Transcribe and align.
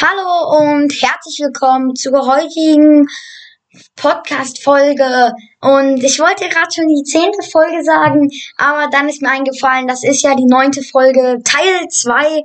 Hallo 0.00 0.60
und 0.60 0.92
herzlich 0.92 1.40
willkommen 1.40 1.96
zur 1.96 2.24
heutigen 2.24 3.08
Podcast-Folge. 3.96 5.32
Und 5.60 6.04
ich 6.04 6.20
wollte 6.20 6.48
gerade 6.48 6.68
schon 6.72 6.86
die 6.86 7.02
zehnte 7.02 7.42
Folge 7.50 7.82
sagen, 7.82 8.30
aber 8.58 8.86
dann 8.92 9.08
ist 9.08 9.22
mir 9.22 9.30
eingefallen, 9.32 9.88
das 9.88 10.04
ist 10.04 10.22
ja 10.22 10.36
die 10.36 10.46
neunte 10.46 10.82
Folge, 10.82 11.40
Teil 11.42 11.88
2, 11.90 12.44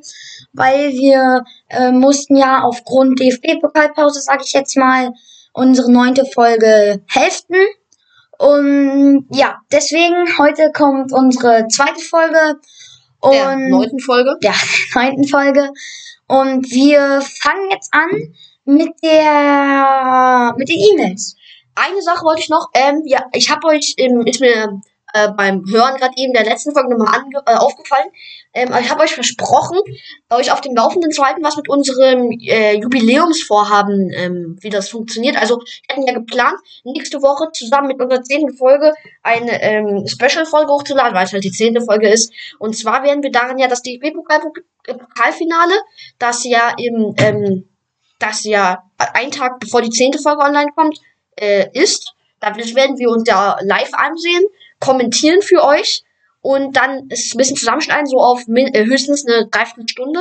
weil 0.54 0.94
wir 0.94 1.44
äh, 1.70 1.92
mussten 1.92 2.38
ja 2.38 2.64
aufgrund 2.64 3.20
DFB-Pokalpause, 3.20 4.22
sage 4.22 4.42
ich 4.44 4.54
jetzt 4.54 4.76
mal, 4.76 5.12
unsere 5.54 5.92
neunte 5.92 6.26
Folge 6.26 7.04
hälften. 7.08 7.58
Und 8.40 9.28
ja, 9.30 9.60
deswegen 9.72 10.40
heute 10.40 10.72
kommt 10.74 11.14
unsere 11.14 11.68
zweite 11.68 12.02
Folge. 12.02 12.56
Und 13.20 13.34
der 13.34 13.58
neunten 13.58 14.00
Folge. 14.00 14.38
Ja, 14.42 14.54
neunten 14.96 15.28
Folge. 15.28 15.70
Und 16.28 16.70
wir 16.72 17.22
fangen 17.42 17.72
jetzt 17.72 17.94
an 17.94 18.10
mit 18.66 18.92
der 19.04 20.54
mit 20.58 20.70
den 20.70 20.80
E-Mails. 20.80 21.36
Eine 21.76 22.02
Sache 22.02 22.24
wollte 22.24 22.42
ich 22.42 22.50
noch, 22.50 22.70
ähm, 22.76 23.02
ja, 23.06 23.26
ich 23.34 23.50
habe 23.50 23.68
euch, 23.68 23.96
ähm, 23.98 24.26
ist 24.26 24.40
mir 24.40 24.80
äh, 25.14 25.30
beim 25.32 25.64
Hören 25.70 25.96
gerade 25.98 26.14
eben 26.18 26.34
der 26.34 26.44
letzten 26.44 26.74
Folge 26.74 26.90
nochmal 26.90 27.22
äh, 27.46 27.56
aufgefallen. 27.56 28.10
Ähm, 28.54 28.74
ich 28.82 28.90
habe 28.90 29.04
euch 29.04 29.14
versprochen, 29.14 29.78
euch 30.32 30.52
auf 30.52 30.62
dem 30.62 30.76
Laufenden 30.76 31.12
zu 31.12 31.24
halten, 31.24 31.44
was 31.44 31.56
mit 31.56 31.70
unserem 31.70 32.32
äh, 32.32 32.76
Jubiläumsvorhaben, 32.78 34.12
ähm, 34.14 34.58
wie 34.62 34.72
das 34.72 34.90
funktioniert. 34.90 35.38
Also, 35.40 35.58
wir 35.58 35.96
hatten 35.96 36.08
ja 36.08 36.14
geplant, 36.14 36.58
nächste 36.84 37.22
Woche 37.22 37.52
zusammen 37.54 37.90
mit 37.90 38.02
unserer 38.02 38.24
zehnten 38.24 38.58
Folge 38.58 38.94
eine 39.22 39.62
ähm, 39.62 40.08
Special-Folge 40.08 40.72
hochzuladen, 40.72 41.14
weil 41.14 41.26
es 41.26 41.34
halt 41.34 41.44
die 41.44 41.52
zehnte 41.52 41.82
Folge 41.82 42.10
ist. 42.10 42.34
Und 42.58 42.76
zwar 42.76 43.04
werden 43.04 43.22
wir 43.22 43.32
darin 43.32 43.60
ja 43.60 43.68
das 43.68 43.84
DFB-Pokalfinale, 43.84 45.76
das 46.18 46.44
ja 46.44 46.74
im, 46.78 47.14
ähm, 47.18 47.70
das 48.18 48.44
ja 48.46 48.84
ein 48.98 49.30
Tag 49.30 49.60
bevor 49.60 49.82
die 49.84 49.92
zehnte 49.92 50.18
Folge 50.18 50.42
online 50.42 50.72
kommt, 50.76 51.00
äh, 51.36 51.68
ist. 51.74 52.14
Da 52.40 52.56
werden 52.56 52.98
wir 52.98 53.10
uns 53.10 53.24
ja 53.28 53.58
live 53.62 53.94
ansehen 53.94 54.44
kommentieren 54.84 55.42
für 55.42 55.64
euch 55.64 56.04
und 56.42 56.76
dann 56.76 57.08
ist 57.10 57.34
ein 57.34 57.38
bisschen 57.38 57.56
zusammenschneiden, 57.56 58.06
so 58.06 58.18
auf 58.20 58.42
äh, 58.48 58.86
höchstens 58.86 59.26
eine 59.26 59.48
Dreiviertelstunde. 59.48 60.20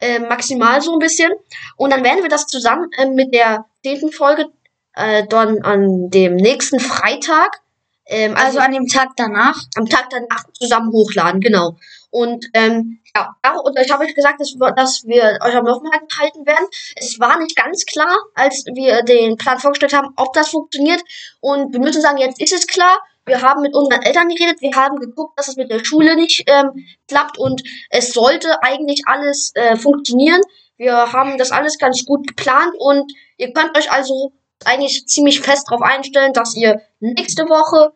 Äh, 0.00 0.20
maximal 0.20 0.80
so 0.80 0.92
ein 0.92 1.00
bisschen. 1.00 1.32
Und 1.76 1.90
dann 1.90 2.04
werden 2.04 2.22
wir 2.22 2.28
das 2.28 2.46
zusammen 2.46 2.88
äh, 2.96 3.06
mit 3.06 3.34
der 3.34 3.64
zehnten 3.82 4.12
Folge 4.12 4.46
äh, 4.94 5.26
dann 5.26 5.62
an 5.62 6.10
dem 6.10 6.36
nächsten 6.36 6.78
Freitag. 6.78 7.60
Ähm, 8.06 8.36
also, 8.36 8.46
also 8.46 8.58
an 8.60 8.72
dem 8.72 8.86
Tag 8.86 9.08
danach? 9.16 9.56
Am 9.74 9.86
Tag 9.86 10.08
danach 10.10 10.44
zusammen 10.52 10.92
hochladen, 10.92 11.40
genau. 11.40 11.76
Und 12.10 12.46
ähm, 12.54 13.00
ja, 13.16 13.34
und 13.64 13.78
ich 13.78 13.90
habe 13.90 14.04
euch 14.04 14.14
gesagt, 14.14 14.40
dass, 14.40 14.54
dass 14.76 15.04
wir 15.04 15.38
euch 15.42 15.56
am 15.56 15.66
Laufenden 15.66 15.92
halten 16.18 16.46
werden. 16.46 16.66
Es 16.94 17.18
war 17.18 17.38
nicht 17.38 17.56
ganz 17.56 17.84
klar, 17.84 18.14
als 18.34 18.64
wir 18.66 19.02
den 19.02 19.36
Plan 19.36 19.58
vorgestellt 19.58 19.94
haben, 19.94 20.12
ob 20.16 20.32
das 20.32 20.50
funktioniert. 20.50 21.02
Und 21.40 21.72
wir 21.72 21.80
müssen 21.80 22.02
sagen, 22.02 22.18
jetzt 22.18 22.40
ist 22.40 22.52
es 22.52 22.66
klar. 22.66 22.98
Wir 23.28 23.42
haben 23.42 23.62
mit 23.62 23.74
unseren 23.74 24.02
Eltern 24.02 24.28
geredet, 24.28 24.60
wir 24.60 24.74
haben 24.74 24.98
geguckt, 24.98 25.38
dass 25.38 25.48
es 25.48 25.56
mit 25.56 25.70
der 25.70 25.84
Schule 25.84 26.16
nicht 26.16 26.44
ähm, 26.46 26.86
klappt 27.06 27.38
und 27.38 27.62
es 27.90 28.12
sollte 28.12 28.62
eigentlich 28.62 29.02
alles 29.06 29.52
äh, 29.54 29.76
funktionieren. 29.76 30.40
Wir 30.76 31.12
haben 31.12 31.38
das 31.38 31.50
alles 31.50 31.78
ganz 31.78 32.04
gut 32.04 32.26
geplant 32.26 32.72
und 32.78 33.12
ihr 33.36 33.52
könnt 33.52 33.76
euch 33.76 33.90
also 33.90 34.32
eigentlich 34.64 35.06
ziemlich 35.06 35.40
fest 35.40 35.68
darauf 35.68 35.82
einstellen, 35.82 36.32
dass 36.32 36.56
ihr 36.56 36.80
nächste 37.00 37.44
Woche, 37.44 37.92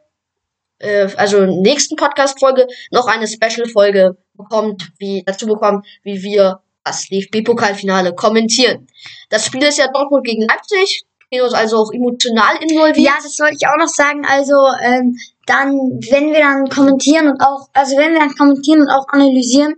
äh, 0.79 1.09
also 1.17 1.47
nächsten 1.47 1.97
Podcast-Folge, 1.97 2.67
noch 2.91 3.07
eine 3.07 3.27
Special-Folge 3.27 4.17
bekommt, 4.35 4.91
wie 4.99 5.23
dazu 5.25 5.47
bekommt, 5.47 5.87
wie 6.03 6.23
wir 6.23 6.61
das 6.85 7.09
DFB-Pokalfinale 7.09 8.15
kommentieren. 8.15 8.89
Das 9.31 9.47
Spiel 9.47 9.63
ist 9.63 9.79
ja 9.79 9.89
Dortmund 9.93 10.25
gegen 10.25 10.43
Leipzig 10.43 11.05
uns 11.41 11.55
also 11.55 11.79
auch 11.79 11.93
emotional 11.93 12.57
involviert. 12.61 12.99
Ja, 12.99 13.15
das 13.23 13.39
wollte 13.39 13.57
ich 13.59 13.67
auch 13.67 13.79
noch 13.79 13.89
sagen. 13.89 14.25
Also 14.27 14.55
ähm, 14.83 15.17
dann, 15.47 15.73
wenn 16.11 16.33
wir 16.33 16.41
dann 16.41 16.69
kommentieren 16.69 17.29
und 17.29 17.41
auch, 17.41 17.69
also 17.73 17.97
wenn 17.97 18.13
wir 18.13 18.21
dann 18.21 18.35
kommentieren 18.35 18.83
und 18.83 18.91
auch 18.91 19.09
analysieren, 19.09 19.75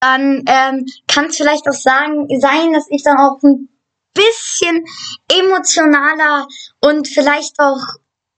dann 0.00 0.44
ähm, 0.46 0.86
kann 1.06 1.26
es 1.26 1.36
vielleicht 1.36 1.68
auch 1.68 1.72
sagen, 1.72 2.26
sein, 2.40 2.72
dass 2.72 2.86
ich 2.90 3.02
dann 3.02 3.16
auch 3.16 3.42
ein 3.42 3.68
bisschen 4.14 4.84
emotionaler 5.32 6.46
und 6.80 7.08
vielleicht 7.08 7.58
auch 7.58 7.80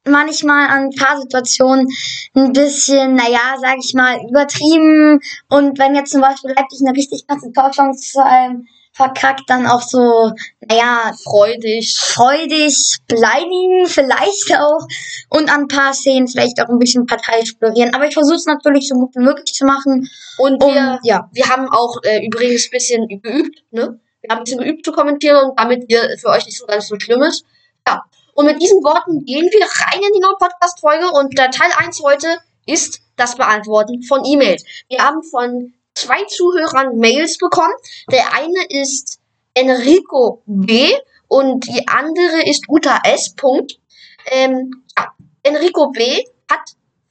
manchmal 0.07 0.69
an 0.69 0.85
ein 0.85 0.91
paar 0.91 1.21
Situationen 1.21 1.87
ein 2.35 2.53
bisschen, 2.53 3.15
naja, 3.15 3.57
sag 3.61 3.79
ich 3.79 3.95
mal, 3.95 4.19
übertrieben. 4.29 5.21
Und 5.49 5.79
wenn 5.79 5.95
jetzt 5.95 6.13
zum 6.13 6.21
Beispiel 6.21 6.53
Leipzig 6.57 6.81
eine 6.81 6.97
richtig 6.97 7.27
krasse 7.27 7.53
Torchance 7.53 8.19
ähm, 8.27 8.67
verkackt, 9.01 9.49
dann 9.49 9.67
auch 9.67 9.81
so, 9.81 10.33
naja, 10.61 11.13
freudig, 11.25 11.99
freudig 11.99 12.99
beleidigen, 13.09 13.87
vielleicht 13.87 14.55
auch. 14.59 14.87
Und 15.31 15.51
an 15.51 15.63
ein 15.63 15.69
paar 15.69 15.95
Szenen 15.95 16.29
vielleicht 16.29 16.61
auch 16.61 16.69
ein 16.69 16.79
bisschen 16.79 17.07
parteiisch 17.07 17.51
explorieren. 17.51 17.95
Aber 17.95 18.07
ich 18.07 18.15
versuche 18.15 18.37
es 18.37 18.47
natürlich 18.47 18.89
so 18.89 18.95
gut 18.97 19.15
wie 19.15 19.21
möglich 19.23 19.53
zu 19.55 19.65
machen. 19.65 20.11
Und 20.37 20.63
um, 20.63 20.75
wir, 20.75 21.01
ja. 21.03 21.31
wir 21.33 21.49
haben 21.49 21.69
auch 21.71 21.97
äh, 22.03 22.27
übrigens 22.27 22.67
ein 22.67 22.71
bisschen 22.71 23.09
geübt, 23.09 23.63
ne? 23.71 23.99
Wir 24.21 24.31
haben 24.31 24.41
ein 24.41 24.45
bisschen 24.45 24.61
geübt 24.61 24.85
zu 24.85 24.93
kommentieren 24.93 25.49
und 25.49 25.59
damit 25.59 25.85
ihr 25.89 26.19
für 26.19 26.29
euch 26.29 26.45
nicht 26.45 26.59
so 26.59 26.67
ganz 26.67 26.89
so 26.89 27.01
schlimm 27.01 27.23
ist. 27.23 27.43
Ja. 27.89 28.05
Und 28.35 28.45
mit 28.45 28.61
diesen 28.61 28.83
Worten 28.83 29.25
gehen 29.25 29.49
wir 29.51 29.63
rein 29.63 30.01
in 30.07 30.13
die 30.15 30.21
neue 30.21 30.37
Podcast-Folge 30.39 31.11
und 31.11 31.39
der 31.39 31.51
Teil 31.51 31.71
1 31.79 32.03
heute 32.03 32.27
ist 32.67 33.01
das 33.17 33.35
Beantworten 33.37 34.03
von 34.03 34.23
E-Mails. 34.25 34.65
Wir 34.89 34.99
haben 34.99 35.23
von 35.23 35.73
zwei 36.01 36.25
Zuhörern 36.25 36.97
Mails 36.99 37.39
bekommen. 37.39 37.75
Der 38.11 38.35
eine 38.35 38.65
ist 38.69 39.21
Enrico 39.55 40.43
B. 40.47 40.91
und 41.29 41.67
die 41.67 41.87
andere 41.89 42.43
ist 42.49 42.65
Uta 42.69 43.01
S. 43.05 43.35
Punkt. 43.35 43.79
Ähm, 44.27 44.85
ja, 44.97 45.13
Enrico 45.43 45.91
B. 45.91 46.25
hat 46.51 46.61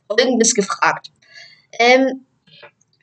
folgendes 0.08 0.54
gefragt. 0.54 1.12
Ähm, 1.80 2.26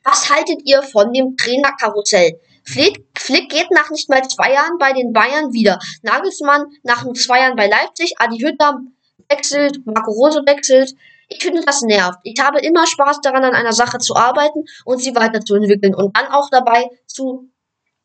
was 0.03 0.29
haltet 0.29 0.61
ihr 0.63 0.83
von 0.83 1.11
dem 1.13 1.35
Trainerkarussell? 1.35 2.39
Flick, 2.63 3.05
Flick 3.17 3.49
geht 3.49 3.71
nach 3.71 3.89
nicht 3.89 4.09
mal 4.09 4.27
zwei 4.27 4.53
Jahren 4.53 4.77
bei 4.77 4.91
den 4.93 5.13
Bayern 5.13 5.53
wieder. 5.53 5.79
Nagelsmann 6.01 6.65
nach 6.83 7.03
nur 7.03 7.13
zwei 7.13 7.39
Jahren 7.39 7.55
bei 7.55 7.67
Leipzig. 7.67 8.13
Adi 8.17 8.39
Hütter 8.39 8.81
wechselt, 9.29 9.85
Marco 9.85 10.11
Rose 10.11 10.41
wechselt. 10.45 10.93
Ich 11.27 11.43
finde, 11.43 11.61
das 11.61 11.81
nervt. 11.81 12.19
Ich 12.23 12.39
habe 12.39 12.59
immer 12.59 12.87
Spaß 12.87 13.21
daran, 13.21 13.43
an 13.43 13.53
einer 13.53 13.73
Sache 13.73 13.97
zu 13.97 14.15
arbeiten 14.15 14.63
und 14.85 14.99
sie 14.99 15.13
weiterzuentwickeln 15.13 15.93
und 15.93 16.15
dann 16.15 16.27
auch 16.27 16.49
dabei 16.49 16.89
zu, 17.05 17.49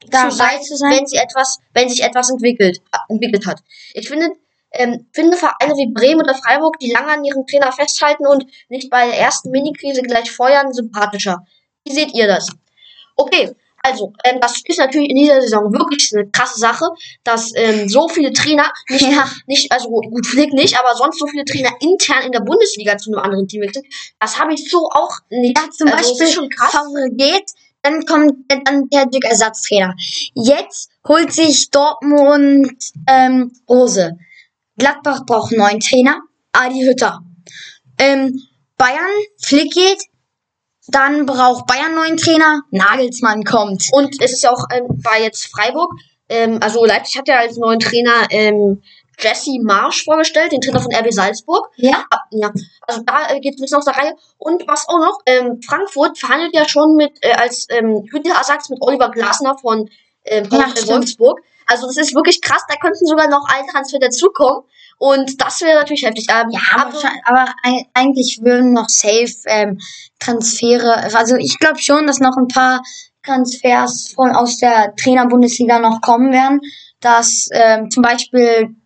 dabei 0.09 0.31
zu, 0.31 0.37
sein, 0.37 0.63
zu 0.63 0.77
sein, 0.77 0.93
wenn 0.93 1.07
sie 1.07 1.17
etwas, 1.17 1.59
wenn 1.73 1.89
sich 1.89 2.03
etwas 2.03 2.31
entwickelt, 2.31 2.79
entwickelt 3.09 3.47
hat. 3.47 3.61
Ich 3.95 4.09
finde, 4.09 4.31
ähm, 4.73 5.07
finde 5.13 5.37
Vereine 5.37 5.75
wie 5.75 5.93
Bremen 5.93 6.23
oder 6.23 6.35
Freiburg, 6.35 6.79
die 6.81 6.91
lange 6.91 7.13
an 7.13 7.25
ihrem 7.25 7.47
Trainer 7.47 7.71
festhalten 7.71 8.27
und 8.27 8.47
nicht 8.69 8.91
bei 8.91 9.07
der 9.07 9.19
ersten 9.19 9.51
Mini-Krise 9.51 10.03
gleich 10.03 10.31
feuern, 10.33 10.73
sympathischer. 10.73 11.47
Wie 11.85 11.93
seht 11.93 12.15
ihr 12.15 12.27
das? 12.27 12.51
Okay, 13.17 13.55
also, 13.83 14.13
ähm, 14.25 14.39
das 14.41 14.61
ist 14.65 14.79
natürlich 14.79 15.11
in 15.11 15.17
dieser 15.17 15.43
Saison 15.43 15.73
wirklich 15.73 16.11
eine 16.15 16.29
krasse 16.31 16.59
Sache, 16.59 16.87
dass 17.25 17.53
ähm, 17.57 17.89
so 17.89 18.09
viele 18.09 18.33
Trainer, 18.33 18.73
nicht, 18.89 19.07
nicht, 19.47 19.73
also 19.73 19.89
gut, 19.89 20.27
Flick 20.27 20.53
nicht, 20.53 20.79
aber 20.79 20.95
sonst 20.95 21.19
so 21.19 21.27
viele 21.27 21.45
Trainer 21.45 21.71
intern 21.81 22.23
in 22.25 22.33
der 22.33 22.41
Bundesliga 22.41 22.97
zu 22.97 23.11
einem 23.11 23.21
anderen 23.21 23.49
Team 23.49 23.63
wechseln. 23.63 23.85
Das 24.21 24.39
habe 24.39 24.55
ich 24.55 24.71
so 24.71 24.89
auch 24.93 25.17
nicht. 25.31 25.59
Ja, 25.59 25.69
zum 25.71 25.89
also, 25.89 26.11
Beispiel 26.11 26.29
schon 26.29 26.49
krass. 26.49 26.71
Favre 26.71 27.11
geht, 27.11 27.51
dann 27.83 28.05
kommt 28.07 28.33
dann 28.49 28.89
der 28.89 29.07
Dick 29.07 29.25
Ersatztrainer. 29.25 29.95
Jetzt 30.35 30.91
holt 31.07 31.33
sich 31.33 31.71
Dortmund 31.71 32.73
ähm, 33.09 33.53
Rose. 33.69 34.13
Gladbach 34.79 35.27
braucht 35.27 35.53
neuen 35.53 35.81
Trainer. 35.81 36.21
Adi 36.53 36.83
Hütter. 36.83 37.21
Ähm, 37.99 38.41
Bayern, 38.77 39.11
Flick 39.41 39.73
geht, 39.73 40.03
dann 40.89 41.27
braucht 41.27 41.67
Bayern 41.67 41.95
neuen 41.95 42.17
Trainer. 42.17 42.63
Nagelsmann 42.71 43.45
kommt. 43.45 43.89
Und 43.93 44.21
es 44.21 44.33
ist 44.33 44.43
ja 44.43 44.51
auch 44.51 44.65
ähm, 44.73 44.87
bei 45.03 45.23
jetzt 45.23 45.47
Freiburg. 45.47 45.93
Ähm, 46.29 46.59
also 46.61 46.85
Leipzig 46.85 47.19
hat 47.19 47.29
ja 47.29 47.39
als 47.39 47.57
neuen 47.57 47.79
Trainer 47.79 48.27
ähm, 48.31 48.83
Jesse 49.19 49.61
Marsch 49.63 50.05
vorgestellt, 50.05 50.53
den 50.53 50.61
Trainer 50.61 50.81
von 50.81 50.93
RB 50.93 51.13
Salzburg. 51.13 51.69
Ja. 51.77 52.05
Ah, 52.11 52.19
ja. 52.31 52.51
Also 52.87 53.03
da 53.05 53.29
äh, 53.29 53.41
geht 53.41 53.55
es 53.55 53.61
ein 53.61 53.63
bisschen 53.63 53.79
aus 53.79 53.85
der 53.85 53.97
Reihe. 53.97 54.15
Und 54.39 54.67
was 54.67 54.89
auch 54.89 54.99
noch, 54.99 55.21
ähm, 55.27 55.61
Frankfurt 55.65 56.19
verhandelt 56.19 56.55
ja 56.55 56.69
schon 56.69 56.97
mit, 56.97 57.13
äh, 57.21 57.33
als 57.33 57.67
ähm, 57.71 58.05
Hütterersatz 58.11 58.69
mit 58.69 58.81
Oliver 58.81 59.11
Glasner 59.11 59.57
von 59.59 59.89
ja, 60.25 60.45
Wolfsburg. 60.87 61.41
Also 61.67 61.87
das 61.87 61.97
ist 61.97 62.15
wirklich 62.15 62.41
krass, 62.41 62.63
da 62.69 62.77
könnten 62.77 63.07
sogar 63.07 63.29
noch 63.29 63.45
ein 63.49 63.67
Transfer 63.67 63.99
dazukommen. 63.99 64.63
Und 64.99 65.41
das 65.41 65.61
wäre 65.61 65.79
natürlich 65.79 66.05
heftig. 66.05 66.27
Ähm, 66.31 66.51
ja, 66.51 66.61
aber, 66.75 66.93
aber, 67.25 67.53
eigentlich 67.95 68.41
würden 68.43 68.73
noch 68.73 68.89
safe 68.89 69.35
ähm, 69.47 69.79
Transfere, 70.19 70.97
also 71.15 71.37
ich 71.37 71.59
glaube 71.59 71.81
schon, 71.81 72.07
dass 72.07 72.21
noch 72.21 72.37
ein 72.37 72.49
paar 72.49 72.83
Transfers 73.25 74.13
von 74.15 74.31
aus 74.31 74.59
der 74.59 74.95
Trainerbundesliga 74.97 75.79
noch 75.79 76.01
kommen 76.01 76.33
werden. 76.33 76.61
Dass 77.01 77.49
ähm, 77.53 77.91
zum 77.91 78.03
Beispiel 78.03 78.77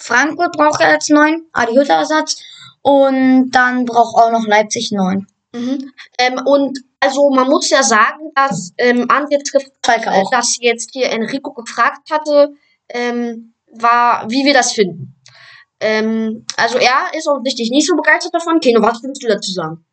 Frankfurt 0.00 0.52
braucht 0.52 0.80
er 0.80 0.92
jetzt 0.94 1.10
neun, 1.10 1.46
Adi 1.52 1.74
Hütter 1.74 1.94
Ersatz. 1.94 2.42
Und 2.82 3.50
dann 3.50 3.84
braucht 3.84 4.16
auch 4.16 4.32
noch 4.32 4.46
Leipzig 4.46 4.90
neun. 4.90 5.26
Mhm. 5.52 5.92
Ähm, 6.18 6.40
und 6.44 6.78
Also 7.00 7.30
man 7.30 7.48
muss 7.48 7.70
ja 7.70 7.82
sagen, 7.82 8.30
dass 8.34 8.72
ähm, 8.78 9.06
gefragt, 9.08 9.72
Schalke 9.84 10.10
auch. 10.10 10.30
dass 10.30 10.58
jetzt 10.60 10.90
hier 10.92 11.10
Enrico 11.10 11.52
gefragt 11.52 12.10
hatte, 12.10 12.50
ähm, 12.88 13.54
war, 13.72 14.28
wie 14.28 14.44
wir 14.44 14.54
das 14.54 14.72
finden. 14.72 15.20
Ähm, 15.80 16.44
also 16.56 16.78
er 16.78 17.16
ist 17.16 17.26
offensichtlich 17.26 17.70
nicht 17.70 17.86
so 17.86 17.96
begeistert 17.96 18.34
davon. 18.34 18.60
Keno, 18.60 18.82
was 18.82 19.02
würdest 19.02 19.22
du 19.22 19.28
dazu 19.28 19.52
sagen? 19.52 19.84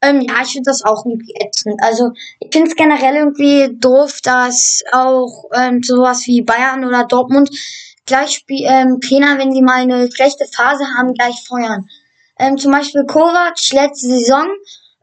Ähm, 0.00 0.20
ja, 0.22 0.42
ich 0.42 0.52
finde 0.52 0.70
das 0.70 0.84
auch 0.84 1.06
irgendwie 1.06 1.34
ätzend. 1.40 1.76
Also 1.82 2.10
ich 2.40 2.52
finde 2.52 2.68
es 2.68 2.76
generell 2.76 3.16
irgendwie 3.16 3.76
doof, 3.78 4.20
dass 4.22 4.82
auch 4.90 5.44
ähm, 5.54 5.82
sowas 5.82 6.26
wie 6.26 6.42
Bayern 6.42 6.84
oder 6.84 7.04
Dortmund 7.04 7.50
gleich 8.04 8.44
ähm, 8.48 9.00
Trainer, 9.00 9.38
wenn 9.38 9.52
sie 9.52 9.62
mal 9.62 9.82
eine 9.82 10.10
schlechte 10.10 10.46
Phase 10.46 10.84
haben, 10.96 11.14
gleich 11.14 11.36
feuern. 11.46 11.86
Ähm, 12.38 12.58
zum 12.58 12.72
Beispiel 12.72 13.04
Kovac, 13.06 13.56
letzte 13.72 14.08
Saison, 14.08 14.48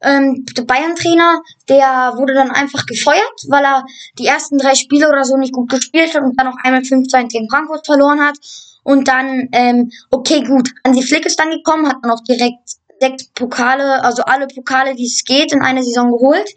ähm, 0.02 0.46
der 0.56 0.64
Bayern-Trainer, 0.64 1.42
der 1.68 2.14
wurde 2.16 2.34
dann 2.34 2.52
einfach 2.52 2.86
gefeuert, 2.86 3.22
weil 3.48 3.64
er 3.64 3.86
die 4.18 4.26
ersten 4.26 4.58
drei 4.58 4.76
Spiele 4.76 5.10
oder 5.10 5.24
so 5.26 5.38
nicht 5.38 5.54
gut 5.54 5.70
gespielt 5.70 6.14
hat 6.14 6.24
und 6.24 6.40
dann 6.40 6.48
noch 6.48 6.58
einmal 6.64 6.82
5-2 6.82 7.30
gegen 7.30 7.50
Frankfurt 7.50 7.86
verloren 7.86 8.22
hat. 8.22 8.38
Und 8.84 9.08
dann, 9.08 9.50
ähm, 9.52 9.92
okay, 10.10 10.44
gut, 10.44 10.70
Hansi 10.86 11.04
Flick 11.04 11.26
ist 11.26 11.40
dann 11.40 11.52
gekommen, 11.52 11.88
hat 11.88 11.98
dann 12.02 12.12
auch 12.12 12.24
direkt 12.24 12.80
sechs 13.00 13.28
Pokale, 13.34 14.04
also 14.04 14.24
alle 14.24 14.48
Pokale, 14.48 14.96
die 14.96 15.06
es 15.06 15.24
geht, 15.24 15.54
in 15.54 15.62
einer 15.62 15.84
Saison 15.84 16.12
geholt. 16.12 16.50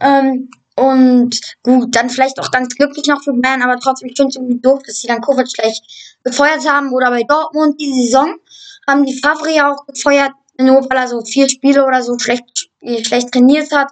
Ähm, 0.00 0.50
und 0.76 1.38
gut, 1.62 1.94
dann 1.94 2.08
vielleicht 2.08 2.40
auch 2.40 2.50
ganz 2.50 2.74
glücklich 2.74 3.06
noch 3.06 3.22
für 3.22 3.34
Bayern, 3.34 3.62
aber 3.62 3.78
trotzdem, 3.78 4.08
ich 4.08 4.16
finde 4.16 4.30
es 4.30 4.36
irgendwie 4.36 4.60
doof, 4.60 4.80
dass 4.86 4.96
sie 4.96 5.08
dann 5.08 5.20
Kovac 5.20 5.46
gleich 5.52 5.80
gefeuert 6.24 6.66
haben. 6.66 6.92
Oder 6.92 7.10
bei 7.10 7.22
Dortmund 7.22 7.78
diese 7.78 8.02
Saison 8.02 8.36
haben 8.88 9.04
die 9.04 9.18
Favre 9.18 9.54
ja 9.54 9.70
auch 9.70 9.84
gefeuert, 9.86 10.32
nur 10.64 10.88
weil 10.88 10.98
er 10.98 11.08
so 11.08 11.20
vier 11.22 11.48
Spiele 11.48 11.84
oder 11.84 12.02
so 12.02 12.18
schlecht, 12.18 12.70
schlecht 13.02 13.32
trainiert 13.32 13.70
hat. 13.72 13.88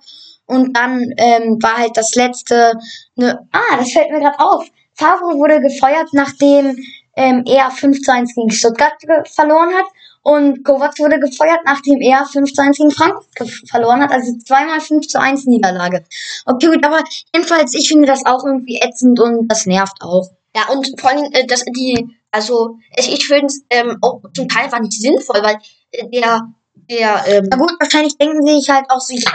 Und 0.46 0.74
dann 0.76 1.12
ähm, 1.18 1.58
war 1.62 1.76
halt 1.76 1.96
das 1.96 2.14
letzte, 2.14 2.72
ne, 3.16 3.38
ah, 3.52 3.76
das 3.78 3.92
fällt 3.92 4.10
mir 4.10 4.20
gerade 4.20 4.40
auf. 4.40 4.64
Favre 4.94 5.36
wurde 5.36 5.60
gefeuert, 5.60 6.08
nachdem 6.12 6.76
ähm, 7.16 7.44
er 7.46 7.70
5 7.70 8.00
zu 8.00 8.12
1 8.12 8.34
gegen 8.34 8.50
Stuttgart 8.50 8.94
verloren 9.26 9.74
hat. 9.74 9.86
Und 10.22 10.64
Kovac 10.64 10.98
wurde 10.98 11.18
gefeuert, 11.18 11.60
nachdem 11.64 12.00
er 12.00 12.26
5 12.26 12.52
zu 12.52 12.62
1 12.62 12.76
gegen 12.76 12.90
Frankfurt 12.90 13.50
verloren 13.68 14.02
hat. 14.02 14.10
Also 14.10 14.36
zweimal 14.38 14.80
5 14.80 15.06
zu 15.06 15.20
1 15.20 15.46
Niederlage. 15.46 16.04
Okay, 16.46 16.66
gut, 16.66 16.84
aber 16.84 17.02
jedenfalls, 17.34 17.74
ich 17.74 17.88
finde 17.88 18.06
das 18.06 18.24
auch 18.26 18.44
irgendwie 18.44 18.80
ätzend 18.80 19.20
und 19.20 19.48
das 19.48 19.66
nervt 19.66 20.00
auch. 20.00 20.28
Ja, 20.54 20.68
und 20.72 20.88
vor 21.00 21.10
allem, 21.10 21.30
äh, 21.32 21.46
dass 21.46 21.64
die, 21.64 22.16
also 22.30 22.78
ich, 22.96 23.26
finde 23.26 23.46
es 23.46 23.62
ähm, 23.70 23.98
auch 24.00 24.20
zum 24.34 24.48
Teil 24.48 24.70
war 24.72 24.80
nicht 24.80 25.00
sinnvoll, 25.00 25.42
weil 25.42 25.58
äh, 25.92 26.08
der, 26.08 26.42
der, 26.90 27.24
ähm, 27.26 27.46
Na 27.50 27.56
gut, 27.56 27.72
wahrscheinlich 27.78 28.16
denken 28.18 28.44
sie 28.46 28.54
sich 28.60 28.68
halt 28.70 28.86
auch 28.90 29.00
so, 29.00 29.14
ja, 29.14 29.30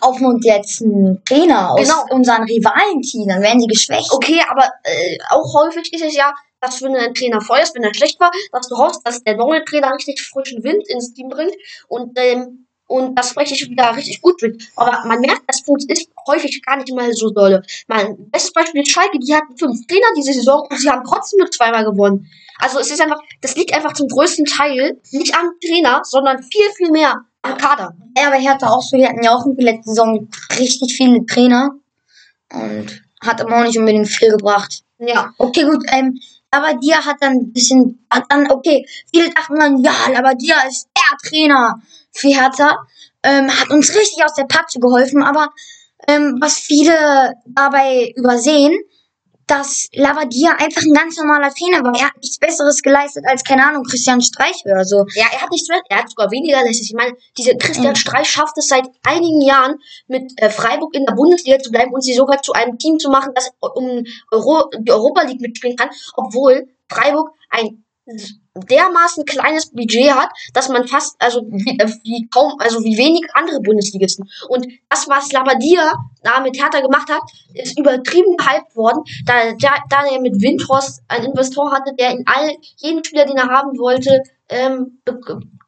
kaufen 0.00 0.26
uns 0.26 0.44
jetzt 0.44 0.82
einen 0.82 1.22
Trainer 1.24 1.72
aus 1.72 1.80
Genau. 1.80 2.04
unseren 2.10 2.42
Rivalen-Team, 2.42 3.28
dann 3.28 3.42
werden 3.42 3.60
sie 3.60 3.66
geschwächt. 3.66 4.12
okay, 4.12 4.40
aber 4.48 4.64
äh, 4.82 5.18
auch 5.30 5.54
häufig 5.54 5.92
ist 5.92 6.02
es 6.04 6.14
ja, 6.14 6.32
dass 6.60 6.80
wenn 6.82 6.94
du 6.94 6.98
einen 6.98 7.14
Trainer 7.14 7.40
feuerst, 7.40 7.74
wenn 7.74 7.82
er 7.84 7.94
schlecht 7.94 8.18
war, 8.20 8.30
dass 8.52 8.68
du 8.68 8.76
hoffst, 8.76 9.00
dass 9.04 9.22
der 9.22 9.36
neue 9.36 9.64
Trainer 9.64 9.92
richtig 9.94 10.20
frischen 10.22 10.62
Wind 10.64 10.82
ins 10.88 11.12
Team 11.12 11.28
bringt 11.28 11.54
und 11.88 12.18
ähm, 12.18 12.63
und 12.94 13.18
das 13.18 13.36
richtig 13.36 13.68
wieder 13.68 13.96
richtig 13.96 14.22
gut 14.22 14.40
wird. 14.40 14.62
Aber 14.76 15.02
man 15.06 15.20
merkt, 15.20 15.42
das 15.48 15.62
ist 15.88 16.08
häufig 16.28 16.62
gar 16.62 16.76
nicht 16.76 16.94
mal 16.94 17.12
so 17.12 17.30
dolle. 17.30 17.62
Mein 17.88 18.30
bestes 18.30 18.52
Beispiel 18.52 18.82
ist 18.82 18.90
Schalke, 18.92 19.18
die 19.18 19.34
hatten 19.34 19.56
fünf 19.58 19.84
Trainer 19.88 20.06
diese 20.16 20.32
Saison 20.32 20.66
und 20.70 20.78
sie 20.78 20.88
haben 20.88 21.02
trotzdem 21.04 21.38
nur 21.38 21.50
zweimal 21.50 21.84
gewonnen. 21.84 22.30
Also 22.60 22.78
es 22.78 22.90
ist 22.90 23.00
einfach, 23.00 23.18
das 23.40 23.56
liegt 23.56 23.74
einfach 23.74 23.94
zum 23.94 24.06
größten 24.06 24.44
Teil 24.44 25.00
nicht 25.10 25.36
am 25.36 25.50
Trainer, 25.60 26.02
sondern 26.04 26.40
viel, 26.44 26.70
viel 26.76 26.92
mehr 26.92 27.24
am 27.42 27.58
Kader. 27.58 27.96
Ja, 28.16 28.28
aber 28.28 28.36
Hertha 28.36 28.68
auch 28.68 28.82
so, 28.82 28.96
die 28.96 29.06
hatten 29.06 29.24
ja 29.24 29.34
auch 29.34 29.44
in 29.44 29.56
der 29.56 29.72
letzten 29.72 29.90
Saison 29.90 30.28
richtig 30.56 30.94
viele 30.96 31.26
Trainer 31.26 31.70
und 32.52 33.02
hat 33.20 33.40
aber 33.40 33.58
auch 33.58 33.64
nicht 33.64 33.76
unbedingt 33.76 34.06
viel 34.06 34.30
gebracht. 34.30 34.82
Ja. 34.98 35.34
Okay, 35.38 35.64
gut, 35.64 35.84
ähm, 35.88 36.20
Labadia 36.54 37.04
hat 37.04 37.16
dann 37.20 37.32
ein 37.32 37.52
bisschen, 37.52 38.06
hat 38.08 38.24
dann, 38.28 38.48
okay, 38.52 38.86
viele 39.12 39.30
dachten 39.30 39.58
dann, 39.58 39.82
ja, 39.82 39.92
Labadia 40.12 40.54
ist 40.68 40.88
der 40.96 41.28
Trainer 41.28 41.80
für 42.14 42.28
Hertha, 42.28 42.78
ähm, 43.22 43.50
hat 43.50 43.70
uns 43.70 43.94
richtig 43.94 44.24
aus 44.24 44.34
der 44.34 44.44
Patsche 44.44 44.78
geholfen, 44.78 45.22
aber 45.22 45.50
ähm, 46.08 46.38
was 46.40 46.58
viele 46.58 47.34
dabei 47.46 48.12
übersehen, 48.16 48.74
dass 49.46 49.88
Labadia 49.92 50.52
einfach 50.52 50.82
ein 50.82 50.94
ganz 50.94 51.18
normaler 51.18 51.52
Trainer 51.52 51.84
war. 51.84 51.94
Er 51.98 52.06
hat 52.06 52.16
nichts 52.16 52.38
Besseres 52.38 52.82
geleistet 52.82 53.24
als, 53.26 53.44
keine 53.44 53.66
Ahnung, 53.66 53.84
Christian 53.84 54.22
Streich 54.22 54.56
oder 54.64 54.84
so. 54.84 55.04
Ja, 55.14 55.26
er 55.32 55.42
hat 55.42 55.50
nichts 55.50 55.68
mehr, 55.68 55.80
er 55.88 55.98
hat 55.98 56.10
sogar 56.10 56.30
weniger 56.30 56.62
leistet. 56.62 56.86
Ich 56.86 56.94
meine, 56.94 57.14
diese 57.36 57.56
Christian 57.56 57.92
Mhm. 57.92 57.96
Streich 57.96 58.30
schafft 58.30 58.56
es 58.56 58.68
seit 58.68 58.86
einigen 59.04 59.42
Jahren, 59.42 59.76
mit 60.06 60.32
äh, 60.36 60.48
Freiburg 60.48 60.94
in 60.94 61.04
der 61.04 61.14
Bundesliga 61.14 61.58
zu 61.58 61.70
bleiben 61.70 61.92
und 61.92 62.02
sie 62.02 62.14
sogar 62.14 62.40
zu 62.40 62.52
einem 62.52 62.78
Team 62.78 62.98
zu 62.98 63.10
machen, 63.10 63.32
das 63.34 63.50
um 63.60 64.04
Euro, 64.30 64.70
die 64.78 64.90
Europa 64.90 65.22
League 65.24 65.40
mitspielen 65.40 65.76
kann, 65.76 65.90
obwohl 66.14 66.68
Freiburg 66.88 67.30
ein 67.50 67.84
dermaßen 68.54 69.24
kleines 69.24 69.70
Budget 69.70 70.12
hat, 70.12 70.30
dass 70.52 70.68
man 70.68 70.86
fast, 70.86 71.16
also 71.18 71.42
wie, 71.48 71.78
äh, 71.78 71.88
wie 72.04 72.28
kaum, 72.28 72.54
also 72.58 72.82
wie 72.84 72.96
wenig 72.96 73.24
andere 73.34 73.60
Bundesligisten. 73.60 74.28
Und 74.48 74.66
das, 74.88 75.08
was 75.08 75.32
Labadia 75.32 75.92
da 76.22 76.40
mit 76.40 76.56
Hertha 76.56 76.80
gemacht 76.80 77.10
hat, 77.10 77.22
ist 77.54 77.78
übertrieben 77.78 78.36
gehypt 78.36 78.76
worden, 78.76 79.02
da, 79.26 79.52
da, 79.58 79.76
da 79.88 80.06
er 80.06 80.20
mit 80.20 80.40
Windhorst 80.40 81.02
einen 81.08 81.26
Investor 81.26 81.72
hatte, 81.72 81.94
der 81.98 82.10
in 82.10 82.24
all, 82.26 82.56
jeden 82.76 83.04
Spieler, 83.04 83.26
den 83.26 83.36
er 83.36 83.48
haben 83.48 83.78
wollte, 83.78 84.22
ähm, 84.48 85.00
ge, 85.04 85.16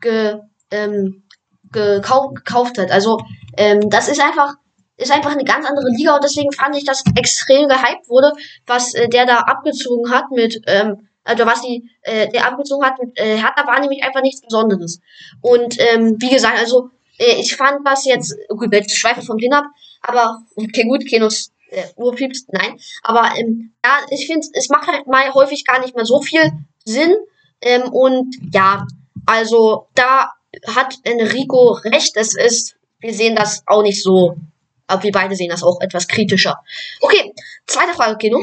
ge, 0.00 0.40
ähm, 0.70 1.24
gekau 1.72 2.28
gekauft 2.30 2.78
hat. 2.78 2.90
Also, 2.90 3.18
ähm, 3.56 3.90
das 3.90 4.08
ist 4.08 4.20
einfach, 4.20 4.54
ist 4.96 5.12
einfach 5.12 5.32
eine 5.32 5.44
ganz 5.44 5.66
andere 5.66 5.88
Liga 5.90 6.14
und 6.14 6.24
deswegen 6.24 6.52
fand 6.52 6.76
ich, 6.76 6.84
dass 6.84 7.02
extrem 7.16 7.68
gehypt 7.68 8.08
wurde, 8.08 8.32
was 8.66 8.94
äh, 8.94 9.08
der 9.08 9.26
da 9.26 9.38
abgezogen 9.38 10.10
hat 10.10 10.30
mit, 10.30 10.60
ähm, 10.66 11.08
also 11.26 11.44
was 11.44 11.62
die, 11.62 11.90
äh, 12.02 12.28
der 12.28 12.46
abgezogen 12.46 12.86
hat 12.86 12.98
mit 12.98 13.18
äh, 13.18 13.36
Hertha 13.36 13.66
war 13.66 13.80
nämlich 13.80 14.02
einfach 14.02 14.22
nichts 14.22 14.40
Besonderes. 14.40 15.00
Und 15.40 15.76
ähm, 15.78 16.16
wie 16.18 16.30
gesagt, 16.30 16.58
also 16.58 16.90
äh, 17.18 17.40
ich 17.40 17.56
fand 17.56 17.84
was 17.84 18.04
jetzt, 18.04 18.34
gut, 18.48 18.72
jetzt 18.72 18.96
schweife 18.96 19.22
vom 19.22 19.38
Thema 19.38 19.58
ab, 19.58 19.64
aber 20.02 20.42
okay, 20.56 20.84
gut, 20.84 21.06
Kenos 21.06 21.52
äh, 21.70 21.84
Urpieps, 21.96 22.46
nein. 22.48 22.78
Aber 23.02 23.36
ähm, 23.36 23.72
ja, 23.84 23.98
ich 24.10 24.26
finde, 24.26 24.46
es 24.54 24.68
macht 24.68 24.86
halt 24.86 25.06
mal 25.06 25.32
häufig 25.34 25.64
gar 25.64 25.80
nicht 25.80 25.94
mehr 25.94 26.06
so 26.06 26.20
viel 26.20 26.52
Sinn. 26.84 27.14
Ähm, 27.60 27.82
und 27.90 28.36
ja, 28.52 28.86
also 29.26 29.88
da 29.94 30.32
hat 30.66 30.94
Enrico 31.02 31.72
recht. 31.72 32.16
Es 32.16 32.36
ist, 32.36 32.76
wir 33.00 33.14
sehen 33.14 33.36
das 33.36 33.62
auch 33.66 33.82
nicht 33.82 34.02
so. 34.02 34.36
Aber 34.86 35.02
wir 35.02 35.12
beide 35.12 35.34
sehen 35.34 35.50
das 35.50 35.64
auch 35.64 35.80
etwas 35.80 36.06
kritischer. 36.06 36.62
Okay, 37.00 37.34
zweite 37.66 37.94
Frage, 37.94 38.16
Keno. 38.18 38.42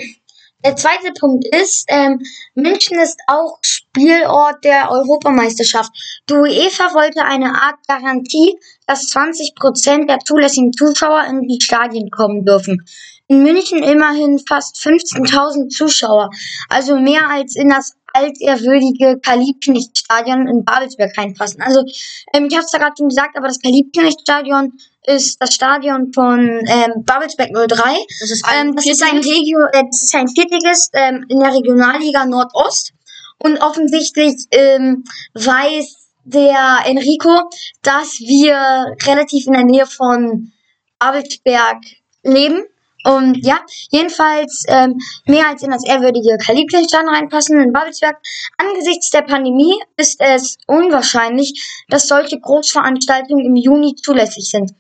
Der 0.66 0.78
zweite 0.78 1.12
Punkt 1.20 1.46
ist, 1.54 1.86
ähm, 1.90 2.22
München 2.56 2.98
ist 2.98 3.20
auch 3.28 3.58
Spielort 3.62 4.64
der 4.64 4.90
Europameisterschaft. 4.92 5.92
Die 6.30 6.36
UEFA 6.36 6.94
wollte 6.94 7.26
eine 7.26 7.54
Art 7.54 7.76
Garantie, 7.86 8.58
dass 8.88 9.12
20% 9.12 10.08
der 10.08 10.20
zulässigen 10.20 10.72
Zuschauer 10.72 11.26
in 11.26 11.42
die 11.42 11.60
Stadien 11.62 12.10
kommen 12.10 12.46
dürfen. 12.46 12.86
In 13.28 13.44
München 13.44 13.84
immerhin 13.84 14.40
fast 14.48 14.78
15.000 14.78 15.68
Zuschauer, 15.70 16.30
also 16.70 16.98
mehr 16.98 17.30
als 17.30 17.58
in 17.58 17.70
das 17.70 17.94
altehrwürdige 18.14 19.20
Kalibknecht-Stadion 19.20 20.48
in 20.48 20.64
Babelsberg 20.64 21.18
reinpassen. 21.18 21.62
Also, 21.62 21.84
ähm, 22.34 22.46
ich 22.46 22.56
habe 22.56 22.64
es 22.64 22.72
da 22.72 22.78
gerade 22.78 22.94
schon 22.98 23.10
gesagt, 23.10 23.36
aber 23.36 23.48
das 23.48 23.60
Kalibknecht-Stadion 23.60 24.74
ist 25.06 25.42
das 25.42 25.54
Stadion 25.54 26.12
von 26.14 26.40
ähm, 26.40 27.04
Babelsberg 27.06 27.50
03. 27.54 27.66
Das 28.20 28.32
ist 28.32 28.46
Ähm, 28.54 28.76
das 28.76 28.86
ist 28.86 29.04
ein 29.04 29.18
Regio, 29.18 29.60
äh, 29.72 29.84
das 29.86 30.04
ist 30.04 30.16
ein 30.16 30.28
Viertligist 30.28 30.92
ähm, 30.94 31.26
in 31.28 31.40
der 31.40 31.54
Regionalliga 31.54 32.26
Nordost. 32.26 32.94
Und 33.40 33.62
offensichtlich 33.62 34.36
ähm, 34.52 35.04
weiß 35.34 36.04
der 36.24 36.80
Enrico, 36.86 37.50
dass 37.82 38.20
wir 38.20 38.96
relativ 39.06 39.48
in 39.48 39.54
der 39.54 39.66
Nähe 39.66 39.86
von 39.86 40.54
Babelsberg 41.00 41.80
leben. 42.24 42.64
Und 43.06 43.46
ja, 43.46 43.60
jedenfalls 43.92 44.64
ähm, 44.70 44.98
mehr 45.26 45.50
als 45.50 45.62
in 45.62 45.72
das 45.72 45.86
ehrwürdige 45.86 46.38
Kalibknechtstadion 46.38 47.14
reinpassen 47.14 47.60
in 47.60 47.74
Babelsberg. 47.74 48.16
Angesichts 48.58 49.10
der 49.10 49.24
Pandemie 49.24 49.76
ist 49.98 50.22
es 50.22 50.58
unwahrscheinlich, 50.68 51.84
dass 51.90 52.08
solche 52.08 52.40
Großveranstaltungen 52.40 53.46
im 53.46 53.56
Juni 53.58 53.96
zulässig 53.96 54.50
sind. 54.50 54.72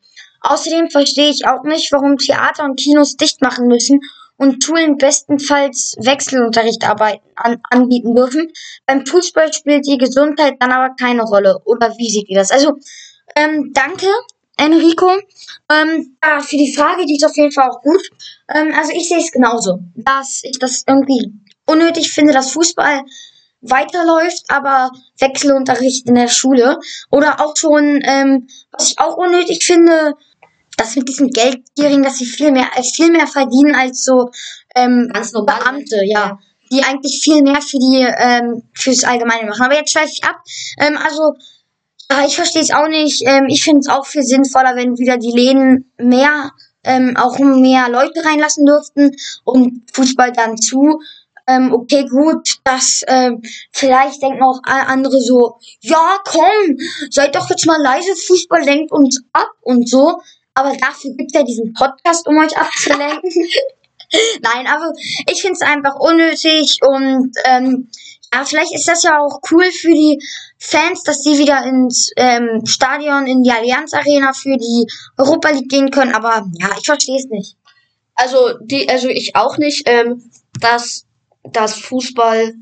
Außerdem 0.43 0.89
verstehe 0.89 1.29
ich 1.29 1.47
auch 1.47 1.63
nicht, 1.63 1.91
warum 1.91 2.17
Theater 2.17 2.65
und 2.65 2.77
Kinos 2.77 3.15
dicht 3.15 3.41
machen 3.41 3.67
müssen 3.67 4.01
und 4.37 4.63
Schulen 4.63 4.97
bestenfalls 4.97 5.95
Wechselunterricht 5.99 6.87
arbeiten, 6.87 7.23
an, 7.35 7.61
anbieten 7.69 8.13
dürfen. 8.13 8.51
Beim 8.85 9.05
Fußball 9.05 9.53
spielt 9.53 9.87
die 9.87 9.97
Gesundheit 9.97 10.55
dann 10.59 10.71
aber 10.71 10.95
keine 10.95 11.23
Rolle. 11.23 11.59
Oder 11.65 11.93
wie 11.97 12.11
seht 12.11 12.29
ihr 12.29 12.39
das? 12.39 12.51
Also, 12.51 12.73
ähm, 13.35 13.71
danke, 13.73 14.07
Enrico. 14.57 15.11
Ähm, 15.71 16.17
ja, 16.23 16.41
für 16.41 16.57
die 16.57 16.75
Frage, 16.75 17.05
die 17.05 17.15
ist 17.15 17.25
auf 17.25 17.37
jeden 17.37 17.51
Fall 17.51 17.69
auch 17.69 17.81
gut. 17.81 18.01
Ähm, 18.53 18.73
also 18.77 18.91
ich 18.93 19.07
sehe 19.07 19.19
es 19.19 19.31
genauso, 19.31 19.79
dass 19.95 20.41
ich 20.43 20.59
das 20.59 20.83
irgendwie 20.87 21.31
unnötig 21.65 22.11
finde, 22.11 22.33
dass 22.33 22.51
Fußball 22.51 23.03
weiterläuft, 23.61 24.43
aber 24.49 24.91
Wechselunterricht 25.19 26.07
in 26.07 26.15
der 26.15 26.27
Schule. 26.27 26.79
Oder 27.09 27.39
auch 27.39 27.55
schon, 27.55 28.01
ähm, 28.03 28.47
was 28.71 28.91
ich 28.91 28.99
auch 28.99 29.17
unnötig 29.17 29.63
finde, 29.63 30.15
das 30.83 30.95
mit 30.95 31.07
diesem 31.07 31.29
Geldgierigen, 31.29 32.03
dass 32.03 32.17
sie 32.17 32.25
viel 32.25 32.51
mehr, 32.51 32.67
äh, 32.75 32.83
viel 32.83 33.11
mehr 33.11 33.27
verdienen 33.27 33.75
als 33.75 34.03
so 34.03 34.29
ähm, 34.75 35.09
Ganz. 35.11 35.31
Beamte, 35.31 36.01
ja. 36.05 36.37
Die 36.71 36.83
eigentlich 36.83 37.21
viel 37.21 37.43
mehr 37.43 37.61
für 37.61 37.77
die, 37.77 38.05
ähm, 38.17 38.63
fürs 38.73 39.03
Allgemeine 39.03 39.49
machen. 39.49 39.63
Aber 39.63 39.75
jetzt 39.75 39.91
schweife 39.91 40.11
ich 40.11 40.23
ab. 40.23 40.37
Ähm, 40.79 40.97
also, 40.97 41.33
ja, 42.11 42.25
ich 42.25 42.35
verstehe 42.35 42.61
es 42.61 42.71
auch 42.71 42.87
nicht. 42.87 43.23
Ähm, 43.25 43.45
ich 43.47 43.63
finde 43.63 43.81
es 43.81 43.89
auch 43.89 44.05
viel 44.05 44.23
sinnvoller, 44.23 44.75
wenn 44.75 44.97
wieder 44.97 45.17
die 45.17 45.31
Läden 45.31 45.91
mehr, 45.97 46.51
ähm, 46.83 47.15
auch 47.17 47.37
mehr 47.39 47.89
Leute 47.89 48.25
reinlassen 48.25 48.65
dürften 48.65 49.11
und 49.43 49.83
Fußball 49.93 50.31
dann 50.31 50.57
zu. 50.57 50.99
Ähm, 51.45 51.73
okay, 51.73 52.05
gut, 52.09 52.55
das 52.63 53.01
ähm, 53.07 53.41
vielleicht 53.71 54.21
denken 54.21 54.41
auch 54.43 54.61
andere 54.63 55.19
so, 55.19 55.57
ja, 55.81 56.17
komm, 56.23 56.77
seid 57.09 57.35
doch 57.35 57.49
jetzt 57.49 57.65
mal 57.65 57.81
leise, 57.81 58.15
Fußball 58.15 58.63
lenkt 58.63 58.91
uns 58.91 59.21
ab 59.33 59.49
und 59.61 59.89
so. 59.89 60.21
Aber 60.55 60.75
dafür 60.77 61.11
gibt's 61.17 61.33
ja 61.33 61.43
diesen 61.43 61.73
Podcast, 61.73 62.27
um 62.27 62.37
euch 62.37 62.55
abzulenken. 62.57 63.31
Nein, 64.41 64.67
aber 64.67 64.93
ich 65.29 65.41
find's 65.41 65.61
einfach 65.61 65.95
unnötig 65.95 66.77
und 66.81 67.31
ähm, 67.45 67.89
ja, 68.33 68.45
vielleicht 68.45 68.73
ist 68.73 68.87
das 68.87 69.03
ja 69.03 69.19
auch 69.19 69.41
cool 69.51 69.65
für 69.71 69.93
die 69.93 70.19
Fans, 70.57 71.03
dass 71.03 71.23
sie 71.23 71.37
wieder 71.37 71.63
ins 71.65 72.11
ähm, 72.15 72.65
Stadion, 72.65 73.27
in 73.27 73.43
die 73.43 73.51
Allianz 73.51 73.93
Arena 73.93 74.33
für 74.33 74.57
die 74.57 74.87
Europa 75.17 75.49
League 75.49 75.69
gehen 75.69 75.91
können. 75.91 76.15
Aber 76.15 76.47
ja, 76.59 76.69
ich 76.79 76.85
verstehe 76.85 77.17
es 77.17 77.27
nicht. 77.27 77.57
Also, 78.15 78.57
die, 78.61 78.89
also 78.89 79.07
ich 79.07 79.35
auch 79.35 79.57
nicht, 79.57 79.87
ähm, 79.87 80.31
dass, 80.59 81.05
dass 81.43 81.75
Fußball 81.75 82.53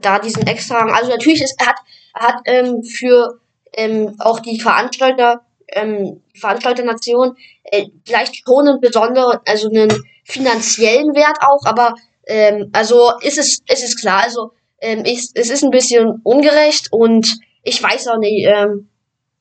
da 0.00 0.18
diesen 0.18 0.46
extra, 0.46 0.86
also 0.94 1.10
natürlich 1.10 1.42
ist, 1.42 1.58
hat, 1.60 1.76
hat 2.14 2.40
ähm, 2.44 2.82
für 2.82 3.40
ähm, 3.72 4.14
auch 4.18 4.40
die 4.40 4.60
Veranstalter, 4.60 5.42
ähm, 5.72 6.22
die 6.34 6.40
Veranstalternation 6.40 7.36
äh, 7.64 7.86
vielleicht 8.04 8.36
schon 8.36 8.68
einen 8.68 8.80
besonderen, 8.80 9.38
also 9.46 9.68
einen 9.68 9.90
finanziellen 10.24 11.14
Wert 11.14 11.38
auch, 11.40 11.64
aber 11.64 11.94
ähm, 12.26 12.70
also 12.72 13.12
ist 13.20 13.38
es, 13.38 13.60
ist 13.70 13.84
es 13.84 13.96
klar, 13.96 14.22
also 14.24 14.52
ähm, 14.80 15.04
ist, 15.04 15.36
es 15.36 15.50
ist 15.50 15.64
ein 15.64 15.70
bisschen 15.70 16.20
ungerecht 16.22 16.88
und 16.92 17.38
ich 17.62 17.82
weiß 17.82 18.08
auch 18.08 18.18
nicht, 18.18 18.46
ähm, 18.46 18.88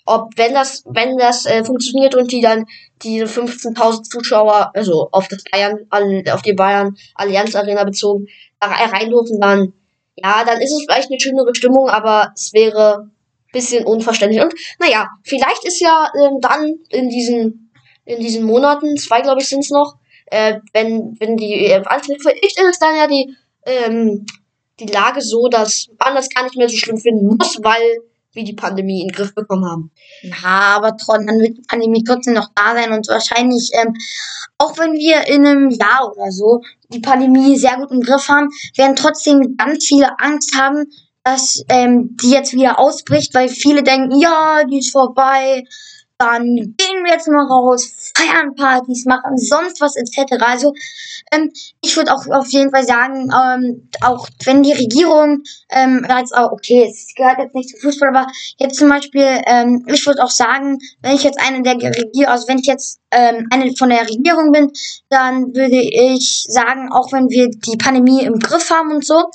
ob 0.06 0.32
wenn 0.38 0.54
das, 0.54 0.84
wenn 0.86 1.18
das 1.18 1.46
äh, 1.46 1.64
funktioniert 1.64 2.16
und 2.16 2.32
die 2.32 2.42
dann 2.42 2.66
diese 3.04 3.26
15.000 3.26 4.04
Zuschauer, 4.04 4.72
also 4.74 5.10
auf 5.12 5.28
das 5.28 5.44
Bayern, 5.52 5.86
auf 6.32 6.42
die 6.42 6.54
Bayern 6.54 6.96
Allianz 7.14 7.56
Arena 7.56 7.84
bezogen, 7.84 8.28
da 8.60 8.68
rein 8.68 9.10
dürfen, 9.10 9.40
dann, 9.40 9.74
ja, 10.16 10.44
dann 10.46 10.62
ist 10.62 10.72
es 10.72 10.84
vielleicht 10.88 11.12
eine 11.12 11.20
schönere 11.20 11.54
Stimmung, 11.54 11.90
aber 11.90 12.32
es 12.36 12.54
wäre 12.54 13.10
bisschen 13.52 13.86
unverständlich. 13.86 14.42
Und 14.42 14.54
naja, 14.80 15.10
vielleicht 15.24 15.64
ist 15.66 15.80
ja 15.80 16.12
ähm, 16.16 16.40
dann 16.42 16.80
in 16.90 17.10
diesen, 17.10 17.72
in 18.06 18.20
diesen 18.20 18.46
Monaten, 18.46 18.98
zwei 18.98 19.22
glaube 19.22 19.42
ich 19.42 19.48
sind 19.48 19.64
es 19.64 19.70
noch, 19.70 19.96
äh, 20.28 20.60
wenn, 20.74 21.16
wenn 21.20 21.38
die 21.38 21.66
äh, 21.66 21.82
Veranstaltung 21.82 22.22
verrichtet 22.22 22.64
ist, 22.70 22.82
dann 22.82 22.96
ja 22.96 23.08
die, 23.08 23.36
ähm, 23.66 24.26
die 24.80 24.88
Lage 24.88 25.22
so, 25.22 25.48
dass 25.48 25.88
man 26.00 26.16
das 26.16 26.30
gar 26.30 26.44
nicht 26.44 26.58
mehr 26.58 26.70
so 26.70 26.78
schlimm 26.78 26.98
finden 26.98 27.38
muss, 27.38 27.58
weil 27.64 28.00
wir 28.38 28.44
die 28.44 28.54
Pandemie 28.54 29.02
in 29.02 29.08
den 29.08 29.16
Griff 29.16 29.34
bekommen 29.34 29.66
haben. 29.66 29.92
Ja, 30.22 30.76
aber 30.76 30.96
trotzdem, 30.96 31.28
dann 31.28 31.40
wird 31.40 31.58
die 31.58 31.68
Pandemie 31.68 32.04
trotzdem 32.04 32.34
noch 32.34 32.50
da 32.56 32.74
sein 32.74 32.94
und 32.94 33.08
wahrscheinlich, 33.08 33.72
ähm, 33.74 33.94
auch 34.58 34.78
wenn 34.78 34.94
wir 34.94 35.28
in 35.28 35.46
einem 35.46 35.70
Jahr 35.70 36.12
oder 36.12 36.32
so 36.32 36.62
die 36.90 37.00
Pandemie 37.00 37.58
sehr 37.58 37.78
gut 37.78 37.92
im 37.92 38.02
Griff 38.02 38.28
haben, 38.30 38.50
werden 38.76 38.96
trotzdem 38.96 39.58
ganz 39.58 39.86
viele 39.86 40.20
Angst 40.20 40.56
haben, 40.56 40.86
dass 41.28 41.62
ähm, 41.68 42.16
die 42.22 42.32
jetzt 42.32 42.54
wieder 42.54 42.80
ausbricht, 42.80 43.34
weil 43.36 43.50
viele 43.50 43.84
denken, 43.84 44.18
ja, 44.18 44.64
die 44.64 44.80
ist 44.80 44.94
vorbei, 44.94 45.66
dann 46.18 46.56
gehen 46.56 47.04
wir 47.04 47.12
jetzt 47.12 47.28
mal 47.28 47.46
raus, 47.46 48.12
feiern 48.16 48.56
Partys, 48.56 49.04
machen 49.06 49.38
sonst 49.38 49.82
was 49.82 49.98
etc. 49.98 50.42
Also 50.42 50.74
ähm, 51.34 51.52
ich 51.82 51.98
würde 51.98 52.14
auch 52.14 52.26
auf 52.28 52.48
jeden 52.48 52.72
Fall 52.72 52.86
sagen, 52.86 53.30
ähm, 53.30 53.90
auch 54.02 54.30
wenn 54.46 54.64
die 54.64 54.72
Regierung 54.72 55.44
ähm, 55.70 56.08
jetzt 56.18 56.34
auch, 56.34 56.54
okay, 56.54 56.90
es 56.90 57.14
gehört 57.14 57.40
jetzt 57.40 57.56
nicht 57.56 57.70
zu 57.72 57.78
Fußball, 57.82 58.16
aber 58.16 58.28
jetzt 58.58 58.80
zum 58.80 58.88
Beispiel, 58.88 59.42
ähm, 59.48 59.86
ich 59.86 60.08
würde 60.08 60.24
auch 60.24 60.32
sagen, 60.32 60.78
wenn 61.02 61.16
ich 61.16 61.24
jetzt 61.24 61.42
eine 61.42 61.62
der 61.62 61.76
Regierung, 61.76 62.32
also 62.32 62.48
wenn 62.48 62.60
ich 62.60 62.68
jetzt 62.68 63.02
ähm, 63.12 63.48
eine 63.52 63.76
von 63.76 63.90
der 63.90 64.08
Regierung 64.10 64.54
bin, 64.54 64.72
dann 65.10 65.54
würde 65.54 65.82
ich 65.82 66.46
sagen, 66.48 66.90
auch 66.94 67.12
wenn 67.12 67.28
wir 67.28 67.50
die 67.50 67.78
Pandemie 67.78 68.24
im 68.24 68.40
Griff 68.40 68.72
haben 68.72 68.92
und 68.92 69.06
so, 69.06 69.26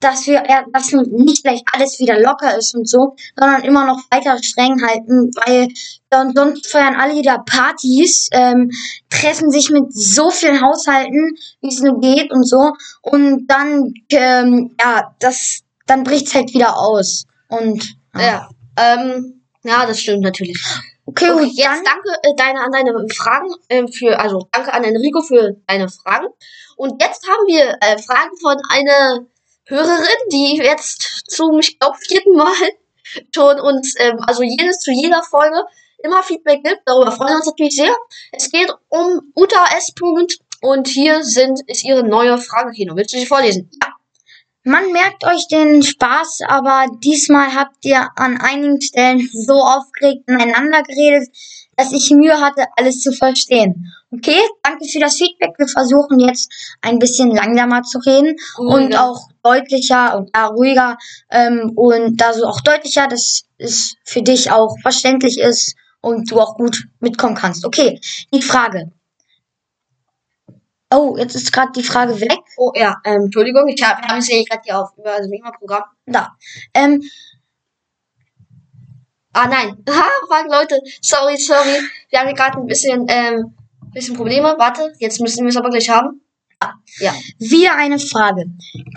dass 0.00 0.26
wir 0.26 0.42
ja, 0.48 0.64
dass 0.72 0.92
nicht 0.92 1.44
gleich 1.44 1.62
alles 1.72 1.98
wieder 1.98 2.18
locker 2.18 2.56
ist 2.56 2.74
und 2.74 2.88
so, 2.88 3.16
sondern 3.38 3.62
immer 3.62 3.86
noch 3.86 4.00
weiter 4.10 4.42
streng 4.42 4.82
halten, 4.82 5.30
weil 5.36 5.68
dann 6.08 6.34
sonst 6.34 6.66
feiern 6.66 6.96
alle 6.96 7.16
wieder 7.16 7.44
Partys, 7.46 8.28
ähm, 8.32 8.70
treffen 9.10 9.50
sich 9.50 9.70
mit 9.70 9.92
so 9.92 10.30
vielen 10.30 10.60
Haushalten, 10.60 11.36
wie 11.60 11.68
es 11.68 11.80
nur 11.80 12.00
geht 12.00 12.32
und 12.32 12.44
so, 12.48 12.72
und 13.02 13.46
dann 13.46 13.92
ähm, 14.10 14.74
ja, 14.80 15.14
das 15.20 15.60
dann 15.86 16.04
bricht's 16.04 16.34
halt 16.34 16.52
wieder 16.54 16.76
aus 16.76 17.26
und 17.48 17.94
Ja, 18.14 18.48
ähm, 18.76 19.42
ja, 19.62 19.86
das 19.86 20.00
stimmt 20.00 20.22
natürlich. 20.22 20.56
Okay, 21.04 21.30
Okay, 21.30 21.32
gut, 21.32 21.52
jetzt 21.54 21.82
danke 21.84 22.10
äh, 22.22 22.34
deine 22.36 22.60
an 22.60 22.70
deine 22.70 22.92
Fragen 23.12 23.48
ähm, 23.68 23.88
für, 23.88 24.18
also 24.18 24.48
danke 24.52 24.72
an 24.72 24.84
Enrico 24.84 25.22
für 25.22 25.56
deine 25.66 25.88
Fragen. 25.88 26.28
Und 26.76 27.02
jetzt 27.02 27.26
haben 27.28 27.46
wir 27.46 27.76
äh, 27.80 27.98
Fragen 27.98 28.30
von 28.40 28.56
einer 28.70 29.26
Hörerin, 29.70 30.28
die 30.32 30.56
jetzt 30.56 31.24
zum, 31.28 31.58
ich 31.60 31.78
glaube, 31.78 31.96
vierten 31.98 32.36
Mal 32.36 32.52
schon 33.34 33.60
uns, 33.60 33.94
ähm, 33.98 34.18
also 34.26 34.42
jedes 34.42 34.80
zu 34.80 34.90
jeder 34.92 35.22
Folge 35.22 35.64
immer 36.02 36.22
Feedback 36.22 36.62
gibt. 36.64 36.82
Darüber 36.86 37.12
freuen 37.12 37.30
wir 37.30 37.36
uns 37.36 37.46
natürlich 37.46 37.76
sehr. 37.76 37.94
Es 38.32 38.50
geht 38.50 38.72
um 38.88 39.32
Uta 39.34 39.64
S. 39.76 39.92
Punkt 39.94 40.38
und 40.60 40.88
hier 40.88 41.22
sind, 41.24 41.60
ist 41.66 41.84
ihre 41.84 42.02
neue 42.02 42.38
Frage, 42.38 42.72
Kino. 42.72 42.96
Willst 42.96 43.14
du 43.14 43.18
sie 43.18 43.26
vorlesen? 43.26 43.70
Ja. 43.82 43.89
Man 44.62 44.92
merkt 44.92 45.24
euch 45.24 45.48
den 45.48 45.82
Spaß, 45.82 46.40
aber 46.46 46.86
diesmal 47.02 47.54
habt 47.54 47.82
ihr 47.84 48.08
an 48.16 48.38
einigen 48.38 48.80
Stellen 48.82 49.26
so 49.32 49.54
aufgeregt 49.54 50.24
ineinander 50.26 50.82
geredet, 50.82 51.30
dass 51.76 51.92
ich 51.92 52.10
Mühe 52.10 52.38
hatte, 52.38 52.66
alles 52.76 53.00
zu 53.00 53.10
verstehen. 53.12 53.86
Okay, 54.12 54.38
danke 54.62 54.84
für 54.86 54.98
das 54.98 55.16
Feedback. 55.16 55.52
Wir 55.56 55.66
versuchen 55.66 56.18
jetzt 56.18 56.52
ein 56.82 56.98
bisschen 56.98 57.34
langsamer 57.34 57.82
zu 57.82 57.98
reden 58.00 58.36
und 58.58 58.82
Ruhiger. 58.82 59.04
auch 59.04 59.28
deutlicher 59.42 60.18
und 60.18 60.30
ja, 60.34 60.46
ruhiger 60.46 60.98
ähm, 61.30 61.72
und 61.76 62.20
da 62.20 62.34
so 62.34 62.44
auch 62.44 62.60
deutlicher, 62.60 63.06
dass 63.06 63.44
es 63.56 63.94
für 64.04 64.20
dich 64.20 64.50
auch 64.50 64.76
verständlich 64.82 65.38
ist 65.38 65.74
und 66.02 66.30
du 66.30 66.38
auch 66.38 66.56
gut 66.56 66.84
mitkommen 66.98 67.34
kannst. 67.34 67.64
Okay, 67.64 67.98
die 68.34 68.42
Frage. 68.42 68.92
Oh, 70.92 71.16
jetzt 71.16 71.36
ist 71.36 71.52
gerade 71.52 71.72
die 71.72 71.84
Frage 71.84 72.20
weg. 72.20 72.38
Oh 72.56 72.72
ja, 72.74 72.96
ähm, 73.04 73.22
Entschuldigung, 73.24 73.68
ich 73.68 73.82
habe 73.82 74.02
hab 74.02 74.18
es 74.18 74.28
ja 74.28 74.42
gerade 74.42 74.62
hier 74.64 74.78
auf 74.78 74.90
über 74.96 75.16
das 75.16 75.28
Mima-Programm. 75.28 75.84
Da. 76.06 76.36
Ähm, 76.74 77.02
Ah 79.32 79.46
nein. 79.46 79.76
Ha, 79.88 80.08
fuck, 80.28 80.50
Leute. 80.50 80.80
Sorry, 81.00 81.36
sorry. 81.36 81.78
Wir 82.10 82.18
haben 82.18 82.26
hier 82.26 82.36
gerade 82.36 82.58
ein 82.58 82.66
bisschen, 82.66 83.06
ähm, 83.08 83.54
bisschen 83.92 84.16
Probleme. 84.16 84.54
Warte, 84.58 84.92
jetzt 84.98 85.20
müssen 85.20 85.44
wir 85.44 85.50
es 85.50 85.56
aber 85.56 85.70
gleich 85.70 85.88
haben. 85.88 86.20
Ja. 86.98 87.14
Wieder 87.38 87.76
eine 87.76 87.98
Frage. 87.98 88.44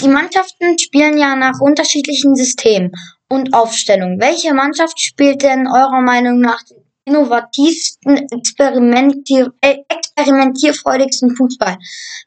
Die 0.02 0.08
Mannschaften 0.08 0.78
spielen 0.80 1.18
ja 1.18 1.36
nach 1.36 1.62
unterschiedlichen 1.62 2.36
Systemen 2.36 2.92
und 3.30 3.54
Aufstellungen. 3.54 4.20
Welche 4.20 4.54
Mannschaft 4.54 5.00
spielt 5.00 5.44
denn 5.44 5.68
eurer 5.68 6.02
Meinung 6.02 6.42
nach 6.42 6.60
innovativsten, 7.05 8.27
experimentier 8.31 9.53
äh, 9.62 9.77
experimentierfreudigsten 9.88 11.36
Fußball? 11.36 11.77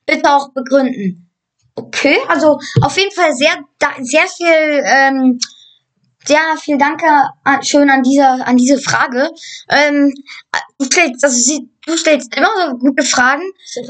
Bitte 0.07 0.31
auch 0.31 0.53
begründen. 0.53 1.31
Okay, 1.75 2.19
also 2.29 2.59
auf 2.81 2.97
jeden 2.97 3.13
Fall 3.13 3.35
sehr, 3.35 3.59
sehr 4.01 4.27
viel, 4.29 4.83
ähm, 4.85 5.39
sehr 6.25 6.57
viel 6.59 6.79
Danke 6.79 7.07
an, 7.45 7.63
schön 7.63 7.91
an 7.91 8.03
dieser, 8.03 8.47
an 8.47 8.57
diese 8.57 8.81
Frage. 8.81 9.31
Ähm, 9.69 10.13
du 10.79 10.87
stellst, 10.87 11.23
also 11.23 11.61
du 11.85 11.97
stellst 11.97 12.35
immer 12.35 12.49
so 12.71 12.79
gute 12.79 13.05
Fragen. 13.05 13.45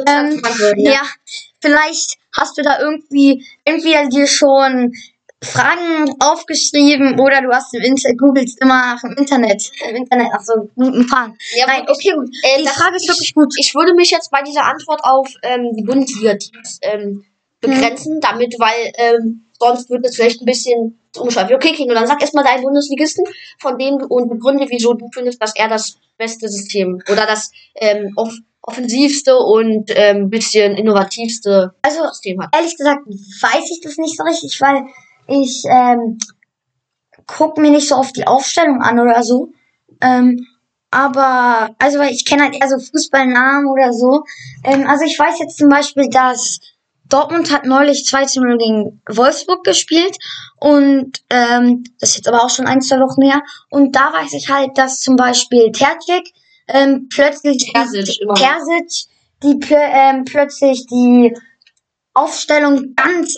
Ähm, 0.06 0.42
antworten, 0.44 0.80
ja. 0.80 1.02
vielleicht 1.60 2.16
hast 2.36 2.58
du 2.58 2.62
da 2.62 2.80
irgendwie 2.80 3.46
entweder 3.64 4.08
dir 4.08 4.26
schon 4.26 4.92
Fragen 5.44 6.14
aufgeschrieben 6.20 7.20
oder 7.20 7.42
du 7.42 7.50
hast 7.52 7.74
im 7.74 7.82
Internet, 7.82 8.18
googelst 8.18 8.60
immer 8.60 8.94
nach 8.94 9.00
dem 9.02 9.12
Internet. 9.12 9.70
Im 9.88 9.96
Internet 9.96 10.32
nach 10.32 10.42
so 10.42 10.68
guten 10.74 11.06
Fragen. 11.08 11.36
Ja, 11.54 11.66
Nein, 11.66 11.82
okay, 11.88 12.12
gut. 12.14 12.28
Äh, 12.42 12.62
Die 12.62 12.68
Frage 12.68 12.96
ist 12.96 13.02
ich- 13.02 13.08
wirklich 13.08 13.34
gut. 13.34 13.52
Ich 13.58 13.74
würde 13.74 13.94
mich 13.94 14.10
jetzt 14.10 14.30
bei 14.30 14.42
dieser 14.42 14.64
Antwort 14.64 15.00
auf 15.04 15.28
ähm, 15.42 15.72
die 15.76 15.82
Bundesliga-Teams 15.82 16.78
ähm, 16.82 17.24
begrenzen, 17.60 18.20
damit, 18.20 18.54
weil 18.58 18.92
ähm, 18.96 19.46
sonst 19.58 19.90
wird 19.90 20.06
es 20.06 20.16
vielleicht 20.16 20.40
ein 20.40 20.46
bisschen 20.46 20.98
zu 21.12 21.22
umschreiblich. 21.22 21.56
Okay, 21.56 21.72
Kino, 21.74 21.94
dann 21.94 22.06
sag 22.06 22.20
erstmal 22.20 22.44
deinen 22.44 22.62
Bundesligisten, 22.62 23.24
von 23.60 23.78
dem 23.78 23.94
und 23.96 24.28
begründe, 24.28 24.66
wieso 24.70 24.94
du 24.94 25.08
findest, 25.12 25.40
dass 25.42 25.54
er 25.54 25.68
das 25.68 25.96
beste 26.16 26.48
System 26.48 27.02
oder 27.10 27.26
das 27.26 27.50
ähm, 27.74 28.12
off 28.16 28.32
offensivste 28.68 29.36
und 29.38 29.92
ähm, 29.94 30.28
bisschen 30.28 30.74
innovativste 30.74 31.72
Also, 31.82 32.04
System 32.08 32.42
hat. 32.42 32.48
ehrlich 32.52 32.76
gesagt 32.76 33.06
weiß 33.06 33.70
ich 33.70 33.80
das 33.80 33.96
nicht 33.96 34.16
so 34.16 34.24
richtig, 34.24 34.60
weil 34.60 34.82
ich 35.28 35.62
ähm, 35.68 36.18
guck 37.26 37.58
mir 37.58 37.70
nicht 37.70 37.88
so 37.88 37.96
oft 37.96 38.16
die 38.16 38.26
Aufstellung 38.26 38.82
an 38.82 39.00
oder 39.00 39.22
so. 39.22 39.52
Ähm, 40.00 40.46
aber, 40.90 41.74
also 41.78 41.98
weil 41.98 42.12
ich 42.12 42.24
kenne 42.24 42.44
halt 42.44 42.54
eher 42.54 42.68
so 42.68 42.78
Fußballnamen 42.78 43.66
oder 43.66 43.92
so. 43.92 44.24
Ähm, 44.64 44.86
also 44.86 45.04
ich 45.04 45.18
weiß 45.18 45.38
jetzt 45.40 45.58
zum 45.58 45.68
Beispiel, 45.68 46.08
dass 46.08 46.60
Dortmund 47.08 47.52
hat 47.52 47.66
neulich 47.66 48.04
2 48.04 48.24
zu 48.26 48.40
0 48.40 48.58
gegen 48.58 49.02
Wolfsburg 49.08 49.62
gespielt 49.64 50.16
und 50.58 51.22
ähm, 51.30 51.84
das 52.00 52.10
ist 52.10 52.16
jetzt 52.16 52.28
aber 52.28 52.42
auch 52.42 52.50
schon 52.50 52.66
ein, 52.66 52.80
zwei 52.80 52.98
Wochen 52.98 53.22
her. 53.22 53.42
Und 53.70 53.94
da 53.94 54.12
weiß 54.12 54.32
ich 54.32 54.50
halt, 54.50 54.76
dass 54.76 55.00
zum 55.00 55.16
Beispiel 55.16 55.70
Terzic 55.72 56.32
ähm, 56.68 57.08
plötzlich 57.12 57.72
Terzic. 57.72 58.18
Terzic 58.34 59.06
die 59.42 59.60
ähm, 59.70 60.24
plötzlich 60.24 60.86
die 60.86 61.36
Aufstellung 62.14 62.94
ganz 62.96 63.36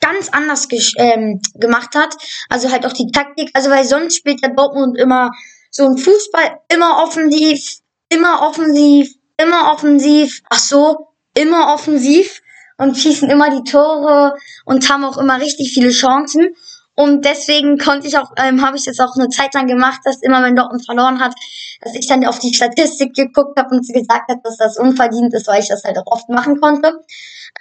ganz 0.00 0.28
anders 0.30 0.68
ähm, 0.96 1.40
gemacht 1.54 1.94
hat. 1.94 2.14
Also 2.48 2.70
halt 2.70 2.86
auch 2.86 2.92
die 2.92 3.10
Taktik. 3.10 3.50
Also 3.54 3.70
weil 3.70 3.84
sonst 3.84 4.16
spielt 4.16 4.42
der 4.42 4.54
Dortmund 4.54 4.98
immer 4.98 5.30
so 5.70 5.84
ein 5.84 5.98
Fußball, 5.98 6.60
immer 6.72 7.02
offensiv, 7.02 7.78
immer 8.08 8.42
offensiv, 8.42 9.12
immer 9.36 9.72
offensiv. 9.72 10.42
Ach 10.48 10.58
so, 10.58 11.08
immer 11.34 11.74
offensiv 11.74 12.40
und 12.78 12.96
schießen 12.96 13.28
immer 13.28 13.50
die 13.50 13.70
Tore 13.70 14.34
und 14.64 14.88
haben 14.88 15.04
auch 15.04 15.18
immer 15.18 15.40
richtig 15.40 15.72
viele 15.72 15.90
Chancen. 15.90 16.54
Und 16.94 17.24
deswegen 17.24 17.78
konnte 17.78 18.08
ich 18.08 18.18
auch, 18.18 18.32
ähm, 18.36 18.64
habe 18.64 18.76
ich 18.76 18.84
das 18.84 18.98
auch 18.98 19.14
eine 19.16 19.28
Zeit 19.28 19.54
lang 19.54 19.68
gemacht, 19.68 20.00
dass 20.04 20.20
immer, 20.20 20.42
wenn 20.42 20.56
Dortmund 20.56 20.84
verloren 20.84 21.20
hat, 21.20 21.32
dass 21.80 21.94
ich 21.94 22.08
dann 22.08 22.26
auf 22.26 22.40
die 22.40 22.52
Statistik 22.52 23.14
geguckt 23.14 23.56
habe 23.56 23.74
und 23.74 23.86
sie 23.86 23.92
gesagt 23.92 24.28
hat, 24.28 24.38
dass 24.42 24.56
das 24.56 24.78
unverdient 24.78 25.32
ist, 25.32 25.46
weil 25.46 25.60
ich 25.62 25.68
das 25.68 25.84
halt 25.84 25.96
auch 25.98 26.06
oft 26.06 26.28
machen 26.28 26.60
konnte. 26.60 27.00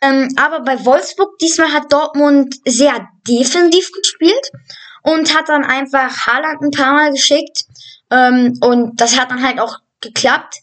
Ähm, 0.02 0.30
aber 0.38 0.62
bei 0.62 0.86
Wolfsburg 0.86 1.38
diesmal 1.40 1.74
hat 1.74 1.92
Dortmund 1.92 2.56
sehr 2.66 3.08
defensiv 3.28 3.92
gespielt 3.92 4.52
und 5.04 5.36
hat 5.36 5.50
dann 5.50 5.64
einfach 5.64 6.28
Haaland 6.28 6.62
ein 6.62 6.72
paar 6.72 6.94
Mal 6.94 7.12
geschickt. 7.12 7.64
Ähm, 8.12 8.58
und 8.62 9.00
das 9.02 9.20
hat 9.20 9.32
dann 9.32 9.46
halt 9.46 9.60
auch 9.60 9.80
geklappt. 10.02 10.56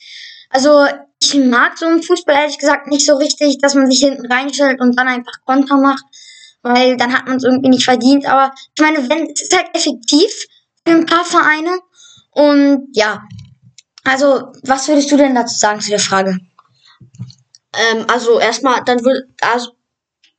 Also 0.50 0.86
ich 1.20 1.34
mag 1.34 1.76
so 1.76 1.86
im 1.86 2.02
Fußball 2.02 2.36
ehrlich 2.36 2.58
gesagt 2.58 2.86
nicht 2.86 3.06
so 3.06 3.16
richtig, 3.16 3.58
dass 3.58 3.74
man 3.74 3.90
sich 3.90 4.00
hinten 4.00 4.30
reinstellt 4.30 4.80
und 4.80 4.98
dann 4.98 5.08
einfach 5.08 5.32
Konter 5.44 5.76
macht, 5.76 6.04
weil 6.62 6.96
dann 6.96 7.12
hat 7.12 7.26
man 7.26 7.36
es 7.36 7.44
irgendwie 7.44 7.70
nicht 7.70 7.84
verdient. 7.84 8.26
Aber 8.26 8.54
ich 8.74 8.80
meine, 8.80 9.08
wenn 9.08 9.30
es 9.30 9.42
ist 9.42 9.56
halt 9.56 9.74
effektiv 9.74 10.30
für 10.86 10.94
ein 10.94 11.06
paar 11.06 11.24
Vereine. 11.24 11.78
Und 12.30 12.88
ja, 12.92 13.22
also 14.04 14.52
was 14.62 14.88
würdest 14.88 15.10
du 15.10 15.16
denn 15.16 15.34
dazu 15.34 15.56
sagen 15.56 15.80
zu 15.80 15.90
der 15.90 15.98
Frage? 15.98 16.38
Ähm, 17.78 18.06
also 18.08 18.38
erstmal, 18.38 18.82
dann 18.84 19.04
würde, 19.04 19.28
also, 19.40 19.72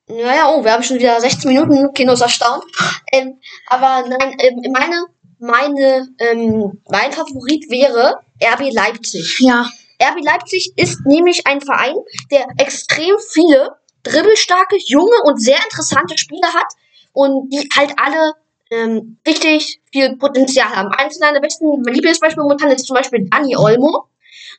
naja, 0.08 0.50
oh, 0.50 0.64
wir 0.64 0.72
haben 0.72 0.84
schon 0.84 1.00
wieder 1.00 1.20
16 1.20 1.50
Minuten, 1.50 1.94
Kino 1.94 2.14
ist 2.14 2.22
erstaunt. 2.22 2.64
Ähm, 3.12 3.40
aber 3.68 4.08
nein, 4.08 4.36
ähm, 4.40 4.72
meine, 4.72 5.06
meine, 5.40 6.08
ähm, 6.20 6.82
mein 6.90 7.12
Favorit 7.12 7.70
wäre 7.70 8.20
RB 8.44 8.72
Leipzig. 8.72 9.40
Ja, 9.40 9.68
RB 10.02 10.24
Leipzig 10.24 10.74
ist 10.76 11.06
nämlich 11.06 11.48
ein 11.48 11.62
Verein, 11.62 11.96
der 12.32 12.46
extrem 12.58 13.16
viele 13.32 13.76
dribbelstarke, 14.04 14.78
junge 14.86 15.22
und 15.24 15.42
sehr 15.42 15.58
interessante 15.64 16.18
Spieler 16.18 16.54
hat 16.54 16.72
und 17.14 17.50
die 17.52 17.68
halt 17.76 17.94
alle 17.98 18.34
ähm, 18.72 19.18
richtig 19.28 19.82
viel 19.92 20.16
Potenzial 20.18 20.70
haben. 20.70 20.90
Eins 20.90 21.20
meiner 21.20 21.40
besten 21.40 21.84
Lieblingsbeispiele 21.84 22.44
momentan 22.44 22.72
ist 22.72 22.86
zum 22.86 22.96
Beispiel 22.96 23.28
Dani 23.30 23.56
Olmo, 23.56 24.08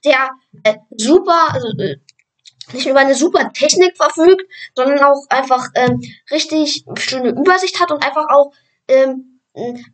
der 0.04 0.30
äh, 0.64 0.75
super, 0.97 1.52
also 1.52 1.68
äh, 1.78 1.97
nicht 2.73 2.87
über 2.87 3.00
eine 3.00 3.14
super 3.14 3.52
Technik 3.52 3.96
verfügt, 3.96 4.42
sondern 4.75 4.99
auch 5.00 5.25
einfach 5.28 5.68
ähm, 5.75 6.00
richtig 6.30 6.85
schöne 6.99 7.30
Übersicht 7.30 7.80
hat 7.80 7.90
und 7.90 8.04
einfach 8.04 8.28
auch, 8.28 8.52
ähm, 8.88 9.40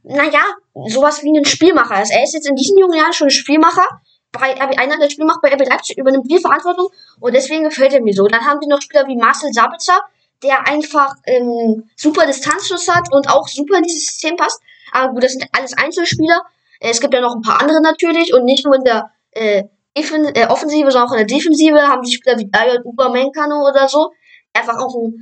naja, 0.02 0.42
sowas 0.86 1.22
wie 1.22 1.36
ein 1.38 1.44
Spielmacher 1.44 2.02
ist. 2.02 2.10
Er 2.10 2.24
ist 2.24 2.34
jetzt 2.34 2.48
in 2.48 2.56
diesen 2.56 2.78
jungen 2.78 2.98
Jahren 2.98 3.12
schon 3.12 3.30
Spielmacher. 3.30 3.86
Bei 4.32 4.52
RB, 4.52 4.78
einer 4.78 4.98
der 4.98 5.10
Spielmacher 5.10 5.40
bei 5.42 5.52
RB 5.52 5.68
Leipzig 5.68 5.98
übernimmt 5.98 6.26
viel 6.26 6.40
Verantwortung 6.40 6.88
und 7.20 7.34
deswegen 7.34 7.64
gefällt 7.64 7.92
er 7.92 8.00
mir 8.00 8.14
so. 8.14 8.26
Dann 8.26 8.44
haben 8.44 8.60
wir 8.60 8.68
noch 8.68 8.80
Spieler 8.80 9.06
wie 9.06 9.16
Marcel 9.16 9.52
Sabitzer, 9.52 10.00
der 10.42 10.66
einfach 10.66 11.14
ähm, 11.26 11.90
super 11.96 12.26
Distanzschuss 12.26 12.88
hat 12.88 13.12
und 13.12 13.28
auch 13.28 13.46
super 13.46 13.76
in 13.76 13.84
dieses 13.84 14.06
System 14.06 14.36
passt. 14.36 14.60
Aber 14.90 15.12
gut, 15.12 15.22
das 15.22 15.32
sind 15.32 15.46
alles 15.52 15.76
Einzelspieler. 15.76 16.42
Es 16.80 17.00
gibt 17.00 17.14
ja 17.14 17.20
noch 17.20 17.36
ein 17.36 17.42
paar 17.42 17.60
andere 17.60 17.80
natürlich 17.82 18.32
und 18.34 18.44
nicht 18.44 18.64
nur 18.64 18.74
in 18.74 18.84
der 18.84 19.10
äh, 19.32 19.64
äh, 19.94 20.46
Offensive, 20.46 20.90
sondern 20.90 21.08
auch 21.08 21.12
in 21.12 21.18
der 21.18 21.26
Defensive 21.36 21.78
haben 21.80 22.02
die 22.02 22.12
Spieler 22.12 22.38
wie 22.38 22.50
Dayot 22.50 22.84
Upamecano 22.84 23.68
oder 23.68 23.88
so. 23.88 24.10
Einfach 24.54 24.76
auch 24.78 24.94
ein, 24.96 25.14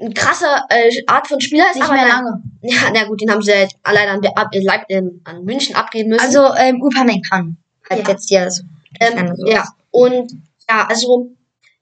ein 0.00 0.14
krasser 0.14 0.64
äh, 0.70 0.90
Art 1.06 1.26
von 1.26 1.40
Spieler 1.40 1.66
ist. 1.70 1.76
nicht 1.76 1.92
mehr 1.92 2.08
lange. 2.08 2.42
Ja, 2.62 2.90
na 2.92 3.04
gut, 3.04 3.20
den 3.20 3.30
haben 3.30 3.42
sie 3.42 3.52
ja 3.52 3.58
jetzt 3.60 3.76
allein 3.84 4.08
an, 4.08 4.20
ab, 4.34 4.48
äh, 4.52 4.58
Leip- 4.60 4.86
äh, 4.88 5.02
an 5.24 5.44
München 5.44 5.76
abgeben 5.76 6.10
müssen. 6.10 6.24
Also 6.24 6.52
ähm, 6.56 6.82
Upamecano 6.82 7.52
hat 7.88 7.98
Ja. 8.00 8.08
jetzt 8.08 8.28
hier 8.28 8.50
so. 8.50 8.64
Ähm, 8.98 9.34
ja, 9.46 9.68
und 9.92 10.32
ja, 10.68 10.86
also 10.88 11.30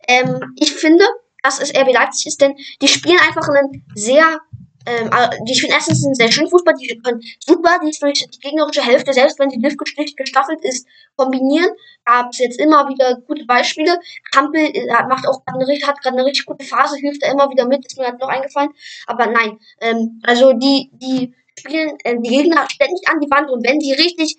ähm, 0.07 0.41
ich 0.57 0.73
finde, 0.75 1.05
dass 1.43 1.61
es 1.61 1.71
RB 1.75 1.93
Leipzig 1.95 2.27
ist, 2.27 2.41
denn 2.43 2.55
die 2.83 2.89
spielen 2.89 3.19
einfach 3.27 3.49
einen 3.49 3.87
sehr, 3.95 4.41
ähm, 4.87 5.11
äh, 5.13 5.31
die 5.49 5.55
spielen 5.55 5.73
erstens 5.73 6.05
einen 6.05 6.15
sehr 6.15 6.31
schönen 6.31 6.51
Fußball, 6.51 6.75
die 6.75 6.99
können 6.99 7.21
super 7.39 7.79
die 7.83 7.91
die 7.91 8.39
gegnerische 8.41 8.83
Hälfte, 8.85 9.13
selbst 9.13 9.39
wenn 9.39 9.51
sie 9.51 9.59
dicht 9.59 10.17
gestaffelt 10.17 10.61
ist, 10.63 10.87
kombinieren. 11.17 11.71
Gab 12.05 12.31
es 12.31 12.39
jetzt 12.39 12.61
immer 12.61 12.89
wieder 12.89 13.21
gute 13.27 13.45
Beispiele. 13.47 13.99
Kampel 14.33 14.61
äh, 14.61 14.87
macht 15.09 15.27
auch 15.27 15.43
eine, 15.47 15.65
hat 15.87 16.01
gerade 16.03 16.17
eine 16.17 16.27
richtig 16.27 16.47
gute 16.47 16.65
Phase, 16.65 16.97
hilft 16.97 17.23
da 17.23 17.33
immer 17.33 17.51
wieder 17.51 17.67
mit, 17.67 17.87
ist 17.87 17.97
mir 17.97 18.05
gerade 18.05 18.19
noch 18.19 18.29
eingefallen. 18.29 18.71
Aber 19.07 19.27
nein, 19.27 19.59
ähm, 19.81 20.21
also 20.23 20.53
die, 20.53 20.91
die 20.93 21.35
spielen 21.59 21.97
äh, 22.05 22.17
die 22.21 22.31
Gegner 22.31 22.67
ständig 22.71 23.09
an 23.09 23.21
die 23.21 23.31
Wand 23.31 23.51
und 23.51 23.67
wenn 23.67 23.79
die 23.79 23.93
richtig 23.93 24.37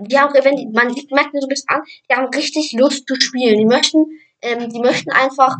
die 0.00 0.18
haben, 0.18 0.32
wenn 0.32 0.56
die, 0.56 0.66
man 0.68 0.94
merkt 1.10 1.32
so 1.34 1.46
ein 1.46 1.48
bisschen 1.48 1.68
an, 1.68 1.82
die 2.08 2.14
haben 2.14 2.34
richtig 2.34 2.72
Lust 2.72 3.06
zu 3.06 3.14
spielen. 3.20 3.58
Die 3.58 3.66
möchten, 3.66 4.06
ähm, 4.40 4.70
die 4.70 4.80
möchten 4.80 5.10
einfach 5.10 5.54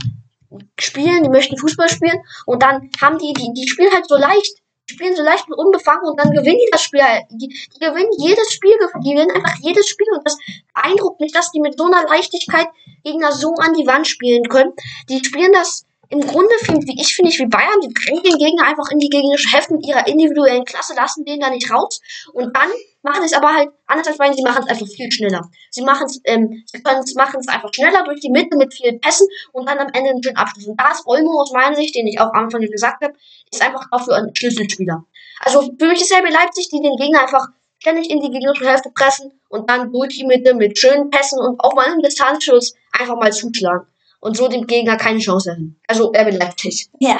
spielen, 0.79 1.25
die 1.25 1.31
möchten 1.31 1.57
Fußball 1.57 1.89
spielen 1.89 2.21
und 2.47 2.63
dann 2.63 2.91
haben 3.01 3.19
die, 3.19 3.33
die, 3.33 3.53
die 3.55 3.69
spielen 3.69 3.93
halt 3.93 4.07
so 4.09 4.17
leicht, 4.17 4.63
spielen 4.87 5.17
so 5.17 5.23
leicht 5.23 5.47
und 5.49 5.55
unbefangen 5.55 6.09
und 6.09 6.19
dann 6.21 6.31
gewinnen 6.31 6.59
die 6.65 6.71
das 6.71 6.83
Spiel 6.83 7.03
halt. 7.03 7.25
Die, 7.31 7.49
die 7.49 7.79
gewinnen 7.79 8.11
jedes 8.19 8.53
Spiel, 8.53 8.73
die 9.03 9.15
gewinnen 9.15 9.31
einfach 9.31 9.57
jedes 9.61 9.89
Spiel 9.89 10.07
und 10.13 10.25
das 10.25 10.37
beeindruckt 10.75 11.21
mich, 11.21 11.33
dass 11.33 11.51
die 11.51 11.61
mit 11.61 11.77
so 11.77 11.85
einer 11.85 12.05
Leichtigkeit 12.09 12.69
Gegner 13.05 13.33
so 13.33 13.55
an 13.55 13.75
die 13.75 13.87
Wand 13.87 14.07
spielen 14.07 14.49
können. 14.49 14.73
Die 15.09 15.25
spielen 15.25 15.53
das 15.53 15.87
im 16.09 16.21
Grunde, 16.21 16.55
find, 16.61 16.87
wie 16.87 17.01
ich 17.01 17.17
finde 17.17 17.31
ich, 17.31 17.39
wie 17.39 17.47
Bayern, 17.47 17.81
die 17.83 17.93
drängen 17.93 18.23
den 18.23 18.39
Gegner 18.39 18.65
einfach 18.65 18.91
in 18.91 18.99
die 18.99 19.09
gegnerische 19.09 19.51
Hälfte 19.51 19.75
mit 19.75 19.87
ihrer 19.87 20.07
individuellen 20.07 20.65
Klasse, 20.65 20.95
lassen 20.95 21.25
den 21.25 21.41
da 21.41 21.51
nicht 21.51 21.71
raus 21.71 22.01
und 22.33 22.57
dann 22.57 22.71
machen 23.07 23.25
es 23.25 23.33
aber 23.33 23.55
halt 23.55 23.71
anders 23.87 24.09
als 24.09 24.19
Bayern, 24.19 24.35
sie 24.35 24.43
machen 24.43 24.65
es 24.65 24.69
einfach 24.69 24.87
viel 24.89 25.11
schneller. 25.11 25.49
Sie 25.71 25.83
machen 25.83 26.07
es, 26.07 26.21
ähm, 26.25 26.65
sie 26.67 26.83
können 26.83 27.01
es 27.01 27.15
machen 27.15 27.41
es 27.41 27.49
einfach 27.49 27.73
schneller 27.73 28.05
durch 28.05 28.21
die 28.21 28.31
Mitte 28.31 28.57
mit 28.57 28.75
vielen 28.75 29.01
Pässen 29.01 29.27
und 29.53 29.69
dann 29.69 29.79
am 29.79 29.89
Ende 29.95 30.11
einen 30.11 30.23
schönen 30.23 30.37
Abschluss. 30.37 30.67
Und 30.67 30.81
da 30.81 30.91
ist 30.91 31.07
Olmo 31.07 31.41
aus 31.41 31.53
meiner 31.53 31.77
Sicht, 31.77 31.95
den 31.95 32.07
ich 32.07 32.21
auch 32.21 32.33
am 32.35 32.45
Anfang 32.45 32.61
gesagt 32.61 33.03
habe, 33.03 33.15
ist 33.51 33.63
einfach 33.63 33.87
dafür 33.91 34.17
ein 34.17 34.35
Schlüsselspieler. 34.35 35.05
Also 35.41 35.63
für 35.79 35.87
mich 35.87 36.01
ist 36.01 36.13
RB 36.13 36.31
Leipzig, 36.31 36.69
die 36.71 36.83
den 36.83 36.97
Gegner 36.97 37.23
einfach 37.23 37.47
ständig 37.79 38.11
in 38.11 38.21
die 38.21 38.31
gegnerische 38.31 38.69
Hälfte 38.69 38.91
pressen 38.91 39.33
und 39.49 39.71
dann 39.71 39.93
durch 39.93 40.17
die 40.17 40.27
Mitte 40.27 40.55
mit 40.55 40.77
schönen 40.79 41.11
Pässen 41.11 41.39
und 41.39 41.61
auch 41.61 41.75
mal 41.75 41.87
einem 41.87 42.03
Distanzschuss 42.03 42.75
einfach 42.93 43.17
mal 43.17 43.33
zuschlagen. 43.33 43.87
Und 44.21 44.37
so 44.37 44.49
dem 44.49 44.67
Gegner 44.67 44.97
keine 44.97 45.19
Chance 45.19 45.51
lassen. 45.51 45.81
Also 45.87 46.09
RB 46.09 46.33
Leipzig. 46.33 46.89
Ja. 46.99 47.19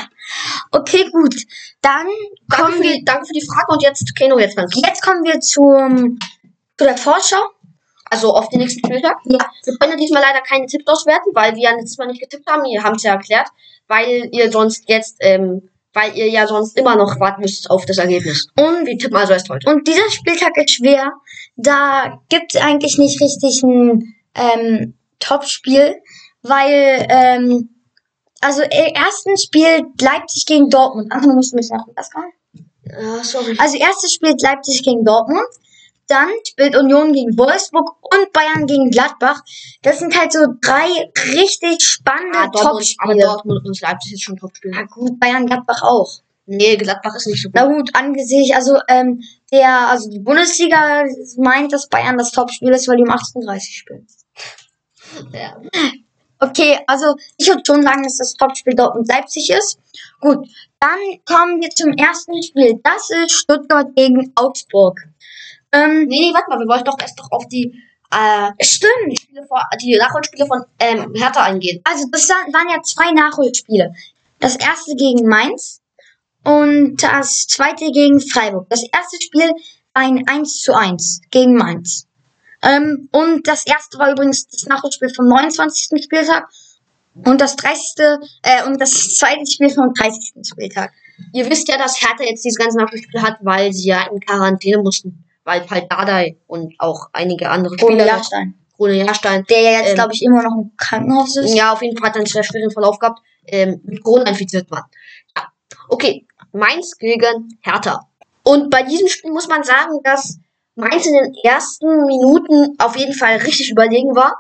Okay, 0.73 1.09
gut. 1.13 1.37
Dann 1.83 2.07
Danke 2.07 2.63
kommen 2.63 2.75
für, 2.79 2.83
wir, 2.83 2.95
die, 2.95 3.05
danke 3.05 3.27
für 3.27 3.33
die 3.33 3.47
Frage 3.47 3.73
und 3.73 3.83
jetzt 3.83 4.17
Keno 4.17 4.39
jetzt 4.39 4.57
mal. 4.57 4.67
jetzt 4.85 5.03
kommen 5.03 5.23
wir 5.25 5.39
zum, 5.41 6.19
zu 6.77 6.85
der 6.85 6.97
Vorschau. 6.97 7.43
Also 8.09 8.33
auf 8.33 8.49
den 8.51 8.61
nächsten 8.61 8.87
Spieltag. 8.87 9.17
Ja. 9.25 9.39
Wir 9.65 9.77
können 9.79 9.93
ja 9.93 9.99
diesmal 9.99 10.23
leider 10.23 10.41
keine 10.41 10.67
Tipps 10.67 10.87
auswerten, 10.87 11.31
weil 11.35 11.55
wir 11.57 11.63
ja 11.63 11.71
letztes 11.73 11.99
Mal 11.99 12.07
nicht 12.07 12.21
getippt 12.21 12.47
haben. 12.49 12.65
Ihr 12.65 12.83
habt 12.83 12.97
es 12.97 13.03
ja 13.03 13.13
erklärt, 13.13 13.49
weil 13.89 14.29
ihr 14.31 14.51
sonst 14.51 14.89
jetzt, 14.89 15.17
ähm, 15.21 15.69
weil 15.93 16.17
ihr 16.17 16.29
ja 16.29 16.47
sonst 16.47 16.77
immer 16.79 16.95
noch 16.95 17.19
warten 17.19 17.41
müsst 17.43 17.69
auf 17.69 17.85
das 17.85 17.99
Ergebnis. 17.99 18.47
Und, 18.57 18.87
Wir 18.87 18.97
tippen 18.97 19.17
also 19.17 19.33
erst 19.33 19.49
heute. 19.49 19.69
und 19.69 19.89
dieser 19.89 20.09
Spieltag 20.11 20.57
ist 20.57 20.71
schwer. 20.71 21.13
Da 21.57 22.21
gibt 22.29 22.55
es 22.55 22.61
eigentlich 22.61 22.97
nicht 22.97 23.21
richtig 23.21 23.63
ein 23.65 24.15
ähm, 24.35 24.95
Top-Spiel, 25.19 25.97
weil, 26.49 27.07
ähm, 27.09 27.71
also 28.41 28.63
im 28.63 28.95
ersten 28.95 29.37
Spiel 29.39 29.87
Leipzig 30.01 30.47
gegen 30.47 30.71
Dortmund. 30.71 31.13
Anton, 31.13 31.31
du 31.31 31.37
musst 31.37 31.55
bisschen 31.55 31.77
nach 31.77 31.87
das 31.95 32.11
kommen. 32.11 32.33
Ja, 32.85 33.25
sorry. 33.25 33.57
Also 33.59 33.77
erstes 33.79 34.13
spielt 34.13 34.41
Leipzig 34.43 34.83
gegen 34.83 35.05
Dortmund, 35.05 35.47
dann 36.07 36.29
spielt 36.45 36.77
Union 36.77 37.13
gegen 37.13 37.37
Wolfsburg 37.37 37.97
und 38.15 38.33
Bayern 38.33 38.67
gegen 38.67 38.91
Gladbach. 38.91 39.43
Das 39.83 39.99
sind 39.99 40.17
halt 40.19 40.33
so 40.33 40.47
drei 40.61 41.11
richtig 41.33 41.83
spannende 41.83 42.39
Ah, 42.39 42.47
Dortmund, 42.49 42.65
aber 42.99 43.13
Top-Spiele. 43.13 43.25
Dortmund 43.27 43.67
und 43.67 43.81
Leipzig 43.81 44.13
ist 44.13 44.23
schon 44.23 44.37
Topspiel. 44.37 44.73
Ja 44.73 44.83
gut, 44.85 45.19
Bayern 45.19 45.47
Gladbach 45.47 45.83
auch. 45.83 46.21
Nee, 46.47 46.77
Gladbach 46.77 47.17
ist 47.17 47.27
nicht 47.27 47.43
so 47.43 47.49
gut. 47.49 47.57
Na 47.57 47.67
gut, 47.67 47.91
angesichts, 47.95 48.55
also 48.55 48.79
ähm, 48.87 49.21
der, 49.51 49.89
also 49.89 50.09
die 50.09 50.21
Bundesliga 50.21 51.03
meint, 51.39 51.73
dass 51.73 51.89
Bayern 51.89 52.17
das 52.19 52.31
Topspiel 52.31 52.71
ist, 52.71 52.87
weil 52.87 52.99
die 52.99 53.03
um 53.03 53.11
18.30 53.11 53.73
spielen. 53.73 54.07
Ja. 55.33 55.61
Okay, 56.39 56.79
also 56.87 57.17
ich 57.39 57.49
würde 57.49 57.63
schon 57.67 57.83
sagen, 57.83 58.03
dass 58.03 58.19
das 58.19 58.35
Topspiel 58.35 58.75
Dortmund-Leipzig 58.75 59.51
ist. 59.51 59.79
Gut, 60.21 60.47
dann 60.81 60.99
kommen 61.25 61.61
wir 61.61 61.71
zum 61.71 61.93
ersten 61.93 62.43
Spiel. 62.43 62.79
Das 62.83 63.09
ist 63.11 63.33
Stuttgart 63.33 63.89
gegen 63.97 64.33
Augsburg. 64.35 65.01
Ähm, 65.73 66.07
Nee, 66.07 66.21
nee, 66.21 66.35
warte 66.35 66.51
mal, 66.51 66.59
wir 66.59 66.69
wollten 66.69 66.85
doch 66.85 66.99
erst 67.01 67.19
doch 67.19 67.31
auf 67.31 67.47
die 67.49 67.83
äh, 68.11 68.65
Stimmt. 68.65 68.93
die, 69.11 69.17
Spiele 69.17 69.47
vor, 69.47 69.63
die 69.81 69.97
Nachholspiele 69.97 70.47
von 70.47 70.65
ähm, 70.79 71.13
Hertha 71.15 71.43
eingehen. 71.43 71.81
Also 71.85 72.07
das 72.11 72.29
waren 72.29 72.53
waren 72.53 72.69
ja 72.71 72.83
zwei 72.83 73.11
Nachholspiele. 73.13 73.93
Das 74.39 74.57
erste 74.57 74.95
gegen 74.95 75.27
Mainz 75.27 75.81
und 76.45 77.03
das 77.03 77.47
zweite 77.49 77.91
gegen 77.91 78.21
Freiburg. 78.21 78.69
Das 78.71 78.85
erste 78.93 79.21
Spiel 79.21 79.51
war 79.95 80.03
ein 80.03 80.23
1 80.29 80.61
zu 80.61 80.75
1 80.75 81.23
gegen 81.31 81.57
Mainz. 81.57 82.06
Ähm, 82.63 83.09
und 83.13 83.47
das 83.47 83.67
erste 83.67 83.99
war 83.99 84.11
übrigens 84.11 84.47
das 84.49 84.67
Nachholspiel 84.67 85.13
vom 85.15 85.29
29. 85.29 86.03
Spieltag 86.03 86.49
und 87.25 87.41
das 87.41 87.57
30. 87.57 88.19
Äh, 88.43 88.65
und 88.67 88.81
das 88.81 89.17
zweite 89.17 89.51
Spiel 89.51 89.71
vom 89.71 89.93
30. 89.95 90.33
Spieltag. 90.43 90.93
Ihr 91.33 91.49
wisst 91.49 91.69
ja, 91.69 91.79
dass 91.79 92.01
Hertha 92.01 92.25
jetzt 92.25 92.45
diese 92.45 92.59
ganzen 92.59 92.79
Nachholspiele 92.79 93.23
hat, 93.23 93.39
weil 93.41 93.73
sie 93.73 93.89
ja 93.89 94.07
in 94.13 94.21
Quarantäne 94.21 94.79
mussten. 94.83 95.25
Weil 95.45 95.69
halt 95.71 95.91
Dardai 95.91 96.37
und 96.47 96.75
auch 96.79 97.09
einige 97.13 97.49
andere 97.49 97.79
Spieler, 97.79 98.07
Jahrstein. 98.07 98.55
Krone 98.77 98.95
Jahrstein, 98.99 99.45
Der 99.49 99.61
ja 99.61 99.71
jetzt, 99.79 99.91
Ähm, 99.91 99.95
glaube 99.95 100.13
ich, 100.13 100.23
immer 100.23 100.43
noch 100.43 100.53
im 100.53 100.77
Krankenhaus 100.77 101.37
ist. 101.37 101.55
Ja, 101.55 101.73
auf 101.73 101.83
jeden 101.83 101.97
Fall 101.97 102.09
hat 102.09 102.17
er 102.17 102.21
einen 102.21 102.27
sehr 102.27 102.43
schweren 102.43 102.71
Verlauf 102.71 102.99
gehabt, 102.99 103.21
ähm, 103.47 103.81
mit 103.85 104.03
Corona 104.03 104.29
infiziert 104.29 104.71
waren. 104.71 104.85
Ja, 105.37 105.45
okay. 105.89 106.27
Mainz 106.53 106.97
gegen 106.99 107.59
Hertha. 107.61 108.07
Und 108.43 108.71
bei 108.71 108.83
diesem 108.83 109.09
Spiel 109.09 109.31
muss 109.31 109.49
man 109.49 109.65
sagen, 109.65 110.01
dass 110.05 110.39
Mainz 110.77 111.07
in 111.07 111.15
den 111.15 111.35
ersten 111.43 112.07
Minuten 112.07 112.77
auf 112.79 112.97
jeden 112.97 113.15
Fall 113.15 113.37
richtig 113.39 113.71
überlegen 113.71 114.15
war. 114.15 114.35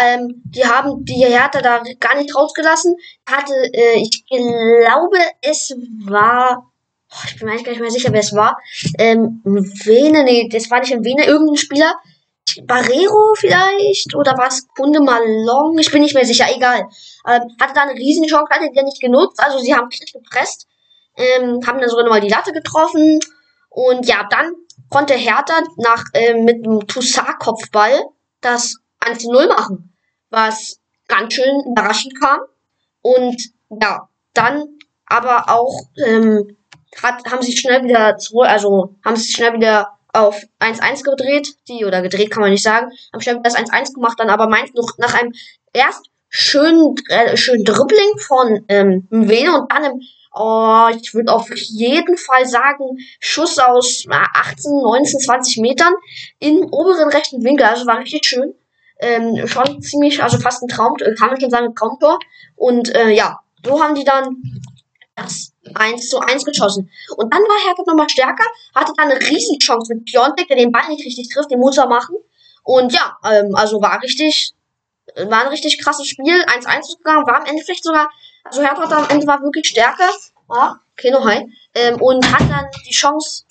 Ähm, 0.00 0.42
die 0.44 0.64
haben 0.64 1.04
die 1.04 1.14
Hertha 1.14 1.60
da 1.60 1.82
gar 1.98 2.16
nicht 2.16 2.34
rausgelassen. 2.34 2.94
Hatte, 3.28 3.54
äh, 3.72 3.96
ich 3.96 4.24
glaube, 4.26 5.18
es 5.42 5.74
war, 6.04 6.70
oh, 7.10 7.16
ich 7.26 7.38
bin 7.38 7.46
mir 7.46 7.52
eigentlich 7.52 7.64
gar 7.64 7.72
nicht 7.72 7.80
mehr 7.80 7.90
sicher, 7.90 8.12
wer 8.12 8.20
es 8.20 8.34
war. 8.34 8.56
Ähm, 8.98 9.40
Vene, 9.44 10.22
nee, 10.24 10.48
das 10.48 10.70
war 10.70 10.80
nicht 10.80 10.92
ein 10.92 11.04
Vene, 11.04 11.24
irgendein 11.24 11.56
Spieler. 11.56 11.94
Barrero 12.64 13.34
vielleicht 13.36 14.14
oder 14.14 14.36
war 14.36 14.48
es 14.48 14.66
Kunde 14.68 15.00
Malong? 15.00 15.78
Ich 15.78 15.90
bin 15.90 16.02
nicht 16.02 16.14
mehr 16.14 16.24
sicher, 16.24 16.46
egal. 16.54 16.88
Ähm, 17.26 17.42
hatte 17.60 17.74
da 17.74 17.82
eine 17.82 17.94
riesen 17.94 18.24
hatte 18.24 18.70
die 18.70 18.76
ja 18.76 18.82
nicht 18.82 19.00
genutzt. 19.00 19.40
Also 19.42 19.58
sie 19.58 19.74
haben 19.74 19.88
richtig 19.88 20.12
gepresst, 20.12 20.66
ähm, 21.16 21.60
haben 21.66 21.80
dann 21.80 21.88
sogar 21.88 22.04
nochmal 22.04 22.20
die 22.20 22.28
Latte 22.28 22.52
getroffen. 22.52 23.20
Und 23.68 24.06
ja, 24.06 24.26
dann 24.30 24.52
konnte 24.88 25.14
Hertha 25.14 25.54
nach 25.76 26.04
ähm, 26.14 26.44
mit 26.44 26.66
einem 26.66 26.86
Toussaint-Kopfball 26.86 28.00
das 28.40 28.76
1-0 29.00 29.48
machen, 29.48 29.94
was 30.30 30.80
ganz 31.08 31.34
schön 31.34 31.62
überraschend 31.70 32.18
kam. 32.20 32.40
Und 33.02 33.36
ja, 33.80 34.08
dann 34.34 34.78
aber 35.06 35.48
auch 35.48 35.80
ähm, 36.04 36.56
hat, 37.02 37.24
haben 37.30 37.42
sich 37.42 37.60
schnell 37.60 37.84
wieder 37.84 38.16
zurück, 38.16 38.46
also 38.48 38.96
haben 39.04 39.16
sich 39.16 39.34
schnell 39.34 39.54
wieder 39.54 39.98
auf 40.12 40.42
1-1 40.60 41.04
gedreht, 41.04 41.54
die, 41.68 41.84
oder 41.84 42.02
gedreht 42.02 42.30
kann 42.30 42.42
man 42.42 42.50
nicht 42.50 42.62
sagen, 42.62 42.90
haben 43.12 43.20
schnell 43.20 43.40
das 43.42 43.56
1-1 43.56 43.94
gemacht, 43.94 44.18
dann 44.18 44.30
aber 44.30 44.48
meint 44.48 44.74
noch 44.74 44.98
nach 44.98 45.14
einem 45.14 45.32
erst 45.72 46.10
schönen, 46.28 46.94
äh, 47.08 47.36
schönen 47.36 47.64
Dribbling 47.64 48.18
von 48.26 48.64
ähm, 48.68 49.06
Mwene 49.10 49.60
und 49.60 49.72
dann 49.72 49.84
im, 49.84 50.00
oh, 50.32 50.88
ich 50.94 51.14
würde 51.14 51.32
auf 51.32 51.48
jeden 51.54 52.16
Fall 52.16 52.46
sagen, 52.46 52.98
Schuss 53.18 53.58
aus 53.58 54.04
äh, 54.06 54.14
18, 54.34 54.72
19, 54.82 55.20
20 55.20 55.56
Metern 55.58 55.92
im 56.38 56.64
oberen 56.72 57.08
rechten 57.08 57.42
Winkel, 57.42 57.66
also 57.66 57.86
war 57.86 57.98
richtig 57.98 58.24
schön. 58.26 58.54
Ähm, 59.02 59.46
schon 59.46 59.80
ziemlich, 59.80 60.22
also 60.22 60.38
fast 60.38 60.62
ein 60.62 60.68
Traum, 60.68 60.94
äh, 61.00 61.14
kann 61.14 61.30
man 61.30 61.40
schon 61.40 61.50
sagen, 61.50 61.74
Traumtor. 61.74 62.18
Und 62.54 62.94
äh, 62.94 63.10
ja, 63.10 63.40
so 63.64 63.82
haben 63.82 63.94
die 63.94 64.04
dann 64.04 64.42
das 65.16 65.52
1 65.74 66.08
zu 66.08 66.18
1 66.18 66.44
geschossen. 66.44 66.90
Und 67.16 67.32
dann 67.32 67.42
war 67.42 67.66
Hertha 67.66 67.82
nochmal 67.86 68.08
stärker, 68.08 68.44
hatte 68.74 68.92
dann 68.96 69.10
eine 69.10 69.20
Riesenchance 69.20 69.94
mit 69.94 70.04
Piontek, 70.04 70.48
der 70.48 70.56
den 70.56 70.72
Ball 70.72 70.88
nicht 70.88 71.04
richtig 71.04 71.28
trifft, 71.28 71.50
den 71.50 71.60
muss 71.60 71.78
er 71.78 71.86
machen. 71.86 72.16
Und 72.62 72.92
ja, 72.92 73.16
ähm, 73.24 73.54
also 73.54 73.80
war 73.80 74.02
richtig, 74.02 74.52
war 75.16 75.42
ein 75.42 75.48
richtig 75.48 75.82
krasses 75.82 76.06
Spiel, 76.06 76.44
1-1 76.44 76.98
gegangen, 76.98 77.26
war 77.26 77.40
am 77.40 77.46
Ende 77.46 77.62
vielleicht 77.62 77.84
sogar, 77.84 78.10
also 78.44 78.62
Hertha 78.62 78.96
am 78.96 79.08
Ende 79.10 79.26
war 79.26 79.42
wirklich 79.42 79.68
stärker. 79.68 80.10
Ja, 80.52 80.80
okay, 80.92 81.10
noch 81.10 81.24
hi. 81.24 81.48
Ähm, 81.74 82.00
und 82.00 82.32
hat 82.32 82.48
dann 82.50 82.66
die 82.86 82.92
Chance, 82.92 83.44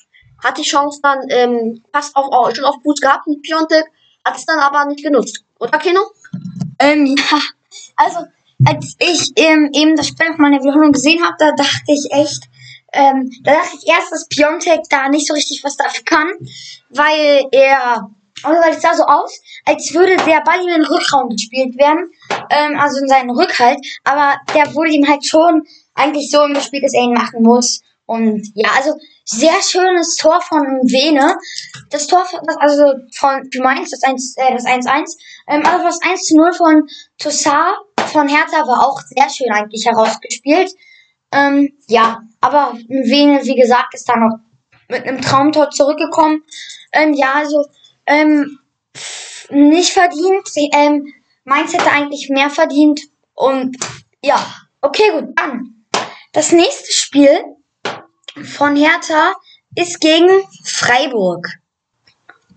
hat 0.43 0.58
die 0.58 0.63
Chance 0.63 0.99
dann 1.02 1.19
ähm, 1.30 1.84
fast 1.93 2.15
auf, 2.15 2.32
auf, 2.32 2.56
schon 2.56 2.65
auf 2.65 2.82
Boots 2.84 3.02
gehabt 3.02 3.28
mit 3.28 3.41
Piontek, 3.41 3.86
hat 4.25 4.38
es 4.38 4.45
dann 4.45 4.60
aber 4.60 4.86
nicht 4.86 5.04
genutzt. 5.04 5.43
Oder 5.60 5.78
Keno? 5.78 6.02
Ähm, 6.80 7.06
ja, 7.06 7.39
also 7.95 8.19
als 8.65 8.95
ich 8.99 9.32
ähm, 9.36 9.69
eben 9.73 9.95
das 9.95 10.08
Spiel 10.08 10.32
auf 10.32 10.38
meiner 10.38 10.62
Wiederholung 10.62 10.91
gesehen 10.91 11.23
habe, 11.23 11.36
da 11.39 11.52
dachte 11.52 11.91
ich 11.93 12.12
echt, 12.12 12.43
ähm, 12.91 13.30
da 13.43 13.54
dachte 13.54 13.78
ich 13.82 13.88
erst, 13.88 14.12
dass 14.12 14.28
Piontek 14.28 14.82
da 14.89 15.10
nicht 15.10 15.28
so 15.28 15.34
richtig 15.34 15.63
was 15.63 15.78
dafür 15.78 16.04
kann, 16.04 16.32
weil 16.89 17.45
er, 17.52 18.10
also 18.43 18.62
weil 18.62 18.73
es 18.73 18.82
sah 18.82 18.95
so 18.95 19.04
aus, 19.04 19.39
als 19.65 19.93
würde 19.93 20.17
der 20.17 20.41
Ball 20.41 20.60
in 20.62 20.67
den 20.67 20.86
Rückraum 20.86 21.30
gespielt 21.30 21.78
werden, 21.78 22.12
ähm, 22.50 22.80
also 22.80 23.00
in 23.00 23.08
seinen 23.08 23.30
Rückhalt, 23.32 23.80
aber 24.04 24.38
der 24.54 24.74
wurde 24.74 24.92
ihm 24.92 25.08
halt 25.08 25.26
schon 25.26 25.63
eigentlich 25.96 26.30
so 26.32 26.44
im 26.44 26.54
gespielt, 26.54 26.84
dass 26.84 26.94
er 26.94 27.04
ihn 27.04 27.13
machen 27.13 27.44
muss. 27.44 27.82
Und 28.06 28.42
ja, 28.56 28.70
also 28.76 28.96
sehr 29.24 29.62
schönes 29.62 30.15
Tor 30.15 30.42
von 30.42 30.62
Vene. 30.84 31.36
Das 31.92 32.08
Tor, 32.08 32.26
von- 32.26 32.39
also 32.60 32.94
von 33.15 33.48
für 33.52 33.62
Mainz, 33.62 33.92
das 33.92 34.02
1, 34.02 34.36
äh, 34.38 34.54
das 34.54 34.65
1-1. 34.65 35.15
Ähm, 35.48 35.63
also 35.65 35.86
das 35.86 36.02
1 36.02 36.24
zu 36.24 36.36
0 36.36 36.54
von 36.54 36.88
Tossar 37.20 37.78
von 38.12 38.28
Hertha 38.28 38.65
war 38.68 38.88
auch 38.88 39.00
sehr 39.02 39.30
schön 39.30 39.52
eigentlich 39.52 39.86
herausgespielt. 39.86 40.72
Ähm, 41.32 41.72
ja, 41.88 42.24
aber 42.42 42.74
Vene, 42.88 43.42
wie 43.44 43.56
gesagt, 43.56 43.94
ist 43.94 44.10
dann 44.10 44.22
noch 44.22 44.39
mit 44.88 45.06
einem 45.08 45.22
Traumtor 45.22 45.70
zurückgekommen. 45.70 46.44
Ähm, 46.92 47.13
ja, 47.13 47.34
also 47.36 47.68
ähm, 48.08 48.58
nicht 49.52 49.94
verdient. 49.94 50.50
Ähm, 50.74 51.13
Mainz 51.43 51.73
hätte 51.73 51.91
eigentlich 51.91 52.30
mehr 52.30 52.49
verdient. 52.49 53.02
Und 53.34 53.78
ja, 54.21 54.43
okay, 54.82 55.12
gut, 55.12 55.30
dann. 55.36 55.86
Das 56.34 56.52
nächste 56.52 56.91
Spiel 56.91 57.39
von 58.43 58.75
Hertha 58.75 59.34
ist 59.75 59.99
gegen 59.99 60.30
Freiburg. 60.63 61.47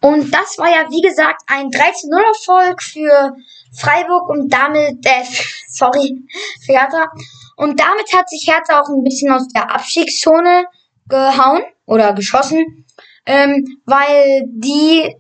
Und 0.01 0.33
das 0.35 0.59
war 0.59 0.69
ja, 0.69 0.91
wie 0.91 1.01
gesagt, 1.01 1.43
ein 1.47 1.69
13-0-Erfolg 1.69 2.83
für 2.83 3.37
Freiburg 3.73 4.29
und 4.29 4.53
damit, 4.53 5.07
äh, 5.07 5.25
sorry, 5.69 6.19
für 6.65 6.73
Hertha. 6.73 7.11
Und 7.57 7.79
damit 7.79 8.13
hat 8.13 8.29
sich 8.29 8.47
Hertha 8.47 8.81
auch 8.81 8.89
ein 8.89 9.05
bisschen 9.05 9.31
aus 9.31 9.47
der 9.49 9.73
Abstiegszone 9.73 10.67
gehauen 11.09 11.63
oder 11.87 12.13
geschossen, 12.15 12.87
ähm, 13.27 13.81
weil 13.87 14.43
die 14.47 15.15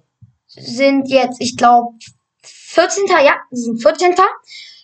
sind 0.48 1.08
jetzt, 1.08 1.40
ich 1.40 1.56
glaube, 1.56 1.94
14. 2.72 3.06
Ja, 3.08 3.36
sie 3.50 3.62
sind 3.62 3.82
14. 3.82 4.14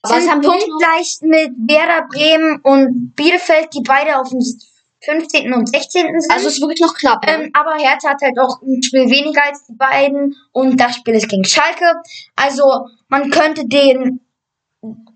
Aber 0.02 0.16
es 0.16 0.22
sind 0.22 0.30
haben 0.30 0.42
punktgleich 0.42 1.18
mit 1.22 1.50
Werder 1.68 2.06
Bremen 2.08 2.60
und 2.62 3.14
Bielefeld, 3.14 3.68
die 3.74 3.82
beide 3.82 4.18
auf 4.18 4.28
dem 4.28 4.40
15. 5.04 5.52
und 5.54 5.68
16. 5.68 6.20
sind. 6.20 6.32
Also 6.32 6.48
es 6.48 6.54
ist 6.54 6.60
wirklich 6.60 6.80
noch 6.80 6.94
knapp. 6.94 7.24
ne? 7.24 7.44
Ähm, 7.44 7.50
aber 7.54 7.76
Hertha 7.76 8.10
hat 8.10 8.22
halt 8.22 8.38
auch 8.38 8.60
ein 8.62 8.82
Spiel 8.82 9.08
weniger 9.08 9.44
als 9.44 9.64
die 9.66 9.74
beiden 9.74 10.36
und 10.52 10.78
das 10.78 10.96
Spiel 10.96 11.14
ist 11.14 11.28
gegen 11.28 11.44
Schalke. 11.44 11.94
Also 12.36 12.88
man 13.08 13.30
könnte 13.30 13.66
den 13.66 14.20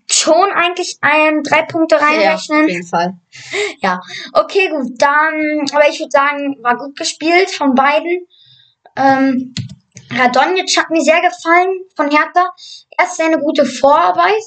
schon 0.09 0.51
eigentlich 0.53 0.97
ein 1.01 1.43
drei 1.43 1.63
Punkte 1.63 1.95
ja, 1.95 2.01
reinrechnen. 2.01 2.63
auf 2.63 2.69
jeden 2.69 2.87
Fall. 2.87 3.17
Ja, 3.81 3.99
okay, 4.33 4.69
gut. 4.69 4.93
Dann, 5.01 5.65
aber 5.73 5.89
ich 5.89 5.99
würde 5.99 6.11
sagen, 6.11 6.57
war 6.61 6.77
gut 6.77 6.95
gespielt 6.97 7.51
von 7.51 7.75
beiden. 7.75 8.25
Ähm, 8.95 9.53
Radonjic 10.17 10.77
hat 10.77 10.89
mir 10.89 11.01
sehr 11.01 11.21
gefallen 11.21 11.81
von 11.95 12.09
Hertha. 12.09 12.53
Erst 12.97 13.17
seine 13.17 13.39
gute 13.39 13.65
Vorarbeit 13.65 14.43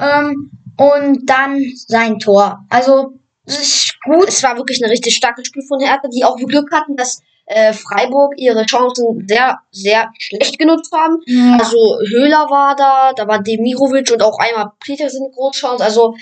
ähm, 0.00 0.50
und 0.76 1.26
dann 1.28 1.60
sein 1.86 2.18
Tor. 2.18 2.64
Also, 2.68 3.14
es 3.44 3.60
ist 3.60 4.00
gut. 4.04 4.28
Es 4.28 4.42
war 4.42 4.56
wirklich 4.56 4.82
ein 4.82 4.90
richtig 4.90 5.16
starkes 5.16 5.46
Spiel 5.46 5.64
von 5.66 5.80
Hertha, 5.80 6.08
die 6.08 6.24
auch 6.24 6.36
Glück 6.36 6.70
hatten, 6.72 6.96
dass 6.96 7.20
äh, 7.46 7.72
Freiburg 7.72 8.34
ihre 8.36 8.64
Chancen 8.66 9.26
sehr, 9.26 9.58
sehr 9.70 10.10
schlecht 10.18 10.58
genutzt 10.58 10.92
haben. 10.92 11.18
Ja. 11.26 11.58
Also 11.58 11.98
Höhler 12.08 12.48
war 12.48 12.76
da, 12.76 13.12
da 13.14 13.26
war 13.26 13.42
Demirovic 13.42 14.10
und 14.12 14.22
auch 14.22 14.38
einmal 14.38 14.72
Petersen 14.80 15.30
Großchance. 15.32 15.82
Also 15.82 16.14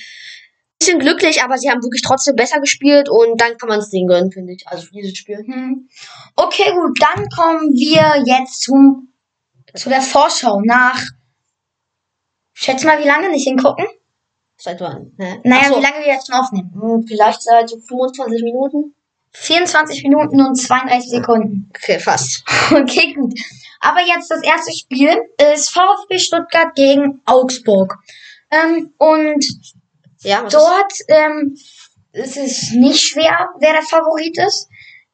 bisschen 0.81 0.99
glücklich, 0.99 1.43
aber 1.43 1.59
sie 1.59 1.71
haben 1.71 1.83
wirklich 1.83 2.03
trotzdem 2.03 2.37
besser 2.37 2.59
gespielt 2.61 3.09
und 3.09 3.40
dann 3.40 3.57
kann 3.59 3.69
man 3.69 3.79
es 3.81 3.90
denen 3.90 4.09
gönnen, 4.09 4.33
finde 4.33 4.55
ich. 4.55 4.66
Also 4.66 4.87
dieses 4.93 5.16
Spiel. 5.16 5.38
Hm. 5.38 5.88
Okay, 6.37 6.73
gut, 6.73 6.99
dann 7.01 7.29
kommen 7.29 7.75
wir 7.75 8.23
jetzt 8.25 8.62
zum, 8.62 9.12
zu 9.75 9.88
der 9.90 10.01
Vorschau 10.01 10.61
nach. 10.62 11.01
Schätz 12.55 12.83
mal, 12.85 12.99
wie 12.99 13.07
lange 13.07 13.31
nicht 13.31 13.47
hingucken? 13.47 13.87
Seit 14.57 14.81
wann? 14.81 15.12
Hä? 15.19 15.40
Naja, 15.45 15.69
so, 15.69 15.79
wie 15.79 15.83
lange 15.83 15.99
wir 16.05 16.12
jetzt 16.12 16.27
schon 16.27 16.37
aufnehmen. 16.37 16.71
hm, 16.75 17.07
Vielleicht 17.07 17.43
seit 17.43 17.69
so 17.69 17.79
25 17.79 18.43
Minuten. 18.43 18.95
24 19.33 20.03
Minuten 20.03 20.40
und 20.45 20.57
32 20.57 21.11
Sekunden. 21.11 21.71
Okay, 21.77 21.99
fast. 21.99 22.43
Okay, 22.73 23.14
gut. 23.14 23.33
Aber 23.81 24.01
jetzt 24.01 24.31
das 24.31 24.43
erste 24.43 24.73
Spiel 24.73 25.16
ist 25.55 25.71
VfB 25.71 26.19
Stuttgart 26.19 26.75
gegen 26.75 27.23
Augsburg. 27.25 27.97
Ähm, 28.51 28.93
und 28.99 29.45
Ja, 30.23 30.43
dort 30.43 30.93
ähm, 31.09 31.57
ist 32.13 32.37
es 32.37 32.73
nicht 32.73 33.01
schwer, 33.01 33.51
wer 33.59 33.73
der 33.73 33.83
Favorit 33.83 34.37
ist. 34.39 34.69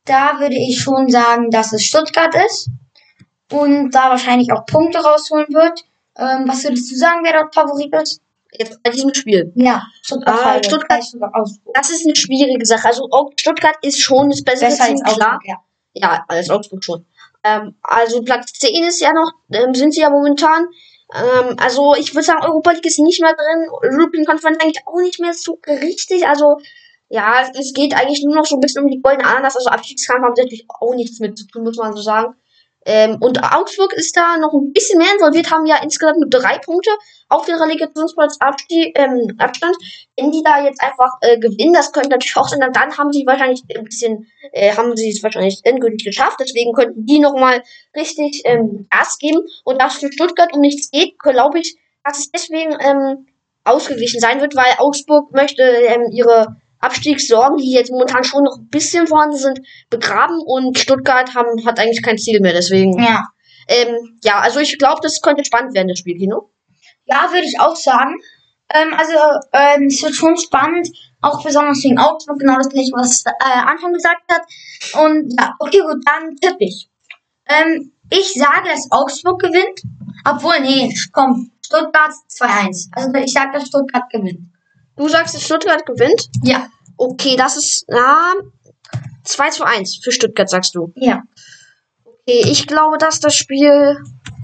Da 0.04 0.38
würde 0.40 0.54
ich 0.56 0.80
schon 0.80 1.08
sagen, 1.08 1.50
dass 1.50 1.72
es 1.72 1.84
Stuttgart 1.84 2.34
ist. 2.46 2.70
und 3.52 3.90
da 3.92 4.10
wahrscheinlich 4.10 4.52
auch 4.52 4.66
Punkte 4.66 4.98
rausholen 4.98 5.48
wird. 5.50 5.84
Ähm, 6.18 6.44
was 6.48 6.64
würdest 6.64 6.90
du 6.90 6.96
sagen, 6.96 7.20
wer 7.22 7.34
dort 7.34 7.54
Favorit 7.54 7.94
ist? 7.94 8.20
Jetzt 8.52 8.82
bei 8.82 8.90
diesem 8.90 9.12
Spiel. 9.14 9.52
Ja, 9.54 9.82
Stuttgart. 10.02 10.38
Ah. 10.38 10.62
Stuttgart. 10.62 11.04
Das 11.74 11.90
ist 11.90 12.04
eine 12.06 12.16
schwierige 12.16 12.64
Sache. 12.64 12.88
Also 12.88 13.08
Stuttgart 13.36 13.76
ist 13.82 14.00
schon 14.00 14.30
das 14.30 14.42
bessere 14.42 14.70
Besser 14.70 14.86
Team, 14.86 15.00
klar. 15.02 15.38
Ja. 15.44 15.56
Ja, 15.92 16.24
als 16.28 16.50
Augsburg 16.50 16.84
schon. 16.84 17.06
Ähm, 17.44 17.74
also 17.82 18.22
Platz 18.22 18.52
10 18.54 18.84
ist 18.84 19.00
ja 19.00 19.12
noch, 19.12 19.32
ähm, 19.52 19.74
sind 19.74 19.92
sie 19.94 20.00
ja 20.00 20.10
momentan. 20.10 20.66
Ähm, 21.14 21.56
also 21.58 21.94
ich 21.96 22.14
würde 22.14 22.24
sagen, 22.24 22.44
Europa 22.44 22.72
League 22.72 22.86
ist 22.86 22.98
nicht 22.98 23.20
mehr 23.20 23.34
drin. 23.34 23.68
European 23.82 24.24
Conference 24.24 24.58
eigentlich 24.60 24.82
auch 24.86 25.00
nicht 25.00 25.20
mehr 25.20 25.34
so 25.34 25.58
richtig. 25.66 26.26
Also 26.26 26.58
ja, 27.08 27.48
es, 27.54 27.72
geht 27.72 27.94
eigentlich 27.94 28.24
nur 28.24 28.34
noch 28.34 28.46
so 28.46 28.56
ein 28.56 28.60
bisschen 28.60 28.84
um 28.84 28.90
die 28.90 29.00
goldene 29.00 29.28
Ananas. 29.28 29.56
Also 29.56 29.70
Abstiegskampf 29.70 30.22
haben 30.22 30.34
natürlich 30.36 30.66
auch 30.80 30.94
nichts 30.94 31.20
mit 31.20 31.38
zu 31.38 31.46
tun, 31.46 31.62
muss 31.62 31.76
man 31.76 31.94
so 31.94 32.02
sagen. 32.02 32.34
Ähm, 32.86 33.18
und 33.20 33.42
Augsburg 33.42 33.92
ist 33.92 34.16
da 34.16 34.38
noch 34.38 34.52
ein 34.54 34.72
bisschen 34.72 34.98
mehr 34.98 35.12
involviert, 35.12 35.50
haben 35.50 35.66
ja 35.66 35.76
insgesamt 35.82 36.20
nur 36.20 36.30
drei 36.30 36.58
Punkte 36.58 36.90
auf 37.28 37.44
den 37.44 37.56
Relegationsplatz 37.56 38.38
ähm, 38.94 39.34
Abstand. 39.38 39.76
Wenn 40.16 40.30
die 40.30 40.42
da 40.44 40.62
jetzt 40.62 40.80
einfach 40.80 41.10
äh, 41.20 41.38
gewinnen, 41.38 41.74
das 41.74 41.92
könnte 41.92 42.10
natürlich 42.10 42.36
auch 42.36 42.48
sein, 42.48 42.60
dann, 42.60 42.72
dann 42.72 42.96
haben 42.96 43.12
sie 43.12 43.26
wahrscheinlich 43.26 43.62
ein 43.76 43.84
bisschen, 43.84 44.26
äh, 44.52 44.74
haben 44.74 44.96
sie 44.96 45.10
es 45.10 45.22
wahrscheinlich 45.22 45.60
endgültig 45.64 46.04
geschafft. 46.04 46.38
Deswegen 46.40 46.72
könnten 46.72 47.04
die 47.04 47.18
nochmal 47.18 47.62
richtig 47.96 48.42
ähm, 48.44 48.86
Gas 48.90 49.18
geben. 49.18 49.42
Und 49.64 49.80
da 49.82 49.88
für 49.88 50.12
Stuttgart 50.12 50.54
um 50.54 50.60
nichts 50.60 50.90
geht, 50.90 51.18
glaube 51.18 51.58
ich, 51.58 51.76
dass 52.04 52.18
es 52.18 52.30
deswegen 52.30 52.76
ähm, 52.80 53.26
ausgeglichen 53.64 54.20
sein 54.20 54.40
wird, 54.40 54.54
weil 54.54 54.72
Augsburg 54.78 55.32
möchte 55.32 55.62
ähm, 55.62 56.08
ihre 56.12 56.56
Abstiegssorgen, 56.86 57.58
die 57.58 57.72
jetzt 57.72 57.90
momentan 57.90 58.24
schon 58.24 58.44
noch 58.44 58.56
ein 58.58 58.68
bisschen 58.68 59.06
vorhanden 59.06 59.36
sind, 59.36 59.60
begraben 59.90 60.38
und 60.40 60.78
Stuttgart 60.78 61.34
haben, 61.34 61.64
hat 61.66 61.78
eigentlich 61.78 62.02
kein 62.02 62.18
Ziel 62.18 62.40
mehr. 62.40 62.52
Deswegen, 62.52 62.98
Ja. 63.02 63.24
ähm, 63.68 64.18
ja, 64.24 64.40
also 64.40 64.60
ich 64.60 64.78
glaube, 64.78 65.00
das 65.02 65.20
könnte 65.20 65.44
spannend 65.44 65.74
werden, 65.74 65.88
das 65.88 65.98
Spiel, 65.98 66.16
Kino. 66.16 66.50
Ja, 67.04 67.28
würde 67.32 67.46
ich 67.46 67.60
auch 67.60 67.76
sagen. 67.76 68.14
Ähm, 68.72 68.94
also, 68.96 69.12
ähm, 69.52 69.86
es 69.86 70.02
wird 70.02 70.14
schon 70.14 70.36
spannend, 70.36 70.88
auch 71.22 71.42
besonders 71.44 71.82
wegen 71.84 71.98
Augsburg, 71.98 72.38
genau 72.38 72.56
das 72.56 72.68
gleiche, 72.68 72.90
was 72.92 73.22
äh, 73.24 73.32
Anfang 73.64 73.92
gesagt 73.92 74.22
hat. 74.30 74.42
Und 75.04 75.32
ja, 75.38 75.54
okay, 75.60 75.80
gut, 75.80 76.02
dann 76.04 76.34
tippe 76.36 76.64
ich. 76.64 76.88
Ähm, 77.48 77.92
ich 78.10 78.32
sage, 78.34 78.68
dass 78.68 78.90
Augsburg 78.90 79.40
gewinnt. 79.40 79.82
Obwohl, 80.28 80.58
nee, 80.60 80.92
komm, 81.12 81.52
Stuttgart 81.64 82.12
2-1. 82.28 82.88
Also 82.92 83.12
ich 83.14 83.32
sage, 83.32 83.50
dass 83.54 83.68
Stuttgart 83.68 84.10
gewinnt. 84.10 84.40
Du 84.96 85.08
sagst, 85.08 85.34
dass 85.36 85.42
Stuttgart 85.44 85.86
gewinnt. 85.86 86.28
Ja, 86.42 86.68
Okay, 86.96 87.36
das 87.36 87.56
ist 87.56 87.84
na, 87.88 88.34
2 89.24 89.50
zu 89.50 89.64
1 89.64 90.00
für 90.02 90.12
Stuttgart, 90.12 90.48
sagst 90.48 90.74
du. 90.74 90.92
ja. 90.96 91.22
Okay, 92.04 92.42
ich 92.50 92.66
glaube, 92.66 92.98
dass 92.98 93.20
das 93.20 93.34
Spiel. 93.36 93.96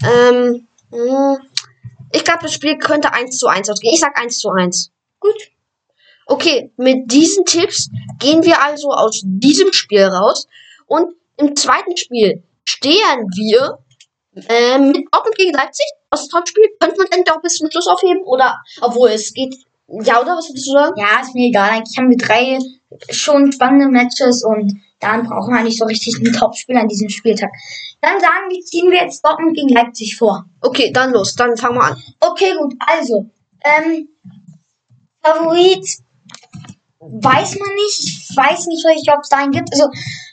Ähm, 0.05 0.69
mh, 0.91 1.39
ich 2.13 2.25
glaube, 2.25 2.41
das 2.43 2.53
Spiel 2.53 2.79
könnte 2.79 3.13
1 3.13 3.39
zu 3.39 3.49
1 3.49 3.69
ausgehen. 3.71 3.95
Ich 3.95 4.01
sag 4.01 4.17
1 4.21 4.39
zu 4.39 4.51
1. 4.51 4.91
Gut. 5.19 5.35
Okay, 6.27 6.73
mit 6.77 7.11
diesen 7.11 7.45
Tipps 7.45 7.89
gehen 8.21 8.45
wir 8.45 8.63
also 8.65 8.91
aus 8.91 9.23
diesem 9.25 9.73
Spiel 9.73 10.05
raus. 10.05 10.47
Und 10.87 11.15
im 11.39 11.57
zweiten 11.57 11.97
Spiel 11.97 12.45
stehen 12.65 13.27
wir 13.35 13.79
äh, 14.49 14.79
mit 14.79 15.07
Dortmund 15.11 15.37
gegen 15.37 15.53
Leipzig. 15.53 15.87
Das 16.11 16.29
Topspiel 16.29 16.69
könnte 16.79 16.99
man 16.99 17.09
eigentlich 17.11 17.33
auch 17.33 17.43
bis 17.43 17.57
zum 17.57 17.71
Schluss 17.71 17.87
aufheben. 17.89 18.23
Oder, 18.25 18.61
obwohl 18.81 19.09
es 19.11 19.33
geht. 19.35 19.57
Ja, 20.01 20.23
oder 20.23 20.37
was 20.37 20.49
würdest 20.49 20.67
du 20.67 20.73
sagen? 20.73 20.95
Ja, 20.97 21.21
ist 21.21 21.35
mir 21.35 21.49
egal. 21.49 21.71
Eigentlich 21.71 21.99
haben 21.99 22.09
wir 22.09 22.17
drei 22.17 22.59
schon 23.11 23.53
spannende 23.53 23.89
Matches 23.89 24.43
und 24.43 24.81
dann 25.01 25.27
brauchen 25.27 25.53
wir 25.53 25.61
eigentlich 25.61 25.77
so 25.77 25.85
richtig 25.85 26.17
einen 26.17 26.33
Topspiel 26.33 26.77
an 26.77 26.89
diesem 26.89 27.11
Spieltag. 27.11 27.51
Dann 28.01 28.19
sagen 28.21 28.49
wir, 28.49 28.65
ziehen 28.65 28.91
wir 28.91 29.03
jetzt 29.03 29.25
Dortmund 29.25 29.55
gegen 29.55 29.69
Leipzig 29.69 30.17
vor. 30.17 30.47
Okay, 30.61 30.91
dann 30.93 31.13
los. 31.13 31.35
Dann 31.35 31.57
fangen 31.57 31.77
wir 31.77 31.85
an. 31.85 32.03
Okay, 32.21 32.55
gut. 32.59 32.75
Also, 32.79 33.31
ähm, 33.65 34.09
Favorit 35.21 35.87
weiß 36.99 37.59
man 37.59 37.75
nicht. 37.75 38.01
Ich 38.01 38.37
weiß 38.37 38.67
nicht 38.69 38.87
richtig, 38.87 39.13
ob 39.13 39.21
es 39.23 39.29
da 39.29 39.39
einen 39.39 39.53
gibt. 39.53 39.73
Also, 39.73 39.89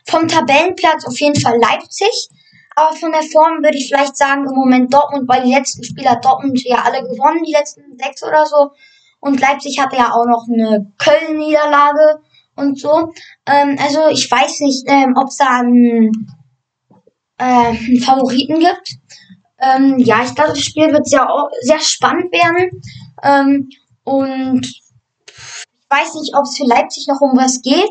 vom 0.05 0.27
Tabellenplatz 0.27 1.05
auf 1.05 1.19
jeden 1.19 1.39
Fall 1.39 1.59
Leipzig. 1.59 2.29
Aber 2.75 2.95
von 2.95 3.11
der 3.11 3.23
Form 3.23 3.61
würde 3.61 3.77
ich 3.77 3.87
vielleicht 3.87 4.15
sagen, 4.15 4.47
im 4.47 4.55
Moment 4.55 4.93
Dortmund, 4.93 5.27
weil 5.27 5.43
die 5.43 5.53
letzten 5.53 5.83
Spieler 5.83 6.15
Dortmund 6.15 6.63
ja 6.63 6.83
alle 6.83 7.01
gewonnen, 7.01 7.43
die 7.43 7.51
letzten 7.51 7.97
sechs 7.97 8.23
oder 8.23 8.45
so. 8.45 8.71
Und 9.19 9.39
Leipzig 9.39 9.79
hatte 9.79 9.97
ja 9.97 10.11
auch 10.13 10.25
noch 10.25 10.47
eine 10.47 10.91
Köln-Niederlage 10.97 12.21
und 12.55 12.79
so. 12.79 13.13
Ähm, 13.45 13.77
also 13.79 14.07
ich 14.09 14.29
weiß 14.29 14.61
nicht, 14.61 14.83
ähm, 14.87 15.15
ob 15.17 15.27
es 15.29 15.37
da 15.37 15.59
einen, 15.59 16.11
äh, 17.37 17.43
einen 17.43 17.99
Favoriten 18.01 18.59
gibt. 18.59 18.97
Ähm, 19.59 19.97
ja, 19.99 20.23
ich 20.23 20.35
glaube, 20.35 20.51
das 20.51 20.61
Spiel 20.61 20.91
wird 20.91 21.07
sehr, 21.07 21.27
sehr 21.61 21.79
spannend 21.79 22.31
werden. 22.31 22.81
Ähm, 23.23 23.69
und 24.03 24.65
ich 24.65 24.83
weiß 25.89 26.15
nicht, 26.15 26.35
ob 26.35 26.43
es 26.43 26.57
für 26.57 26.65
Leipzig 26.65 27.07
noch 27.07 27.19
um 27.21 27.37
was 27.37 27.61
geht. 27.61 27.89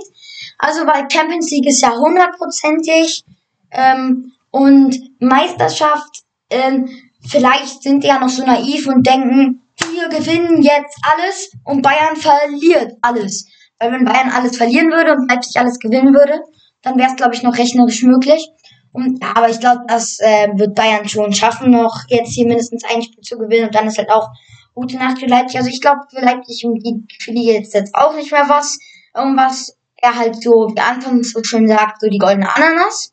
Also, 0.58 0.86
weil 0.86 1.10
Champions 1.10 1.50
League 1.50 1.66
ist 1.66 1.82
ja 1.82 1.96
hundertprozentig. 1.96 3.24
Ähm, 3.70 4.32
und 4.50 4.98
Meisterschaft, 5.20 6.22
ähm, 6.48 6.88
vielleicht 7.28 7.82
sind 7.82 8.02
die 8.02 8.08
ja 8.08 8.18
noch 8.18 8.30
so 8.30 8.44
naiv 8.44 8.86
und 8.86 9.06
denken, 9.06 9.60
wir 9.92 10.08
gewinnen 10.08 10.62
jetzt 10.62 10.98
alles 11.02 11.50
und 11.64 11.82
Bayern 11.82 12.16
verliert 12.16 12.92
alles. 13.02 13.46
Weil 13.78 13.92
wenn 13.92 14.04
Bayern 14.04 14.30
alles 14.30 14.56
verlieren 14.56 14.90
würde 14.90 15.12
und 15.12 15.28
Leipzig 15.30 15.56
alles 15.60 15.78
gewinnen 15.78 16.14
würde, 16.14 16.40
dann 16.82 16.98
wäre 16.98 17.10
es, 17.10 17.16
glaube 17.16 17.34
ich, 17.34 17.42
noch 17.42 17.56
rechnerisch 17.56 18.02
möglich. 18.02 18.48
Und, 18.92 19.22
aber 19.22 19.50
ich 19.50 19.60
glaube, 19.60 19.82
das 19.86 20.18
äh, 20.20 20.48
wird 20.54 20.74
Bayern 20.74 21.08
schon 21.08 21.32
schaffen, 21.32 21.70
noch 21.70 22.04
jetzt 22.08 22.32
hier 22.32 22.46
mindestens 22.46 22.84
ein 22.84 23.02
Spiel 23.02 23.22
zu 23.22 23.38
gewinnen. 23.38 23.66
Und 23.66 23.74
dann 23.74 23.86
ist 23.86 23.98
halt 23.98 24.10
auch 24.10 24.28
gute 24.74 24.96
Nacht 24.96 25.18
für 25.18 25.26
Leipzig. 25.26 25.58
Also 25.58 25.70
ich 25.70 25.80
glaube, 25.80 26.00
für 26.10 26.24
Leipzig 26.24 26.64
um 26.64 26.74
die, 26.74 27.04
für 27.20 27.32
jetzt, 27.32 27.74
jetzt 27.74 27.94
auch 27.94 28.14
nicht 28.14 28.32
mehr 28.32 28.48
was. 28.48 28.78
Irgendwas, 29.14 29.76
er 29.96 30.16
halt 30.16 30.40
so, 30.42 30.70
wie 30.74 30.80
Anfang 30.80 31.22
so 31.22 31.42
schön 31.42 31.68
sagt, 31.68 32.00
so 32.00 32.08
die 32.08 32.18
goldene 32.18 32.54
Ananas. 32.54 33.12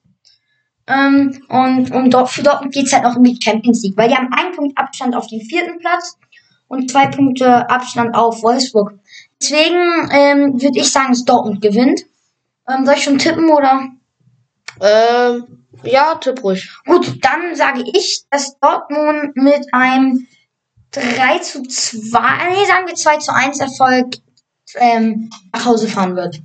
Ähm, 0.87 1.41
und 1.49 1.91
und 1.91 2.13
dort, 2.13 2.29
für 2.29 2.43
Dortmund 2.43 2.73
geht's 2.73 2.93
halt 2.93 3.03
noch 3.03 3.15
um 3.15 3.23
die 3.23 3.39
Champions 3.41 3.81
League, 3.81 3.97
weil 3.97 4.09
die 4.09 4.15
haben 4.15 4.31
einen 4.31 4.55
Punkt 4.55 4.77
Abstand 4.77 5.15
auf 5.15 5.25
den 5.27 5.41
vierten 5.41 5.79
Platz 5.79 6.15
und 6.67 6.91
zwei 6.91 7.07
Punkte 7.07 7.69
Abstand 7.69 8.15
auf 8.15 8.41
Wolfsburg. 8.43 8.93
Deswegen 9.41 10.09
ähm, 10.11 10.61
würde 10.61 10.79
ich 10.79 10.91
sagen, 10.91 11.09
dass 11.09 11.25
Dortmund 11.25 11.61
gewinnt. 11.61 12.05
Ähm, 12.67 12.85
soll 12.85 12.95
ich 12.95 13.03
schon 13.03 13.17
tippen 13.17 13.49
oder? 13.49 13.89
Ähm, 14.81 15.65
ja, 15.83 16.15
tipp 16.15 16.43
ruhig. 16.43 16.69
Gut, 16.85 17.23
dann 17.23 17.55
sage 17.55 17.83
ich, 17.93 18.23
dass 18.29 18.57
Dortmund 18.59 19.35
mit 19.35 19.73
einem 19.73 20.27
3 20.91 21.39
zu 21.39 21.63
2, 21.63 22.19
nee, 22.49 22.65
sagen 22.65 22.87
wir 22.87 22.95
2 22.95 23.17
zu 23.17 23.33
1 23.33 23.59
Erfolg 23.59 24.15
ähm, 24.75 25.29
nach 25.53 25.65
Hause 25.65 25.87
fahren 25.87 26.15
wird. 26.15 26.41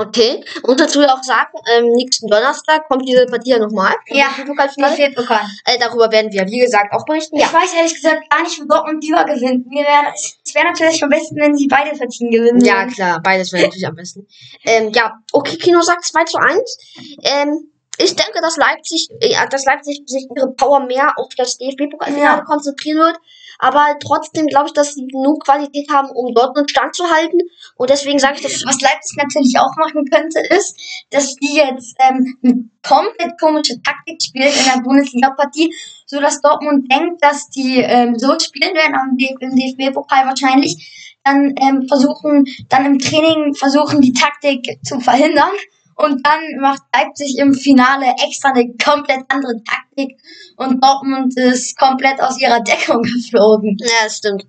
Okay. 0.00 0.44
Und 0.62 0.78
dazu 0.78 1.02
auch 1.02 1.22
sagen, 1.24 1.50
ähm, 1.74 1.90
nächsten 1.92 2.28
Donnerstag 2.28 2.88
kommt 2.88 3.06
diese 3.08 3.26
Partie 3.26 3.50
ja 3.50 3.58
nochmal. 3.58 3.94
Ja, 4.06 4.26
Pokalfinale. 4.46 4.94
DFB-Pokal. 4.96 5.40
Äh, 5.64 5.78
darüber 5.78 6.10
werden 6.12 6.30
wir, 6.32 6.46
wie 6.46 6.60
gesagt, 6.60 6.92
auch 6.92 7.04
berichten. 7.04 7.36
Ich 7.36 7.52
weiß 7.52 7.74
ehrlich 7.74 7.94
gesagt 7.94 8.30
gar 8.30 8.42
nicht, 8.42 8.60
wo 8.60 8.64
Dortmund 8.66 9.02
lieber 9.02 9.24
gewinnt. 9.24 9.66
Mir 9.66 9.82
wäre 9.84 10.12
es 10.14 10.54
wäre 10.54 10.66
natürlich 10.66 11.02
am 11.02 11.10
besten, 11.10 11.36
wenn 11.36 11.56
sie 11.56 11.66
beide 11.66 11.96
Partien 11.98 12.30
gewinnen. 12.30 12.64
Ja, 12.64 12.86
klar, 12.86 13.20
beides 13.22 13.52
wäre 13.52 13.64
natürlich 13.64 13.86
am 13.86 13.96
besten. 13.96 14.26
Ähm, 14.64 14.92
ja, 14.94 15.18
okay, 15.32 15.56
Kino 15.56 15.80
sagt 15.82 16.04
2 16.04 16.24
zu 16.24 16.38
1. 16.38 16.78
Ähm, 17.24 17.70
ich 17.98 18.14
denke, 18.14 18.40
dass 18.40 18.56
Leipzig, 18.56 19.08
äh, 19.20 19.34
dass 19.50 19.64
Leipzig 19.64 20.02
sich 20.06 20.26
ihre 20.36 20.52
Power 20.52 20.80
mehr 20.80 21.12
auf 21.16 21.34
das 21.36 21.58
DFB-Pokalfinale 21.58 22.38
Ja. 22.38 22.44
konzentrieren 22.44 22.98
wird. 22.98 23.18
Aber 23.58 23.96
trotzdem 24.00 24.46
glaube 24.46 24.68
ich, 24.68 24.72
dass 24.72 24.94
sie 24.94 25.06
genug 25.06 25.44
Qualität 25.44 25.88
haben, 25.90 26.10
um 26.10 26.32
Dortmund 26.32 26.70
standzuhalten. 26.70 27.40
Und 27.76 27.90
deswegen 27.90 28.18
sage 28.18 28.36
ich, 28.36 28.42
dass 28.42 28.64
Was 28.64 28.80
Leipzig 28.80 29.16
natürlich 29.16 29.58
auch 29.58 29.74
machen 29.76 30.04
könnte, 30.10 30.40
ist, 30.56 30.78
dass 31.10 31.34
die 31.36 31.56
jetzt 31.56 31.96
ähm, 31.98 32.38
eine 32.42 32.64
komplett 32.86 33.38
komische 33.40 33.80
Taktik 33.82 34.22
spielt 34.22 34.56
in 34.56 34.64
der 34.64 34.80
Bundesliga-Partie, 34.82 35.74
so 36.06 36.20
dass 36.20 36.40
Dortmund 36.40 36.90
denkt, 36.90 37.22
dass 37.22 37.48
die 37.50 37.78
ähm, 37.78 38.16
so 38.18 38.38
spielen 38.38 38.74
werden 38.74 38.94
am 38.94 39.16
DFB-Pokal 39.16 40.26
wahrscheinlich. 40.26 41.18
Dann 41.24 41.54
ähm, 41.60 41.86
versuchen, 41.88 42.46
dann 42.68 42.86
im 42.86 42.98
Training 42.98 43.54
versuchen, 43.54 44.00
die 44.00 44.12
Taktik 44.12 44.78
zu 44.84 45.00
verhindern. 45.00 45.50
Und 46.00 46.24
dann 46.24 46.60
macht 46.60 46.82
Leipzig 46.94 47.38
im 47.38 47.52
Finale 47.54 48.06
extra 48.24 48.50
eine 48.50 48.72
komplett 48.82 49.24
andere 49.28 49.60
Taktik 49.64 50.16
und 50.56 50.82
Dortmund 50.82 51.36
ist 51.36 51.76
komplett 51.76 52.20
aus 52.22 52.40
ihrer 52.40 52.60
Deckung 52.60 53.02
geflogen. 53.14 53.76
Ja, 53.80 54.08
stimmt. 54.08 54.46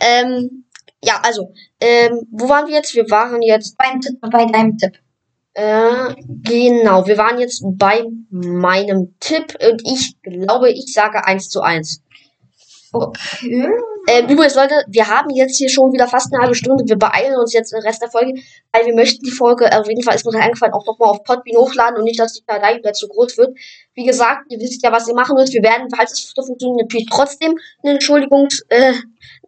Ähm, 0.00 0.64
ja, 1.02 1.20
also, 1.22 1.52
ähm, 1.80 2.26
wo 2.30 2.48
waren 2.50 2.66
wir 2.66 2.74
jetzt? 2.74 2.94
Wir 2.94 3.08
waren 3.10 3.40
jetzt, 3.40 3.76
Beim 3.78 4.00
Tipp, 4.02 4.18
bei 4.20 4.44
deinem 4.44 4.76
Tipp. 4.76 4.92
äh, 5.54 6.14
genau, 6.42 7.06
wir 7.06 7.16
waren 7.16 7.38
jetzt 7.38 7.62
bei 7.64 8.04
meinem 8.30 9.14
Tipp 9.18 9.56
und 9.70 9.80
ich 9.86 10.20
glaube, 10.20 10.70
ich 10.70 10.92
sage 10.92 11.24
1 11.24 11.48
zu 11.48 11.62
1. 11.62 12.02
Okay. 12.96 13.68
Ähm, 14.08 14.28
übrigens, 14.28 14.54
Leute, 14.54 14.84
wir 14.86 15.08
haben 15.08 15.30
jetzt 15.30 15.56
hier 15.56 15.68
schon 15.68 15.92
wieder 15.92 16.06
fast 16.06 16.32
eine 16.32 16.40
halbe 16.40 16.54
Stunde. 16.54 16.84
Wir 16.86 16.96
beeilen 16.96 17.36
uns 17.36 17.52
jetzt 17.52 17.72
den 17.72 17.82
Rest 17.82 18.02
der 18.02 18.10
Folge, 18.10 18.40
weil 18.72 18.86
wir 18.86 18.94
möchten 18.94 19.24
die 19.24 19.32
Folge, 19.32 19.66
auf 19.76 19.88
jeden 19.88 20.02
Fall 20.02 20.14
ist 20.14 20.24
mir 20.24 20.30
gerade 20.30 20.44
eingefallen, 20.44 20.74
auch 20.74 20.86
nochmal 20.86 21.08
auf 21.08 21.24
Podbean 21.24 21.58
hochladen 21.58 21.98
und 21.98 22.04
nicht, 22.04 22.20
dass 22.20 22.34
die 22.34 22.44
Datei 22.46 22.76
wieder 22.76 22.92
zu 22.92 23.08
groß 23.08 23.36
wird. 23.36 23.58
Wie 23.94 24.04
gesagt, 24.04 24.44
ihr 24.50 24.60
wisst 24.60 24.82
ja, 24.84 24.92
was 24.92 25.08
ihr 25.08 25.14
machen 25.14 25.34
müsst. 25.34 25.52
Wir 25.54 25.62
werden, 25.62 25.88
falls 25.94 26.12
es 26.12 26.32
so 26.34 26.42
funktioniert, 26.42 26.82
natürlich 26.82 27.08
trotzdem 27.10 27.58
eine 27.82 27.94
Entschuldigungs, 27.94 28.64
äh, 28.68 28.92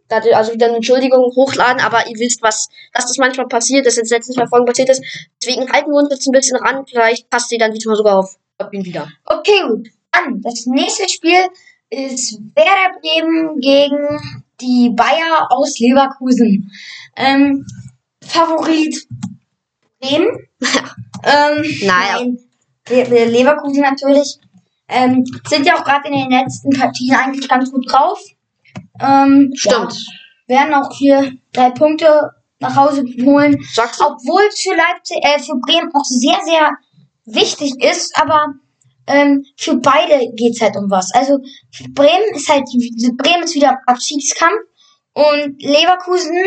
also 0.09 0.53
wieder 0.53 0.65
eine 0.65 0.77
Entschuldigung 0.77 1.31
hochladen, 1.35 1.81
aber 1.81 2.07
ihr 2.07 2.19
wisst, 2.19 2.41
was, 2.41 2.67
dass 2.93 3.05
das 3.05 3.17
manchmal 3.17 3.47
passiert, 3.47 3.85
dass 3.85 3.95
jetzt 3.95 4.11
letzten 4.11 4.33
zwei 4.33 4.47
Folgen 4.47 4.65
passiert 4.65 4.89
ist. 4.89 5.03
Deswegen 5.41 5.71
halten 5.71 5.91
wir 5.91 5.97
uns 5.97 6.09
jetzt 6.11 6.27
ein 6.27 6.31
bisschen 6.31 6.57
ran. 6.57 6.85
Vielleicht 6.85 7.29
passt 7.29 7.49
sie 7.49 7.57
dann 7.57 7.71
diesmal 7.71 7.95
sogar 7.95 8.19
auf 8.19 8.35
Podbean 8.57 8.83
wieder. 8.83 9.07
Okay, 9.25 9.61
gut. 9.67 9.87
Dann, 10.11 10.41
das 10.41 10.65
nächste 10.65 11.07
Spiel 11.07 11.37
ist 11.89 12.39
Werder 12.55 12.99
Bremen 13.01 13.59
gegen 13.59 14.43
die 14.61 14.89
Bayer 14.91 15.47
aus 15.51 15.79
Leverkusen. 15.79 16.71
Ähm, 17.15 17.65
Favorit 18.23 19.07
Bremen. 19.99 20.27
ähm, 21.23 21.63
Naja. 21.85 22.17
nein, 22.19 22.37
Le- 22.89 23.03
Le- 23.03 23.25
Leverkusen 23.25 23.81
natürlich. 23.81 24.37
Ähm, 24.87 25.23
sind 25.47 25.65
ja 25.65 25.75
auch 25.77 25.83
gerade 25.83 26.07
in 26.07 26.13
den 26.13 26.31
letzten 26.31 26.71
Partien 26.71 27.15
eigentlich 27.15 27.47
ganz 27.47 27.71
gut 27.71 27.91
drauf. 27.91 28.19
Ähm, 28.99 29.51
Stimmt. 29.55 29.93
Ja, 30.47 30.55
werden 30.55 30.73
auch 30.73 30.91
hier 30.97 31.31
drei 31.53 31.69
Punkte 31.69 32.31
nach 32.59 32.75
Hause 32.75 33.03
holen. 33.23 33.55
Obwohl 33.99 34.41
es 34.49 34.61
für 34.61 34.75
Leipzig, 34.75 35.17
äh, 35.21 35.39
für 35.39 35.55
Bremen 35.59 35.91
auch 35.93 36.03
sehr, 36.03 36.39
sehr 36.43 36.71
wichtig 37.25 37.73
ist, 37.83 38.17
aber 38.19 38.55
ähm, 39.09 39.43
für 39.57 39.75
beide 39.77 40.31
geht's 40.35 40.61
halt 40.61 40.75
um 40.77 40.89
was. 40.89 41.11
Also 41.13 41.39
Bremen 41.93 42.35
ist 42.35 42.47
halt 42.47 42.63
Bremen 43.17 43.43
ist 43.43 43.55
wieder 43.55 43.69
im 43.69 43.77
Abschiedskampf 43.87 44.61
und 45.13 45.61
Leverkusen 45.61 46.37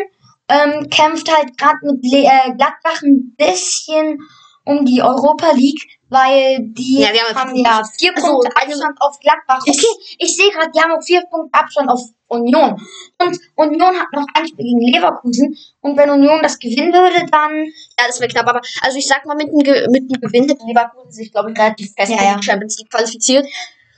ähm, 0.49 0.89
kämpft 0.89 1.31
halt 1.35 1.57
gerade 1.59 1.79
mit 1.83 2.05
Le 2.05 2.25
äh, 2.25 2.55
Gladbach 2.57 3.03
ein 3.03 3.35
bisschen 3.37 4.19
um 4.65 4.85
die 4.85 5.03
Europa 5.03 5.51
League, 5.53 5.83
weil 6.13 6.59
die 6.61 7.01
Ja, 7.01 7.13
wir 7.13 7.23
haben 7.23 7.37
haben 7.51 7.57
ja 7.57 7.83
vier 7.99 8.13
Also, 8.15 8.29
Punkte 8.29 8.51
eine- 8.57 8.73
Abstand 8.73 8.97
auf 9.01 9.19
Gladbach. 9.19 9.63
Ich- 9.67 9.79
Okay, 9.79 10.17
ich 10.19 10.37
sehe 10.37 10.51
gerade, 10.51 10.71
die 10.75 10.81
haben 10.81 10.93
auch 10.93 11.03
vier 11.03 11.23
Punkte 11.31 11.59
Abstand 11.59 11.89
auf 11.91 12.01
Union. 12.29 12.77
Und 13.19 13.39
Union 13.57 13.95
hat 13.99 14.07
noch 14.13 14.27
ein 14.35 14.47
Spiel 14.47 14.65
gegen 14.65 14.81
Leverkusen. 14.81 15.57
Und 15.81 15.97
wenn 15.97 16.11
Union 16.11 16.41
das 16.43 16.59
gewinnen 16.59 16.93
würde, 16.93 17.27
dann 17.31 17.65
Ja, 17.99 18.07
das 18.07 18.21
wäre 18.21 18.31
knapp, 18.31 18.47
aber 18.49 18.61
also 18.83 18.97
ich 18.99 19.07
sag 19.07 19.25
mal, 19.27 19.37
mit 19.37 19.49
dem, 19.49 19.59
Ge 19.61 19.87
mit 19.91 20.11
dem 20.11 20.21
Gewinn 20.21 20.49
hätte 20.49 20.65
Leverkusen 20.67 21.11
sich, 21.13 21.31
glaube 21.33 21.51
ich, 21.53 21.59
relativ 21.59 21.93
fest 21.95 22.13
Ja, 22.13 22.19
für 22.19 22.25
ja. 22.25 22.37
die 22.37 22.43
Champions 22.45 22.79
League 22.79 22.91
qualifiziert. 22.91 23.47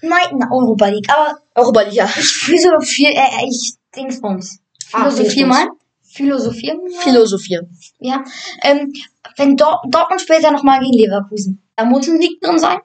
meinten 0.02 0.42
Europa 0.52 0.86
League. 0.88 1.08
Aber 1.10 1.38
Europa 1.54 1.80
League, 1.82 1.94
ja. 1.94 2.04
ich 2.16 2.26
philosophiere, 2.26 3.12
äh, 3.14 3.46
ich 3.48 3.74
Dingsbums. 3.96 4.58
Ah, 4.92 4.98
Philosophier 4.98 5.46
Dingsbums. 5.46 5.48
mal. 5.58 5.68
Philosophieren 6.14 6.78
mal. 6.78 7.02
Philosophie. 7.02 7.58
Ja. 7.98 8.24
Ähm, 8.62 8.92
wenn 9.36 9.56
Dor 9.56 9.82
Dortmund 9.88 10.20
später 10.20 10.52
nochmal 10.52 10.80
gegen 10.80 10.92
Leverkusen, 10.92 11.62
da 11.76 11.84
muss 11.84 12.08
ein 12.08 12.20
Sieg 12.20 12.40
drin 12.40 12.58
sein. 12.58 12.78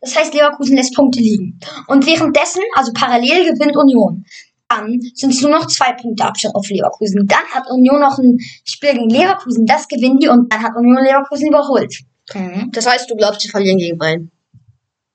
Das 0.00 0.16
heißt, 0.16 0.34
Leverkusen 0.34 0.76
lässt 0.76 0.94
Punkte 0.94 1.18
liegen. 1.18 1.58
Und 1.88 2.06
währenddessen, 2.06 2.62
also 2.74 2.92
parallel 2.92 3.52
gewinnt 3.52 3.76
Union. 3.76 4.24
Dann 4.68 5.00
sind 5.14 5.32
es 5.32 5.40
nur 5.40 5.50
noch 5.50 5.66
zwei 5.66 5.92
Punkte 5.92 6.24
Abstand 6.24 6.54
auf 6.54 6.68
Leverkusen. 6.68 7.26
Dann 7.26 7.44
hat 7.52 7.70
Union 7.70 8.00
noch 8.00 8.18
ein 8.18 8.38
Spiel 8.64 8.92
gegen 8.92 9.10
Leverkusen, 9.10 9.66
das 9.66 9.88
gewinnen 9.88 10.18
die 10.18 10.28
und 10.28 10.52
dann 10.52 10.62
hat 10.62 10.76
Union 10.76 11.02
Leverkusen 11.02 11.48
überholt. 11.48 12.00
Mhm. 12.34 12.70
Das 12.72 12.86
heißt, 12.86 13.10
du 13.10 13.16
glaubst, 13.16 13.40
sie 13.40 13.48
verlieren 13.48 13.78
gegen 13.78 13.98
Bayern. 13.98 14.30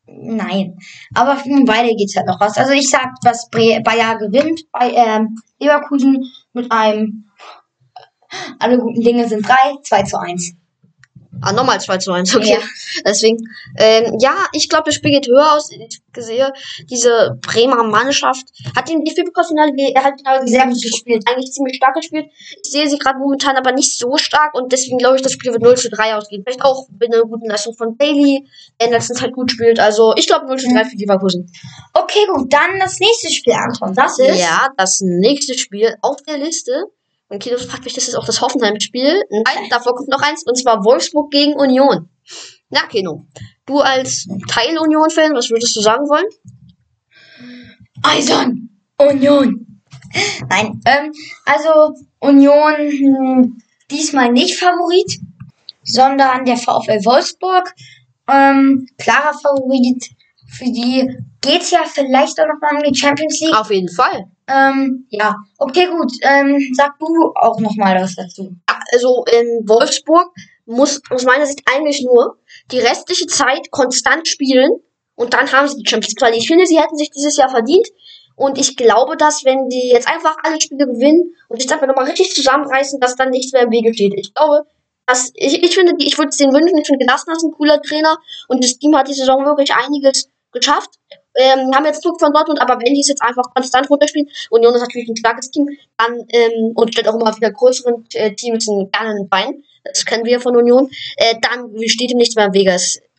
Nein. 0.07 0.77
Aber 1.13 1.35
für 1.35 1.49
beide 1.65 1.95
geht's 1.95 2.15
halt 2.15 2.25
noch 2.25 2.39
was. 2.39 2.57
Also 2.57 2.71
ich 2.71 2.89
sag, 2.89 3.09
dass 3.21 3.49
Bayer 3.49 4.17
gewinnt 4.17 4.61
bei 4.71 4.91
ähm, 4.91 5.37
Leverkusen 5.59 6.23
mit 6.53 6.71
einem 6.71 7.28
alle 8.59 8.77
guten 8.77 9.01
Dinge 9.01 9.27
sind 9.27 9.47
drei, 9.47 9.75
2 9.83 10.03
zu 10.03 10.19
1. 10.19 10.53
Ah, 11.41 11.53
nochmal 11.53 11.79
2 11.79 11.97
zu 11.99 12.11
1, 12.11 12.35
okay. 12.35 12.53
Ja. 12.53 12.59
Deswegen, 13.05 13.37
ähm, 13.77 14.17
ja, 14.19 14.35
ich 14.51 14.67
glaube, 14.67 14.85
das 14.85 14.95
Spiel 14.95 15.11
geht 15.11 15.27
höher 15.27 15.53
aus. 15.53 15.69
Ich 15.71 16.01
sehe, 16.17 16.51
diese 16.89 17.37
Bremer 17.41 17.83
Mannschaft 17.83 18.45
hat 18.75 18.89
den 18.89 19.05
DFB-Pokalfinale 19.05 19.71
er 19.93 20.11
genau 20.11 20.45
Sehr 20.45 20.65
gut 20.65 20.81
gespielt. 20.81 21.23
eigentlich 21.29 21.51
ziemlich 21.51 21.77
stark 21.77 21.95
gespielt. 21.95 22.25
Ich 22.63 22.71
sehe 22.71 22.89
sie 22.89 22.97
gerade 22.97 23.19
momentan 23.19 23.55
aber 23.55 23.71
nicht 23.71 23.97
so 23.97 24.17
stark 24.17 24.53
und 24.53 24.71
deswegen 24.71 24.97
glaube 24.97 25.15
ich, 25.15 25.21
das 25.21 25.31
Spiel 25.31 25.53
wird 25.53 25.61
0 25.61 25.75
zu 25.77 25.89
3 25.89 26.15
ausgehen. 26.15 26.43
Vielleicht 26.43 26.63
auch 26.63 26.87
mit 26.99 27.13
einer 27.13 27.23
guten 27.23 27.47
Leistung 27.47 27.75
von 27.75 27.95
Bailey, 27.95 28.45
der 28.81 28.89
letzter 28.89 29.13
Zeit 29.13 29.31
gut 29.31 29.51
spielt. 29.51 29.79
Also 29.79 30.13
ich 30.17 30.27
glaube 30.27 30.45
0 30.47 30.57
zu 30.57 30.67
3 30.67 30.85
für 30.85 30.97
Leverkusen. 30.97 31.49
Okay, 31.93 32.25
gut, 32.33 32.51
dann 32.51 32.79
das 32.79 32.99
nächste 32.99 33.31
Spiel, 33.31 33.53
Anton. 33.53 33.93
Das 33.93 34.19
ist. 34.19 34.39
Ja, 34.39 34.69
das 34.75 34.99
nächste 35.01 35.57
Spiel 35.57 35.95
auf 36.01 36.17
der 36.23 36.37
Liste. 36.37 36.85
Und 37.29 37.41
Kino 37.41 37.57
fragt 37.57 37.85
mich, 37.85 37.93
das 37.93 38.07
ist 38.07 38.15
auch 38.15 38.25
das 38.25 38.41
Hoffenheim-Spiel. 38.41 39.23
Nein, 39.29 39.69
davor 39.69 39.95
kommt 39.95 40.09
noch 40.09 40.21
eins, 40.21 40.43
und 40.43 40.55
zwar 40.55 40.83
Wolfsburg 40.83 41.31
gegen 41.31 41.53
Union. 41.53 42.09
Na, 42.69 42.81
Kino, 42.87 43.25
du 43.65 43.79
als 43.79 44.27
Teil-Union-Fan, 44.47 45.33
was 45.33 45.49
würdest 45.49 45.75
du 45.75 45.81
sagen 45.81 46.09
wollen? 46.09 46.25
Eisern. 48.03 48.69
Union. 48.97 49.81
Nein, 50.49 50.81
ähm, 50.85 51.11
also 51.45 51.93
Union 52.19 52.73
hm, 52.77 53.61
diesmal 53.91 54.31
nicht 54.31 54.57
Favorit, 54.57 55.19
sondern 55.83 56.45
der 56.45 56.57
VfL 56.57 57.05
Wolfsburg. 57.05 57.73
Ähm, 58.27 58.87
klarer 58.97 59.33
Favorit. 59.33 60.03
Für 60.47 60.65
die 60.65 61.15
geht's 61.41 61.71
ja 61.71 61.83
vielleicht 61.85 62.39
auch 62.39 62.47
noch 62.47 62.59
mal 62.61 62.77
um 62.77 62.91
die 62.91 62.97
Champions 62.97 63.39
League. 63.39 63.55
Auf 63.55 63.71
jeden 63.71 63.89
Fall. 63.89 64.25
Ähm, 64.49 65.05
ja, 65.09 65.35
okay, 65.57 65.87
gut. 65.87 66.11
Ähm, 66.21 66.59
sag 66.73 66.97
du 66.99 67.33
auch 67.35 67.59
noch 67.59 67.75
mal 67.75 68.01
was 68.01 68.15
dazu. 68.15 68.55
Also 68.91 69.23
in 69.31 69.67
Wolfsburg 69.67 70.31
muss 70.65 71.01
aus 71.09 71.23
meiner 71.23 71.45
Sicht 71.45 71.61
eigentlich 71.71 72.03
nur 72.03 72.37
die 72.71 72.79
restliche 72.79 73.27
Zeit 73.27 73.69
konstant 73.71 74.27
spielen 74.27 74.71
und 75.15 75.33
dann 75.33 75.51
haben 75.51 75.67
sie 75.67 75.77
die 75.77 75.89
Champions 75.89 76.15
League. 76.19 76.37
Ich 76.37 76.47
finde, 76.47 76.65
sie 76.65 76.79
hätten 76.79 76.95
sich 76.95 77.11
dieses 77.11 77.37
Jahr 77.37 77.49
verdient. 77.49 77.87
Und 78.35 78.57
ich 78.57 78.77
glaube, 78.77 79.17
dass 79.17 79.43
wenn 79.43 79.67
die 79.67 79.89
jetzt 79.89 80.07
einfach 80.07 80.37
alle 80.43 80.61
Spiele 80.61 80.87
gewinnen 80.87 81.35
und 81.49 81.61
sich 81.61 81.69
einfach 81.69 81.87
nochmal 81.87 82.05
richtig 82.05 82.33
zusammenreißen, 82.33 83.01
dass 83.01 83.17
dann 83.17 83.31
nichts 83.31 83.51
mehr 83.51 83.63
im 83.63 83.71
Wege 83.71 83.93
steht. 83.93 84.13
Ich 84.15 84.33
glaube, 84.33 84.63
dass 85.05 85.31
ich, 85.33 85.61
ich 85.61 85.75
finde, 85.75 85.93
ich 85.97 86.17
würde 86.17 86.29
es 86.29 86.37
denen 86.37 86.53
wünschen. 86.53 86.77
Ich 86.77 86.87
finde, 86.87 87.05
Glasner 87.05 87.33
ist 87.33 87.43
ein 87.43 87.51
cooler 87.51 87.81
Trainer 87.81 88.17
und 88.47 88.63
das 88.63 88.77
Team 88.77 88.95
hat 88.95 89.09
die 89.09 89.13
Saison 89.13 89.43
wirklich 89.43 89.73
einiges 89.73 90.29
geschafft. 90.53 90.91
Ähm, 91.35 91.71
haben 91.73 91.85
jetzt 91.85 92.03
Druck 92.03 92.19
von 92.19 92.33
Dortmund, 92.33 92.59
aber 92.59 92.79
wenn 92.79 92.93
die 92.93 93.01
es 93.01 93.07
jetzt 93.07 93.21
einfach 93.21 93.53
konstant 93.53 93.89
runterspielen, 93.89 94.29
Union 94.49 94.73
ist 94.73 94.81
natürlich 94.81 95.07
ein 95.09 95.15
starkes 95.15 95.51
Team, 95.51 95.67
dann 95.97 96.25
ähm, 96.29 96.71
und 96.75 96.91
stellt 96.91 97.07
auch 97.07 97.15
immer 97.15 97.35
wieder 97.35 97.51
größeren 97.51 98.05
äh, 98.13 98.33
Teams 98.33 98.67
ein 98.67 98.89
gerne 98.91 99.11
ein 99.11 99.29
Bein. 99.29 99.63
Das 99.83 100.05
kennen 100.05 100.25
wir 100.25 100.39
von 100.39 100.55
Union. 100.55 100.89
Äh, 101.17 101.35
dann 101.41 101.71
steht 101.87 102.11
ihm 102.11 102.17
nichts 102.17 102.35
mehr 102.35 102.47
im 102.47 102.53
Wege. 102.53 102.75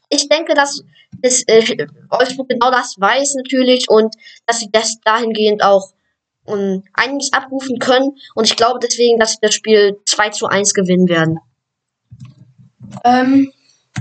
Ich 0.08 0.28
denke, 0.28 0.54
dass 0.54 0.82
das 1.22 1.44
äh, 1.46 1.86
Wolfsburg 2.08 2.48
genau 2.48 2.70
das 2.70 2.96
weiß 2.98 3.34
natürlich 3.36 3.88
und 3.88 4.14
dass 4.46 4.58
sie 4.60 4.70
das 4.70 4.98
dahingehend 5.04 5.62
auch 5.62 5.92
um, 6.44 6.82
einiges 6.94 7.32
abrufen 7.32 7.78
können. 7.78 8.16
Und 8.34 8.44
ich 8.44 8.56
glaube 8.56 8.78
deswegen, 8.82 9.18
dass 9.18 9.32
sie 9.32 9.38
das 9.40 9.54
Spiel 9.54 9.98
2 10.06 10.30
zu 10.30 10.46
1 10.46 10.74
gewinnen 10.74 11.08
werden. 11.08 11.38
Ähm, 13.04 13.52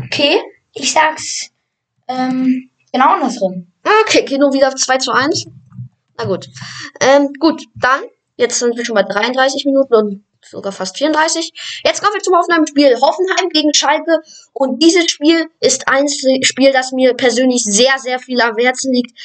okay, 0.04 0.40
ich 0.74 0.92
sag's 0.92 1.52
ähm, 2.08 2.70
genau 2.92 3.14
andersrum. 3.14 3.69
Okay, 3.84 4.26
Kino 4.26 4.52
wieder 4.54 4.68
auf 4.68 4.76
2 4.76 4.98
zu 4.98 5.12
1. 5.12 5.46
Na 6.18 6.26
gut. 6.26 6.50
Ähm, 7.00 7.30
gut, 7.40 7.64
dann, 7.76 8.02
jetzt 8.38 8.60
sind 8.60 8.76
wir 8.78 8.86
schon 8.86 8.96
bei 8.96 9.04
33 9.04 9.66
Minuten 9.66 9.94
und 9.96 10.24
sogar 10.46 10.72
fast 10.72 10.98
34. 10.98 11.82
Jetzt 11.84 12.02
kommen 12.02 12.14
wir 12.14 12.22
zum 12.22 12.36
Hoffenheim-Spiel. 12.36 13.00
Hoffenheim 13.00 13.50
gegen 13.50 13.74
Schalke. 13.74 14.20
Und 14.54 14.82
dieses 14.82 15.10
Spiel 15.10 15.48
ist 15.60 15.88
ein 15.88 16.08
Spiel, 16.08 16.72
das 16.72 16.92
mir 16.92 17.14
persönlich 17.14 17.64
sehr, 17.64 17.98
sehr 18.00 18.20
viel 18.20 18.42
am 18.42 18.58
Herzen 18.58 18.94
liegt. 18.94 19.18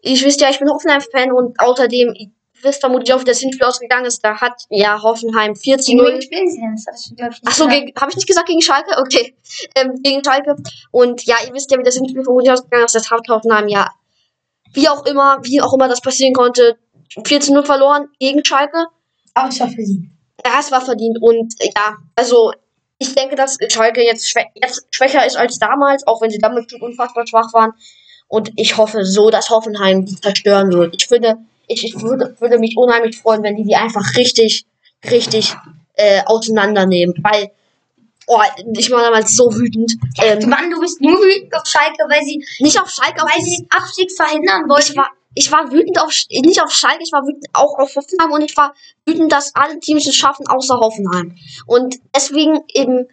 Ich 0.00 0.24
wisst 0.24 0.40
ja, 0.40 0.50
ich 0.50 0.58
bin 0.58 0.70
Hoffenheim-Fan 0.70 1.32
und 1.32 1.58
außerdem, 1.60 2.14
ihr 2.14 2.30
wisst 2.62 2.80
vermutlich 2.80 3.12
auch, 3.12 3.20
wie 3.20 3.24
das 3.24 3.40
Hinspiel 3.40 3.66
ausgegangen 3.66 4.06
ist. 4.06 4.24
Da 4.24 4.40
hat 4.40 4.64
ja 4.70 5.02
Hoffenheim 5.02 5.56
4 5.56 5.78
zu 5.78 5.94
0 5.94 6.22
spielen 6.22 6.48
sie 6.48 6.60
denn? 6.60 6.74
Das 6.74 6.86
hattest 6.86 7.10
du, 7.10 7.14
glaub 7.14 7.30
ich, 7.30 7.42
nicht 7.42 7.48
Ach 7.48 7.54
so, 7.54 7.64
gesagt. 7.66 7.86
gegen, 7.86 8.00
habe 8.00 8.10
ich 8.10 8.16
nicht 8.16 8.28
gesagt 8.28 8.48
gegen 8.48 8.62
Schalke? 8.62 8.98
Okay, 8.98 9.34
ähm, 9.76 10.00
gegen 10.02 10.24
Schalke. 10.24 10.56
Und 10.90 11.24
ja, 11.24 11.36
ihr 11.46 11.52
wisst 11.54 11.70
ja, 11.70 11.78
wie 11.78 11.82
das 11.82 11.94
Spiel 11.94 12.24
vermutlich 12.24 12.52
ausgegangen 12.52 12.84
ist. 12.84 12.94
Das 12.94 13.10
hat 13.10 13.28
Hoffenheim 13.28 13.68
ja, 13.68 13.90
wie 14.72 14.88
auch 14.88 15.04
immer, 15.06 15.38
wie 15.42 15.60
auch 15.60 15.72
immer 15.72 15.88
das 15.88 16.00
passieren 16.00 16.32
konnte, 16.32 16.78
4 17.24 17.40
zu 17.40 17.52
0 17.52 17.64
verloren 17.64 18.08
gegen 18.18 18.44
Schalke. 18.44 18.86
Aber 19.34 19.48
es 19.48 19.60
war 19.60 19.68
sie. 19.68 20.10
Ja, 20.44 20.60
es 20.60 20.70
war 20.70 20.80
verdient. 20.80 21.18
Und 21.20 21.54
äh, 21.60 21.70
ja, 21.76 21.96
also 22.16 22.52
ich 22.98 23.14
denke, 23.14 23.36
dass 23.36 23.56
Schalke 23.68 24.02
jetzt, 24.02 24.28
schwä 24.28 24.44
jetzt 24.54 24.86
schwächer 24.90 25.26
ist 25.26 25.36
als 25.36 25.58
damals, 25.58 26.06
auch 26.06 26.20
wenn 26.20 26.30
sie 26.30 26.38
damals 26.38 26.70
schon 26.70 26.82
unfassbar 26.82 27.26
schwach 27.26 27.52
waren. 27.52 27.72
Und 28.28 28.52
ich 28.56 28.76
hoffe 28.76 29.04
so, 29.04 29.30
dass 29.30 29.50
Hoffenheim 29.50 30.04
die 30.04 30.20
zerstören 30.20 30.72
wird. 30.72 30.94
Ich 30.94 31.08
finde, 31.08 31.38
ich, 31.66 31.84
ich 31.84 32.00
würde, 32.00 32.36
würde 32.40 32.58
mich 32.58 32.76
unheimlich 32.76 33.18
freuen, 33.18 33.42
wenn 33.42 33.56
die 33.56 33.64
die 33.64 33.74
einfach 33.74 34.16
richtig, 34.16 34.66
richtig 35.10 35.54
äh, 35.94 36.22
auseinandernehmen. 36.26 37.14
Weil, 37.22 37.50
oh, 38.30 38.40
ich 38.74 38.90
war 38.90 39.02
damals 39.02 39.34
so 39.34 39.52
wütend. 39.52 39.92
Ähm, 40.22 40.48
Mann, 40.48 40.70
du 40.70 40.80
bist 40.80 41.00
nur 41.00 41.18
wütend 41.18 41.52
auf 41.54 41.66
Schalke, 41.66 42.04
weil 42.08 42.22
sie, 42.22 42.44
nicht 42.60 42.80
auf 42.80 42.88
Schalke, 42.88 43.22
auf 43.22 43.28
weil 43.28 43.44
sie 43.44 43.56
den 43.56 43.66
Abstieg 43.70 44.10
verhindern 44.12 44.68
wollten. 44.68 44.92
ich 44.92 44.96
war, 44.96 45.10
ich 45.34 45.50
war 45.50 45.72
wütend 45.72 46.00
auf, 46.00 46.12
nicht 46.30 46.62
auf 46.62 46.70
Schalke, 46.70 47.02
ich 47.02 47.12
war 47.12 47.22
wütend 47.22 47.46
auch 47.52 47.76
auf 47.78 47.94
Hoffenheim 47.96 48.30
und 48.30 48.42
ich 48.42 48.56
war 48.56 48.74
wütend, 49.04 49.32
dass 49.32 49.54
alle 49.54 49.80
Teams 49.80 50.06
es 50.06 50.14
schaffen, 50.14 50.46
außer 50.46 50.78
Hoffenheim. 50.78 51.36
Und 51.66 51.96
deswegen 52.14 52.60
eben, 52.72 53.08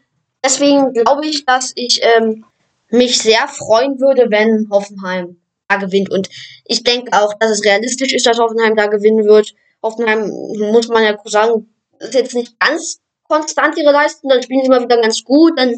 deswegen 0.46 0.94
glaube 0.94 1.26
ich, 1.26 1.46
dass 1.46 1.72
ich 1.76 2.00
ähm, 2.04 2.46
mich 2.90 3.18
sehr 3.18 3.48
freuen 3.48 4.00
würde, 4.00 4.28
wenn 4.30 4.68
Hoffenheim 4.70 5.42
da 5.68 5.78
gewinnt. 5.78 6.12
Und 6.12 6.30
ich 6.66 6.84
denke 6.84 7.12
auch, 7.20 7.34
dass 7.40 7.52
es 7.52 7.66
realistisch 7.66 8.14
ist, 8.14 8.26
dass 8.28 8.38
Hoffenheim 8.38 8.76
da 8.76 8.86
gewinnen 8.86 9.26
wird. 9.26 9.56
Hoffenheim, 9.82 10.30
muss 10.72 10.88
man 10.88 11.04
ja 11.04 11.18
sagen, 11.26 11.70
ist 12.00 12.14
jetzt 12.14 12.36
nicht 12.36 12.60
ganz 12.60 13.00
konstant 13.28 13.78
ihre 13.78 13.92
Leistung, 13.92 14.30
dann 14.30 14.42
spielen 14.42 14.64
sie 14.64 14.70
mal 14.70 14.82
wieder 14.82 15.02
ganz 15.02 15.24
gut, 15.24 15.58
dann 15.58 15.76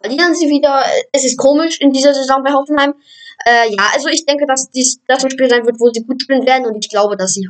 verlieren 0.00 0.34
sie 0.34 0.48
wieder. 0.48 0.82
Es 1.12 1.24
ist 1.24 1.36
komisch 1.36 1.80
in 1.80 1.92
dieser 1.92 2.14
Saison 2.14 2.42
bei 2.42 2.52
Hoffenheim. 2.52 2.94
Äh, 3.46 3.70
ja, 3.70 3.90
also 3.94 4.08
ich 4.08 4.26
denke, 4.26 4.46
dass 4.46 4.70
dies 4.70 5.00
das 5.06 5.24
ein 5.24 5.30
Spiel 5.30 5.48
sein 5.48 5.64
wird, 5.64 5.80
wo 5.80 5.90
sie 5.90 6.04
gut 6.04 6.20
spielen 6.20 6.46
werden 6.46 6.66
und 6.66 6.76
ich 6.76 6.90
glaube, 6.90 7.16
dass 7.16 7.32
sie 7.32 7.48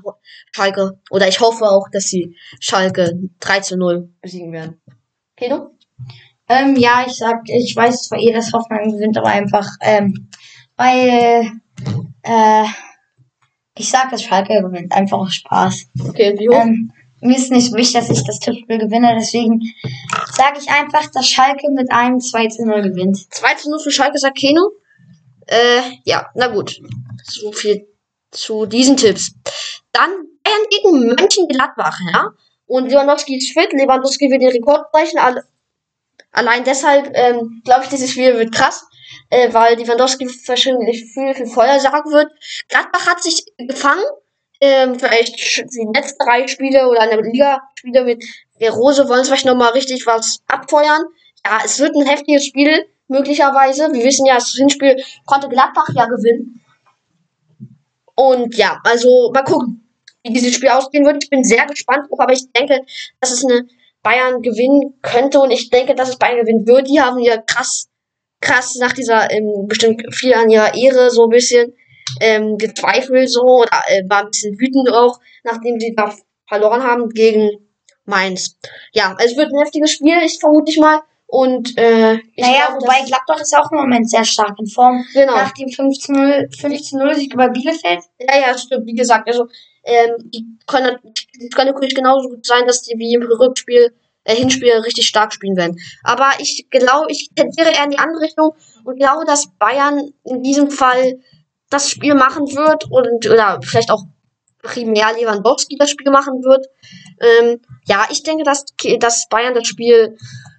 Schalke, 0.52 1.00
oder 1.10 1.26
ich 1.26 1.40
hoffe 1.40 1.64
auch, 1.64 1.88
dass 1.90 2.04
sie 2.04 2.36
Schalke 2.60 3.18
3 3.40 3.60
zu 3.60 3.76
0 3.76 4.08
besiegen 4.20 4.52
werden. 4.52 4.80
Keno? 5.36 5.70
Ähm, 6.48 6.76
ja, 6.76 7.04
ich 7.06 7.14
sag, 7.14 7.42
ich 7.48 7.74
weiß 7.74 8.08
zwar 8.08 8.18
eh, 8.18 8.32
dass 8.32 8.52
Hoffenheim 8.52 8.92
gewinnt, 8.92 9.18
aber 9.18 9.28
einfach, 9.28 9.68
ähm, 9.80 10.28
weil, 10.76 11.50
äh, 12.22 12.64
ich 13.76 13.88
sag, 13.88 14.10
dass 14.10 14.22
Schalke 14.22 14.60
gewinnt. 14.60 14.92
Einfach 14.92 15.18
aus 15.18 15.34
Spaß. 15.34 15.86
Okay, 16.08 16.36
wie 16.38 16.48
hoch? 16.48 16.60
Ähm, 16.60 16.92
mir 17.20 17.36
ist 17.36 17.50
nicht 17.50 17.72
wichtig, 17.74 17.94
dass 17.94 18.10
ich 18.10 18.24
das 18.24 18.38
Tippspiel 18.38 18.78
gewinne, 18.78 19.16
deswegen 19.18 19.60
sage 20.32 20.58
ich 20.60 20.68
einfach, 20.70 21.06
dass 21.12 21.28
Schalke 21.28 21.70
mit 21.70 21.90
einem 21.90 22.20
2 22.20 22.48
zu 22.48 22.64
0 22.64 22.82
gewinnt. 22.82 23.32
2 23.32 23.54
zu 23.54 23.70
0 23.70 23.80
für 23.80 23.90
Schalke, 23.90 24.18
sagt 24.18 24.38
Keno. 24.38 24.70
Äh, 25.46 25.82
ja, 26.04 26.30
na 26.34 26.48
gut. 26.48 26.80
So 27.24 27.52
viel 27.52 27.86
zu 28.30 28.66
diesen 28.66 28.96
Tipps. 28.96 29.32
Dann 29.92 30.10
Bayern 30.50 30.66
gegen 30.70 31.06
Mönchengladbach, 31.06 31.98
ja. 32.12 32.30
Und 32.66 32.88
Lewandowski 32.88 33.36
ist 33.36 33.52
fit. 33.52 33.72
Lewandowski 33.72 34.30
wird 34.30 34.42
den 34.42 34.50
Rekord 34.50 34.90
brechen. 34.92 35.18
Alle, 35.18 35.44
allein 36.32 36.64
deshalb 36.64 37.10
ähm, 37.14 37.62
glaube 37.64 37.84
ich, 37.84 37.90
dieses 37.90 38.10
Spiel 38.10 38.36
wird 38.36 38.54
krass, 38.54 38.84
äh, 39.30 39.52
weil 39.52 39.76
Lewandowski 39.76 40.26
wahrscheinlich 40.46 41.12
viel, 41.12 41.34
viel 41.34 41.46
Feuer 41.46 41.80
sagen 41.80 42.10
wird. 42.12 42.30
Gladbach 42.68 43.06
hat 43.06 43.22
sich 43.22 43.44
gefangen. 43.58 44.04
Ähm, 44.60 44.98
vielleicht 44.98 45.36
die 45.36 45.88
letzten 45.94 46.22
drei 46.24 46.46
Spiele 46.46 46.88
oder 46.88 47.00
eine 47.00 47.20
Liga-Spiele 47.22 48.04
mit 48.04 48.24
der 48.60 48.72
Rose 48.72 49.08
wollen 49.08 49.24
vielleicht 49.24 49.46
nochmal 49.46 49.72
richtig 49.72 50.06
was 50.06 50.42
abfeuern. 50.46 51.02
Ja, 51.44 51.60
es 51.64 51.78
wird 51.78 51.96
ein 51.96 52.06
heftiges 52.06 52.44
Spiel 52.44 52.86
möglicherweise. 53.08 53.92
Wir 53.92 54.04
wissen 54.04 54.26
ja, 54.26 54.34
das 54.34 54.52
Hinspiel 54.52 55.02
konnte 55.24 55.48
Gladbach 55.48 55.88
ja 55.94 56.04
gewinnen. 56.04 56.62
Und 58.14 58.54
ja, 58.56 58.78
also 58.84 59.30
mal 59.32 59.44
gucken, 59.44 59.88
wie 60.22 60.32
dieses 60.32 60.54
Spiel 60.54 60.68
ausgehen 60.68 61.06
wird. 61.06 61.24
Ich 61.24 61.30
bin 61.30 61.42
sehr 61.42 61.64
gespannt, 61.66 62.06
aber 62.18 62.32
ich 62.32 62.52
denke, 62.52 62.82
dass 63.20 63.30
es 63.30 63.44
eine 63.44 63.66
Bayern 64.02 64.42
gewinnen 64.42 64.98
könnte 65.02 65.40
und 65.40 65.50
ich 65.50 65.70
denke, 65.70 65.94
dass 65.94 66.10
es 66.10 66.18
Bayern 66.18 66.40
gewinnen 66.40 66.66
wird. 66.66 66.88
Die 66.88 67.00
haben 67.00 67.18
ja 67.18 67.38
krass, 67.38 67.88
krass 68.40 68.76
nach 68.76 68.92
dieser 68.92 69.30
ähm, 69.30 69.66
bestimmt 69.66 70.02
viel 70.14 70.34
an 70.34 70.50
ihrer 70.50 70.74
Ehre 70.74 71.10
so 71.10 71.24
ein 71.24 71.30
bisschen 71.30 71.74
ähm, 72.20 72.58
gezweifelt 72.58 73.30
so 73.30 73.42
oder 73.42 73.82
äh, 73.88 74.02
war 74.08 74.20
ein 74.20 74.30
bisschen 74.30 74.58
wütend 74.58 74.90
auch, 74.92 75.18
nachdem 75.44 75.78
sie 75.78 75.94
da 75.96 76.14
verloren 76.48 76.82
haben 76.82 77.08
gegen 77.10 77.50
Mainz. 78.04 78.58
Ja, 78.92 79.16
es 79.18 79.36
wird 79.36 79.52
ein 79.52 79.60
heftiges 79.60 79.92
Spiel, 79.92 80.18
ich 80.24 80.38
vermute 80.38 80.70
ich 80.70 80.78
mal. 80.78 81.00
Und 81.30 81.78
äh, 81.78 82.14
ich 82.14 82.44
naja, 82.44 82.66
glaube, 82.66 82.82
wobei 82.82 83.02
Gladbach 83.06 83.40
ist 83.40 83.56
auch 83.56 83.70
im 83.70 83.78
Moment 83.78 84.10
sehr 84.10 84.24
stark 84.24 84.58
in 84.58 84.66
Form. 84.66 85.04
Genau. 85.14 85.36
Nach 85.36 85.52
dem 85.52 85.68
15-0 85.68 86.60
15 86.60 87.14
Sieg 87.14 87.34
über 87.34 87.48
Bielefeld. 87.50 88.00
Ja, 88.18 88.40
ja, 88.40 88.58
stimmt. 88.58 88.84
Wie 88.86 88.94
gesagt, 88.94 89.28
also 89.28 89.46
ähm, 89.84 90.16
die 90.24 90.44
können, 90.66 90.98
die 91.40 91.48
können 91.50 91.70
natürlich 91.70 91.94
genauso 91.94 92.28
gut 92.28 92.44
sein, 92.44 92.66
dass 92.66 92.82
die 92.82 92.98
wie 92.98 93.14
im 93.14 93.22
Rückspiel, 93.22 93.94
äh, 94.24 94.34
Hinspiel 94.34 94.72
richtig 94.72 95.06
stark 95.06 95.32
spielen 95.32 95.56
werden. 95.56 95.78
Aber 96.02 96.30
ich 96.40 96.66
glaube, 96.68 97.06
ich 97.10 97.30
tendiere 97.36 97.70
eher 97.70 97.84
in 97.84 97.90
die 97.90 97.98
andere 97.98 98.22
Richtung 98.22 98.54
und 98.84 98.98
glaube, 98.98 99.24
dass 99.24 99.52
Bayern 99.56 100.12
in 100.24 100.42
diesem 100.42 100.68
Fall 100.70 101.20
das 101.70 101.88
Spiel 101.88 102.14
machen 102.14 102.46
wird 102.48 102.84
und 102.90 103.26
oder 103.30 103.60
vielleicht 103.62 103.90
auch 103.90 104.04
primär 104.62 105.12
Lewandowski 105.14 105.76
das 105.78 105.90
Spiel 105.90 106.10
machen 106.10 106.42
wird. 106.42 106.66
Ähm, 107.20 107.60
ja, 107.86 108.06
ich 108.10 108.22
denke, 108.22 108.44
dass, 108.44 108.64
dass 108.98 109.28
Bayern 109.28 109.54
das 109.54 109.66
Spiel, 109.66 110.16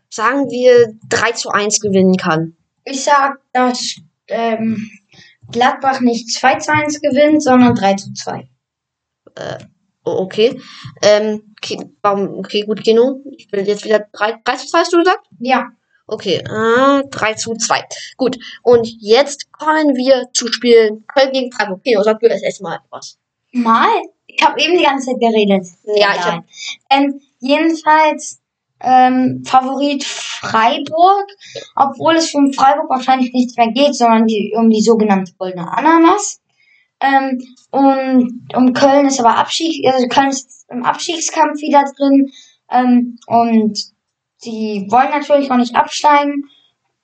sagen 0.09 0.49
wir, 0.49 0.93
3 1.09 1.31
zu 1.33 1.49
1 1.49 1.79
gewinnen 1.79 2.17
kann. 2.17 2.55
Ich 2.83 3.03
sag, 3.03 3.39
dass 3.53 3.97
ähm, 4.27 4.89
Gladbach 5.51 6.01
nicht 6.01 6.31
2 6.31 6.55
zu 6.55 6.73
1 6.73 7.01
gewinnt, 7.01 7.43
sondern 7.43 7.75
3 7.75 7.95
zu 7.95 8.13
2. 8.13 8.49
Äh, 9.35 9.57
okay. 10.03 10.59
Ähm, 11.01 11.53
okay, 11.57 11.91
warum, 12.01 12.39
okay, 12.39 12.61
gut, 12.61 12.83
Kino. 12.83 13.21
Ich 13.37 13.51
will 13.51 13.67
jetzt 13.67 13.85
wieder 13.85 14.07
3, 14.13 14.39
3 14.43 14.55
zu 14.55 14.67
2, 14.67 14.79
hast 14.79 14.93
du 14.93 14.97
gesagt? 14.97 15.27
Ja. 15.39 15.69
Okay, 16.11 16.43
äh, 16.43 17.07
3 17.09 17.33
zu 17.35 17.53
2. 17.53 17.85
Gut, 18.17 18.37
und 18.63 18.85
jetzt 18.99 19.49
kommen 19.53 19.95
wir 19.95 20.27
zu 20.33 20.51
Spielen 20.51 21.05
Köln 21.07 21.31
gegen 21.31 21.53
Freiburg. 21.53 21.81
Kino, 21.83 22.03
sag 22.03 22.19
du 22.19 22.27
erst 22.27 22.43
erstmal 22.43 22.79
was. 22.89 23.17
Mal? 23.53 23.87
Ich 24.27 24.43
habe 24.43 24.59
eben 24.59 24.77
die 24.77 24.83
ganze 24.83 25.11
Zeit 25.11 25.21
geredet. 25.21 25.65
Ja, 25.85 26.09
ich 26.13 26.21
hab, 26.21 26.43
Ähm, 26.89 27.21
jedenfalls 27.39 28.41
ähm, 28.81 29.43
Favorit 29.45 30.03
Freiburg, 30.03 31.27
obwohl 31.77 32.15
es 32.15 32.31
für 32.31 32.51
Freiburg 32.51 32.89
wahrscheinlich 32.89 33.31
nichts 33.31 33.55
mehr 33.55 33.71
geht, 33.71 33.95
sondern 33.95 34.27
die, 34.27 34.53
um 34.57 34.69
die 34.69 34.81
sogenannte 34.81 35.31
goldene 35.37 35.71
Ananas. 35.71 36.41
Ähm, 36.99 37.41
und 37.71 38.49
um 38.53 38.73
Köln 38.73 39.07
ist 39.07 39.21
aber 39.21 39.37
Abstieg, 39.37 39.87
also 39.87 40.07
Köln 40.09 40.31
ist 40.31 40.65
im 40.69 40.83
Abstiegskampf 40.83 41.61
wieder 41.61 41.85
drin. 41.95 42.33
Ähm, 42.69 43.17
und 43.27 43.93
die 44.43 44.87
wollen 44.89 45.09
natürlich 45.11 45.51
auch 45.51 45.57
nicht 45.57 45.75
absteigen. 45.75 46.49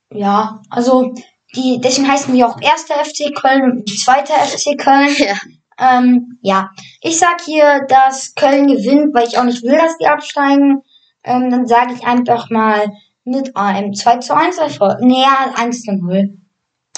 Ja, 0.10 0.62
also 0.70 1.14
die, 1.56 1.80
deswegen 1.82 2.10
heißen 2.10 2.34
die 2.34 2.44
auch 2.44 2.60
erster 2.62 2.96
FC 3.04 3.36
Köln 3.36 3.72
und 3.72 3.90
zweiter 3.90 4.34
FC 4.34 4.78
Köln. 4.78 5.16
ja. 5.18 5.36
Ähm, 5.80 6.40
ja, 6.42 6.72
ich 7.02 7.20
sag 7.20 7.42
hier, 7.42 7.86
dass 7.88 8.34
Köln 8.34 8.68
gewinnt, 8.68 9.14
weil 9.14 9.28
ich 9.28 9.38
auch 9.38 9.44
nicht 9.44 9.64
will, 9.64 9.78
dass 9.78 9.98
die 9.98 10.08
absteigen. 10.08 10.82
Ähm, 11.24 11.52
dann 11.52 11.68
sage 11.68 11.94
ich 11.94 12.04
einfach 12.04 12.50
mal 12.50 12.88
mit 13.26 13.56
einem 13.56 13.94
2 13.94 14.18
zu 14.18 14.36
1 14.36 14.58
Erfolg. 14.58 14.98
Nee, 15.02 15.26
1 15.56 15.84
zu 15.84 15.92
0. 15.92 16.38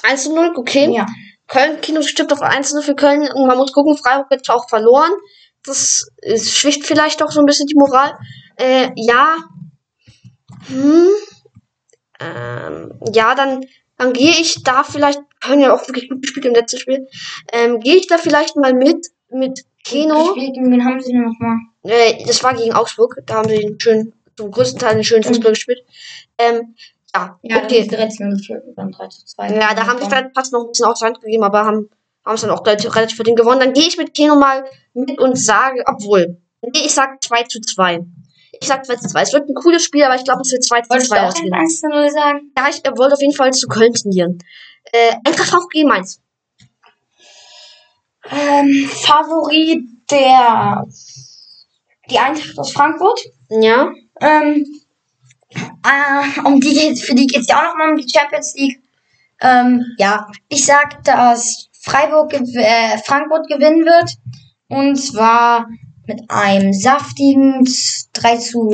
1 0.04 0.24
zu 0.24 0.34
0, 0.34 0.54
okay. 0.56 0.94
Ja. 0.94 1.06
Köln, 1.48 1.82
Kino 1.82 2.02
stimmt 2.04 2.32
auf 2.32 2.42
1 2.42 2.70
zu 2.70 2.76
0 2.76 2.84
für 2.84 2.96
Köln. 2.96 3.28
Und 3.34 3.48
man 3.48 3.58
muss 3.58 3.74
gucken, 3.74 3.98
Freiburg 3.98 4.30
wird 4.30 4.50
auch 4.50 4.70
verloren. 4.70 5.12
Das 5.66 6.08
ist, 6.22 6.56
schwächt 6.56 6.86
vielleicht 6.86 7.20
doch 7.20 7.32
so 7.32 7.42
ein 7.42 7.46
bisschen 7.46 7.68
die 7.68 7.76
Moral. 7.76 8.18
Äh, 8.56 8.92
ja. 8.96 9.36
Hm. 10.68 11.08
Ähm, 12.20 12.94
ja, 13.14 13.36
dann, 13.36 13.66
dann 13.98 14.14
gehe 14.14 14.32
ich 14.32 14.64
da 14.64 14.84
vielleicht, 14.84 15.22
Köln 15.40 15.62
ja 15.62 15.74
auch 15.74 15.88
wirklich 15.88 16.10
gut 16.10 16.22
gespielt 16.22 16.46
im 16.46 16.54
letzten 16.54 16.80
Spiel, 16.80 17.08
ähm, 17.54 17.80
gehe 17.80 17.96
ich 17.96 18.08
da 18.08 18.18
vielleicht 18.18 18.56
mal 18.56 18.74
mit, 18.74 19.08
mit 19.32 19.66
Keno. 19.84 20.34
Gespielt, 20.34 20.56
gegen 20.56 20.72
wen 20.72 20.86
haben 20.86 21.00
sie 21.02 21.14
denn 21.14 21.24
nochmal? 21.24 21.58
Äh, 21.84 22.26
das 22.26 22.44
war 22.44 22.54
gegen 22.54 22.74
Augsburg. 22.74 23.22
Da 23.26 23.36
haben 23.36 23.50
sie 23.50 23.66
einen 23.66 23.80
schönen, 23.80 24.14
zum 24.36 24.52
größten 24.52 24.80
Teil 24.80 24.92
einen 24.92 25.04
schönen 25.04 25.24
Fußball 25.24 25.52
gespielt. 25.52 25.86
Ähm, 26.38 26.76
ja, 27.16 27.40
Ja, 27.42 27.64
okay. 27.64 27.86
okay. 27.86 27.96
13 27.96 28.40
für 28.40 28.62
dann 28.76 28.92
3 28.92 29.08
zu 29.08 29.26
2. 29.26 29.56
Ja, 29.56 29.74
da 29.74 29.88
haben 29.88 30.00
sie 30.00 30.08
vielleicht 30.08 30.36
fast 30.36 30.52
noch 30.54 30.62
ein 30.62 30.68
bisschen 30.68 30.86
aufs 30.86 31.02
Hand 31.02 31.22
gegeben, 31.22 31.44
aber 31.44 31.66
haben 31.66 31.90
haben 32.26 32.36
es 32.36 32.42
dann 32.42 32.52
auch 32.52 32.66
relativ, 32.66 32.96
relativ 32.96 33.16
verdient 33.16 33.40
gewonnen. 33.40 33.60
Dann 33.60 33.74
gehe 33.74 33.88
ich 33.88 33.98
mit 33.98 34.14
Keno 34.14 34.36
mal 34.36 34.66
mit 34.94 35.20
und 35.20 35.38
sage, 35.38 35.84
obwohl, 35.88 36.38
nee, 36.62 36.82
ich 36.86 36.94
sag 36.94 37.24
2 37.24 37.44
zu 37.44 37.60
2. 37.60 38.06
Ich 38.52 38.68
sag 38.68 38.86
2 38.86 38.96
zu 38.96 39.08
2. 39.08 39.22
Es 39.22 39.34
wird 39.34 39.50
ein 39.50 39.56
cooles 39.56 39.84
Spiel, 39.84 40.04
aber 40.04 40.16
ich 40.16 40.24
glaube, 40.24 40.42
es 40.42 40.52
wird 40.52 40.64
2 40.64 40.82
zu 40.82 40.90
Wolltest 40.90 41.12
du 41.12 41.16
2 41.16 41.22
auch 41.22 41.28
ausgehen. 41.28 41.54
ein 41.54 41.62
1 41.62 41.80
zu 41.82 41.88
0 41.88 42.10
sagen? 42.12 42.52
Ja, 42.58 42.70
ich 42.70 42.86
äh, 42.86 42.98
wollte 42.98 43.14
auf 43.14 43.22
jeden 43.22 43.36
Fall 43.36 43.52
zu 43.54 43.68
Köln 43.68 43.94
tendieren. 43.94 44.40
Äh, 44.92 45.16
Eintracht 45.26 45.50
VfG 45.50 45.84
Mainz. 45.86 46.22
Ähm, 48.32 48.90
Favorit 48.90 49.84
der 50.10 50.86
die 52.10 52.20
Eintracht 52.20 52.58
aus 52.58 52.72
Frankfurt. 52.74 53.20
Ja. 53.50 53.92
Ähm, 54.22 54.66
äh, 55.52 56.42
um 56.44 56.60
die 56.60 56.74
geht, 56.74 57.00
für 57.00 57.16
die 57.16 57.28
geht 57.28 57.42
es 57.42 57.48
ja 57.48 57.60
auch 57.60 57.64
nochmal 57.70 57.92
um 57.92 57.98
die 57.98 58.10
Champions 58.10 58.56
League. 58.56 58.82
Ähm, 59.42 59.84
ja, 59.98 60.28
ich 60.50 60.66
sag, 60.66 61.04
dass 61.04 61.70
Freiburg 61.80 62.34
äh, 62.34 62.98
Frankfurt 63.06 63.48
gewinnen 63.48 63.86
wird. 63.86 64.12
Und 64.68 64.96
zwar 64.98 65.68
mit 66.10 66.22
einem 66.28 66.74
saftigen 66.74 67.64
3 68.14 68.38
zu, 68.38 68.72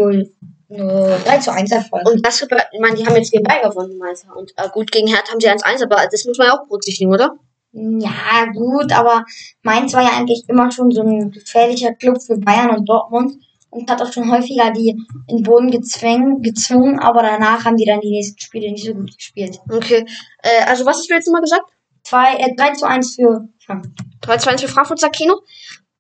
äh, 0.70 1.20
3 1.26 1.38
zu 1.40 1.52
1 1.52 1.70
Erfolg. 1.72 2.08
Und 2.10 2.26
das, 2.26 2.42
ich 2.42 2.80
meine, 2.80 2.96
die 2.96 3.06
haben 3.06 3.16
jetzt 3.16 3.32
gegen 3.32 3.44
Bayern 3.44 3.70
gewonnen, 3.70 3.98
Mainz. 3.98 4.26
Und 4.34 4.54
äh, 4.56 4.70
gut, 4.70 4.90
gegen 4.90 5.08
Hertha 5.08 5.32
haben 5.32 5.42
sie 5.42 5.50
1-1, 5.50 5.84
aber 5.84 6.08
das 6.10 6.26
muss 6.26 6.38
man 6.38 6.48
ja 6.48 6.54
auch 6.54 6.66
berücksichtigen, 6.66 7.14
oder? 7.14 7.36
Ja, 7.74 8.46
gut, 8.54 8.94
aber 8.94 9.26
Mainz 9.62 9.94
war 9.94 10.04
ja 10.04 10.18
eigentlich 10.18 10.46
immer 10.48 10.72
schon 10.72 10.92
so 10.92 11.02
ein 11.02 11.30
gefährlicher 11.30 11.94
Club 11.94 12.22
für 12.22 12.38
Bayern 12.38 12.70
und 12.70 12.88
Dortmund 12.88 13.36
und 13.70 13.92
hat 13.92 14.02
auch 14.02 14.14
schon 14.14 14.32
häufiger 14.32 14.72
die 14.72 14.92
in 15.28 15.38
den 15.38 15.44
Boden 15.44 15.70
gezwungen, 15.70 16.42
gezwungen, 16.42 17.00
aber 17.00 17.22
danach 17.22 17.66
haben 17.66 17.76
die 17.76 17.86
dann 17.86 18.00
die 18.00 18.12
nächsten 18.12 18.40
Spiele 18.40 18.72
nicht 18.72 18.86
so 18.86 18.94
gut 18.94 19.14
gespielt. 19.14 19.60
Okay. 19.70 20.06
Äh, 20.42 20.64
also, 20.68 20.86
was 20.86 21.00
hast 21.00 21.10
du 21.10 21.16
jetzt 21.16 21.28
nochmal 21.28 21.42
gesagt? 21.42 21.70
2, 22.04 22.36
äh, 22.36 22.56
3 22.56 22.74
zu 22.74 22.88
1 22.88 23.16
für 23.16 23.50
Frankfurt. 23.66 23.94
3 24.22 24.38
zu 24.38 24.50
1 24.52 24.62
für 24.62 24.68
Frankfurt, 24.70 25.00
sagt 25.00 25.18
Kino. 25.18 25.42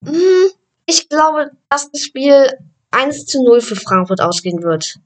Hm, 0.05 0.49
ich 0.86 1.09
glaube, 1.09 1.51
dass 1.69 1.91
das 1.91 2.01
Spiel 2.01 2.47
1 2.91 3.25
zu 3.25 3.43
0 3.43 3.61
für 3.61 3.75
Frankfurt 3.75 4.21
ausgehen 4.21 4.63
wird. 4.63 4.97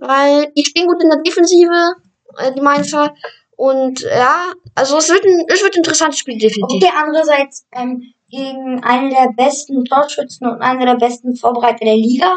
Weil 0.00 0.50
die 0.56 0.64
stehen 0.64 0.86
gut 0.86 1.02
in 1.02 1.10
der 1.10 1.22
Defensive, 1.22 1.94
äh, 2.38 2.52
die 2.52 2.60
Mainzer. 2.60 3.14
Und 3.56 4.00
ja, 4.00 4.52
also 4.74 4.98
es 4.98 5.08
wird 5.10 5.24
ein, 5.24 5.44
es 5.48 5.62
wird 5.62 5.74
ein 5.74 5.78
interessantes 5.78 6.18
Spiel, 6.18 6.38
definitiv. 6.38 6.82
Okay, 6.82 6.92
andererseits 6.96 7.66
ähm, 7.72 8.14
gegen 8.30 8.82
einen 8.82 9.10
der 9.10 9.32
besten 9.36 9.84
Torschützen 9.84 10.48
und 10.48 10.62
einen 10.62 10.86
der 10.86 10.96
besten 10.96 11.36
Vorbereiter 11.36 11.84
der 11.84 11.96
Liga 11.96 12.36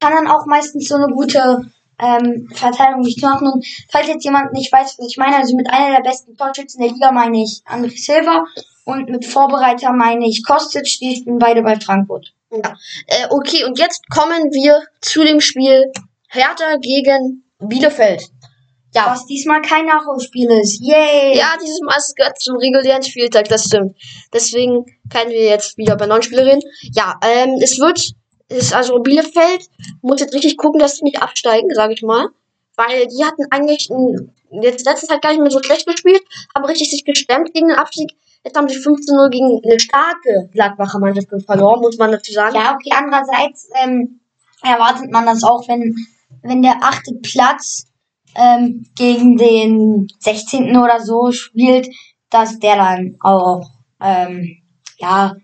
kann 0.00 0.12
dann 0.12 0.28
auch 0.28 0.46
meistens 0.46 0.88
so 0.88 0.96
eine 0.96 1.08
gute 1.08 1.70
ähm, 1.98 2.48
Verteilung 2.54 3.00
nicht 3.00 3.22
machen. 3.22 3.48
Und 3.48 3.66
falls 3.90 4.08
jetzt 4.08 4.24
jemand 4.24 4.52
nicht 4.52 4.72
weiß, 4.72 4.98
was 4.98 5.06
ich 5.06 5.16
meine, 5.16 5.36
also 5.36 5.54
mit 5.56 5.70
einer 5.70 5.96
der 5.96 6.02
besten 6.02 6.36
Torschützen 6.36 6.82
der 6.82 6.92
Liga 6.92 7.12
meine 7.12 7.42
ich 7.42 7.62
André 7.66 7.96
Silva 7.96 8.44
und 8.90 9.08
mit 9.08 9.24
Vorbereiter 9.24 9.92
meine 9.92 10.26
ich 10.26 10.44
Kostic, 10.44 10.84
die 10.84 11.16
spielen 11.16 11.38
beide 11.38 11.62
bei 11.62 11.78
Frankfurt. 11.78 12.32
Ja. 12.50 12.76
Äh, 13.06 13.26
okay, 13.30 13.64
und 13.64 13.78
jetzt 13.78 14.02
kommen 14.10 14.50
wir 14.52 14.82
zu 15.00 15.24
dem 15.24 15.40
Spiel 15.40 15.92
Hertha 16.28 16.76
gegen 16.80 17.44
Bielefeld. 17.60 18.22
Ja. 18.94 19.06
Was 19.06 19.26
diesmal 19.26 19.62
kein 19.62 19.86
Nachholspiel 19.86 20.50
ist. 20.50 20.80
Yay! 20.80 21.36
Ja, 21.36 21.56
dieses 21.62 21.80
Mal 21.80 21.96
ist 21.96 22.08
es 22.08 22.14
gehört 22.16 22.40
zum 22.40 22.56
regulären 22.56 23.04
Spieltag, 23.04 23.48
das 23.48 23.66
stimmt. 23.66 23.96
Deswegen 24.32 24.84
können 25.10 25.30
wir 25.30 25.44
jetzt 25.44 25.78
wieder 25.78 25.96
bei 25.96 26.06
neuen 26.06 26.22
Spielen 26.22 26.48
reden. 26.48 26.62
Ja, 26.92 27.18
ähm, 27.22 27.58
es 27.62 27.78
wird, 27.78 28.14
ist 28.48 28.74
also 28.74 28.98
Bielefeld 28.98 29.68
muss 30.02 30.20
jetzt 30.20 30.34
richtig 30.34 30.56
gucken, 30.56 30.80
dass 30.80 30.96
sie 30.96 31.04
nicht 31.04 31.22
absteigen, 31.22 31.72
sage 31.72 31.94
ich 31.94 32.02
mal. 32.02 32.28
Weil 32.74 33.06
die 33.06 33.24
hatten 33.24 33.44
eigentlich 33.50 33.90
ein, 33.90 34.34
jetzt 34.62 34.84
letzte 34.84 35.06
Zeit 35.06 35.22
gar 35.22 35.30
nicht 35.30 35.42
mehr 35.42 35.50
so 35.52 35.62
schlecht 35.62 35.86
gespielt, 35.86 36.22
haben 36.54 36.64
richtig 36.64 36.90
sich 36.90 37.04
gestemmt 37.04 37.52
gegen 37.54 37.68
den 37.68 37.78
Abstieg. 37.78 38.12
Jetzt 38.42 38.56
haben 38.56 38.68
sie 38.68 38.78
15-0 38.78 39.30
gegen 39.30 39.60
eine 39.64 39.78
starke 39.78 40.48
Gladbacher 40.52 40.98
Mannschaft 40.98 41.28
verloren, 41.44 41.80
muss 41.80 41.98
man 41.98 42.12
dazu 42.12 42.32
sagen. 42.32 42.54
Ja, 42.54 42.74
okay, 42.74 42.90
andererseits 42.96 43.68
ähm, 43.82 44.20
erwartet 44.62 45.10
man 45.10 45.26
das 45.26 45.44
auch, 45.44 45.66
wenn, 45.68 45.94
wenn 46.42 46.62
der 46.62 46.76
achte 46.82 47.14
Platz 47.22 47.84
ähm, 48.34 48.86
gegen 48.96 49.36
den 49.36 50.08
16. 50.20 50.76
oder 50.76 51.00
so 51.00 51.32
spielt, 51.32 51.88
dass 52.30 52.58
der 52.58 52.76
dann 52.76 53.16
auch, 53.20 53.68
ähm, 54.00 54.56
ja, 54.98 55.34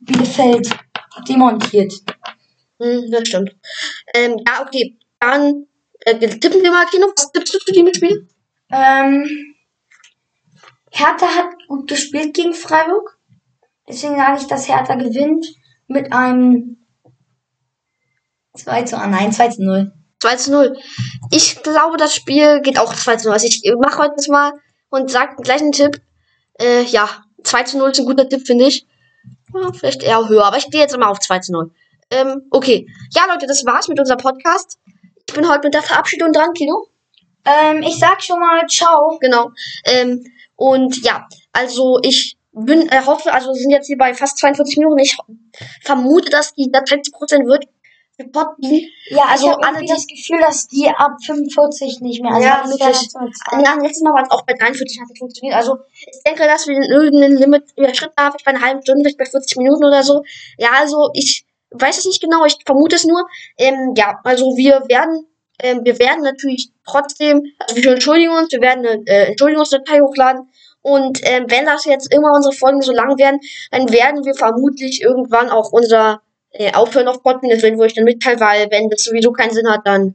Bielefeld 0.00 0.70
demontiert. 1.28 1.92
Hm, 2.80 3.10
das 3.10 3.28
stimmt. 3.28 3.54
Ähm, 4.14 4.36
ja, 4.46 4.62
okay. 4.62 4.98
Dann 5.20 5.66
äh, 6.00 6.18
tippen 6.18 6.62
wir 6.62 6.70
mal, 6.70 6.86
Kino. 6.86 7.06
Was 7.14 7.30
tippst 7.32 7.54
du 7.54 7.58
zu 7.58 7.72
dem 7.72 7.92
Spiel? 7.92 8.28
Ähm, 8.70 9.54
Hertha 10.90 11.26
hat 11.26 11.50
gut 11.66 11.88
gespielt 11.88 12.34
gegen 12.34 12.54
Freiburg. 12.54 13.18
Deswegen 13.88 14.16
sage 14.16 14.40
ich, 14.40 14.46
dass 14.46 14.68
Hertha 14.68 14.94
gewinnt 14.94 15.46
mit 15.86 16.12
einem 16.12 16.78
2 18.54 18.82
zu, 18.82 18.98
ah, 18.98 19.06
nein, 19.06 19.32
2 19.32 19.48
zu 19.48 19.62
0. 19.62 19.92
2 20.20 20.36
zu 20.36 20.50
0. 20.50 20.76
Ich 21.30 21.62
glaube, 21.62 21.96
das 21.96 22.14
Spiel 22.14 22.60
geht 22.60 22.78
auch 22.78 22.94
2 22.94 23.16
zu 23.16 23.28
0. 23.28 23.34
Also 23.34 23.46
ich 23.46 23.62
mache 23.78 23.98
heute 23.98 24.14
das 24.16 24.28
mal 24.28 24.52
und 24.90 25.10
sage 25.10 25.36
gleich 25.42 25.60
einen 25.60 25.72
Tipp. 25.72 26.00
Äh, 26.60 26.82
ja, 26.84 27.08
2 27.44 27.62
zu 27.64 27.78
0 27.78 27.90
ist 27.90 28.00
ein 28.00 28.06
guter 28.06 28.28
Tipp, 28.28 28.46
finde 28.46 28.66
ich. 28.66 28.86
Ja, 29.54 29.72
vielleicht 29.72 30.02
eher 30.02 30.28
höher, 30.28 30.44
aber 30.44 30.58
ich 30.58 30.70
gehe 30.70 30.80
jetzt 30.80 30.94
immer 30.94 31.08
auf 31.08 31.20
2 31.20 31.38
zu 31.40 31.52
0. 31.52 31.70
Ähm, 32.10 32.42
okay. 32.50 32.86
Ja, 33.14 33.26
Leute, 33.26 33.46
das 33.46 33.64
war's 33.64 33.88
mit 33.88 33.98
unserem 34.00 34.18
Podcast. 34.18 34.78
Ich 35.26 35.34
bin 35.34 35.48
heute 35.48 35.66
mit 35.66 35.74
der 35.74 35.82
Verabschiedung 35.82 36.32
dran, 36.32 36.52
Kino. 36.54 36.88
Ähm, 37.44 37.82
ich 37.82 37.98
sag 37.98 38.22
schon 38.22 38.40
mal 38.40 38.66
ciao. 38.66 39.18
Genau. 39.20 39.50
Ähm, 39.84 40.24
und 40.58 41.04
ja, 41.04 41.28
also 41.52 42.00
ich 42.02 42.36
bin, 42.50 42.88
äh, 42.88 43.02
hoffe, 43.06 43.32
also 43.32 43.50
wir 43.50 43.54
sind 43.54 43.70
jetzt 43.70 43.86
hier 43.86 43.96
bei 43.96 44.12
fast 44.12 44.38
42 44.38 44.76
Minuten. 44.78 44.98
Ich 44.98 45.16
vermute, 45.84 46.30
dass 46.30 46.52
die 46.52 46.68
da 46.72 46.80
30% 46.80 47.46
wird. 47.46 47.66
für 48.16 48.26
Podbean. 48.26 48.82
Ja, 49.10 49.26
also 49.28 49.50
Ich 49.50 49.64
alle 49.64 49.86
das 49.86 50.04
Gefühl, 50.08 50.40
dass 50.40 50.66
die 50.66 50.88
ab 50.88 51.12
45 51.24 52.00
nicht 52.00 52.20
mehr. 52.20 52.32
Also 52.32 52.48
Ja, 52.48 52.64
wirklich. 52.66 53.08
Zahl. 53.08 53.62
Ja, 53.64 53.74
letztes 53.80 54.02
Mal 54.02 54.12
war 54.12 54.24
es 54.24 54.30
auch 54.32 54.42
bei 54.42 54.54
43 54.54 55.00
hat 55.00 55.06
es 55.12 55.18
funktioniert. 55.20 55.54
Also 55.54 55.78
ich 55.94 56.22
denke, 56.26 56.42
dass 56.48 56.66
wir 56.66 56.74
den 56.74 56.90
irgendeinen 56.90 57.36
Limit 57.36 57.62
überschritten 57.76 58.14
haben, 58.18 58.32
vielleicht 58.32 58.44
bei 58.44 58.50
einer 58.50 58.62
halben 58.62 58.82
Stunde, 58.82 59.02
vielleicht 59.04 59.18
bei 59.18 59.26
40 59.26 59.56
Minuten 59.58 59.84
oder 59.84 60.02
so. 60.02 60.24
Ja, 60.58 60.70
also 60.76 61.10
ich 61.14 61.46
weiß 61.70 61.98
es 61.98 62.06
nicht 62.06 62.20
genau, 62.20 62.44
ich 62.44 62.56
vermute 62.66 62.96
es 62.96 63.04
nur. 63.04 63.24
Ähm, 63.58 63.94
ja, 63.96 64.18
also 64.24 64.56
wir 64.56 64.82
werden, 64.88 65.27
ähm, 65.60 65.80
wir 65.84 65.98
werden 65.98 66.22
natürlich 66.22 66.70
trotzdem, 66.86 67.42
also 67.58 67.76
wir 67.76 67.92
entschuldigen 67.92 68.32
uns, 68.32 68.52
wir 68.52 68.60
werden 68.60 68.86
eine 68.86 69.02
äh, 69.06 69.26
Entschuldigungsdatei 69.28 70.00
hochladen. 70.00 70.48
Und 70.80 71.20
ähm, 71.24 71.46
wenn 71.48 71.66
das 71.66 71.84
jetzt 71.84 72.12
immer 72.14 72.32
unsere 72.32 72.54
Folgen 72.54 72.80
so 72.82 72.92
lang 72.92 73.18
werden, 73.18 73.40
dann 73.70 73.90
werden 73.90 74.24
wir 74.24 74.34
vermutlich 74.34 75.02
irgendwann 75.02 75.50
auch 75.50 75.72
unser 75.72 76.22
äh, 76.50 76.72
Aufhören 76.72 77.08
auf 77.08 77.22
Podbean, 77.22 77.50
das 77.50 77.62
werden 77.62 77.78
wir 77.78 77.84
euch 77.84 77.94
dann 77.94 78.04
mitteilen, 78.04 78.40
weil 78.40 78.70
wenn 78.70 78.88
das 78.88 79.04
sowieso 79.04 79.32
keinen 79.32 79.52
Sinn 79.52 79.68
hat, 79.68 79.80
dann 79.84 80.14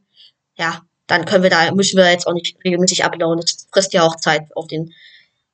ja, 0.55 0.81
dann 1.07 1.25
können 1.25 1.43
wir 1.43 1.49
da, 1.49 1.71
müssen 1.71 1.97
wir 1.97 2.09
jetzt 2.09 2.27
auch 2.27 2.33
nicht 2.33 2.57
regelmäßig 2.63 3.03
uploaden. 3.03 3.41
Das 3.41 3.67
frisst 3.71 3.93
ja 3.93 4.03
auch 4.03 4.15
Zeit 4.17 4.47
auf 4.55 4.67
den 4.67 4.93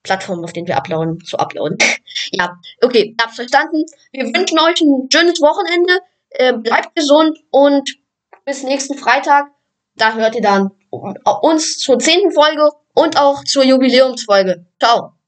Plattformen, 0.03 0.43
auf 0.43 0.53
denen 0.53 0.67
wir 0.67 0.77
uploaden, 0.77 1.23
zu 1.23 1.37
uploaden. 1.37 1.77
ja, 2.31 2.57
okay, 2.81 3.15
hab's 3.21 3.35
verstanden. 3.35 3.85
Wir 4.11 4.25
wünschen 4.25 4.59
euch 4.59 4.79
ein 4.81 5.09
schönes 5.11 5.41
Wochenende. 5.41 5.99
Äh, 6.29 6.53
bleibt 6.53 6.95
gesund 6.95 7.39
und 7.49 7.97
bis 8.45 8.63
nächsten 8.63 8.97
Freitag. 8.97 9.47
Da 9.99 10.13
hört 10.15 10.33
ihr 10.35 10.41
dann 10.41 10.71
uns 11.41 11.77
zur 11.77 11.99
zehnten 11.99 12.31
Folge 12.31 12.71
und 12.93 13.19
auch 13.19 13.43
zur 13.43 13.63
Jubiläumsfolge. 13.63 14.65
Ciao. 14.81 15.18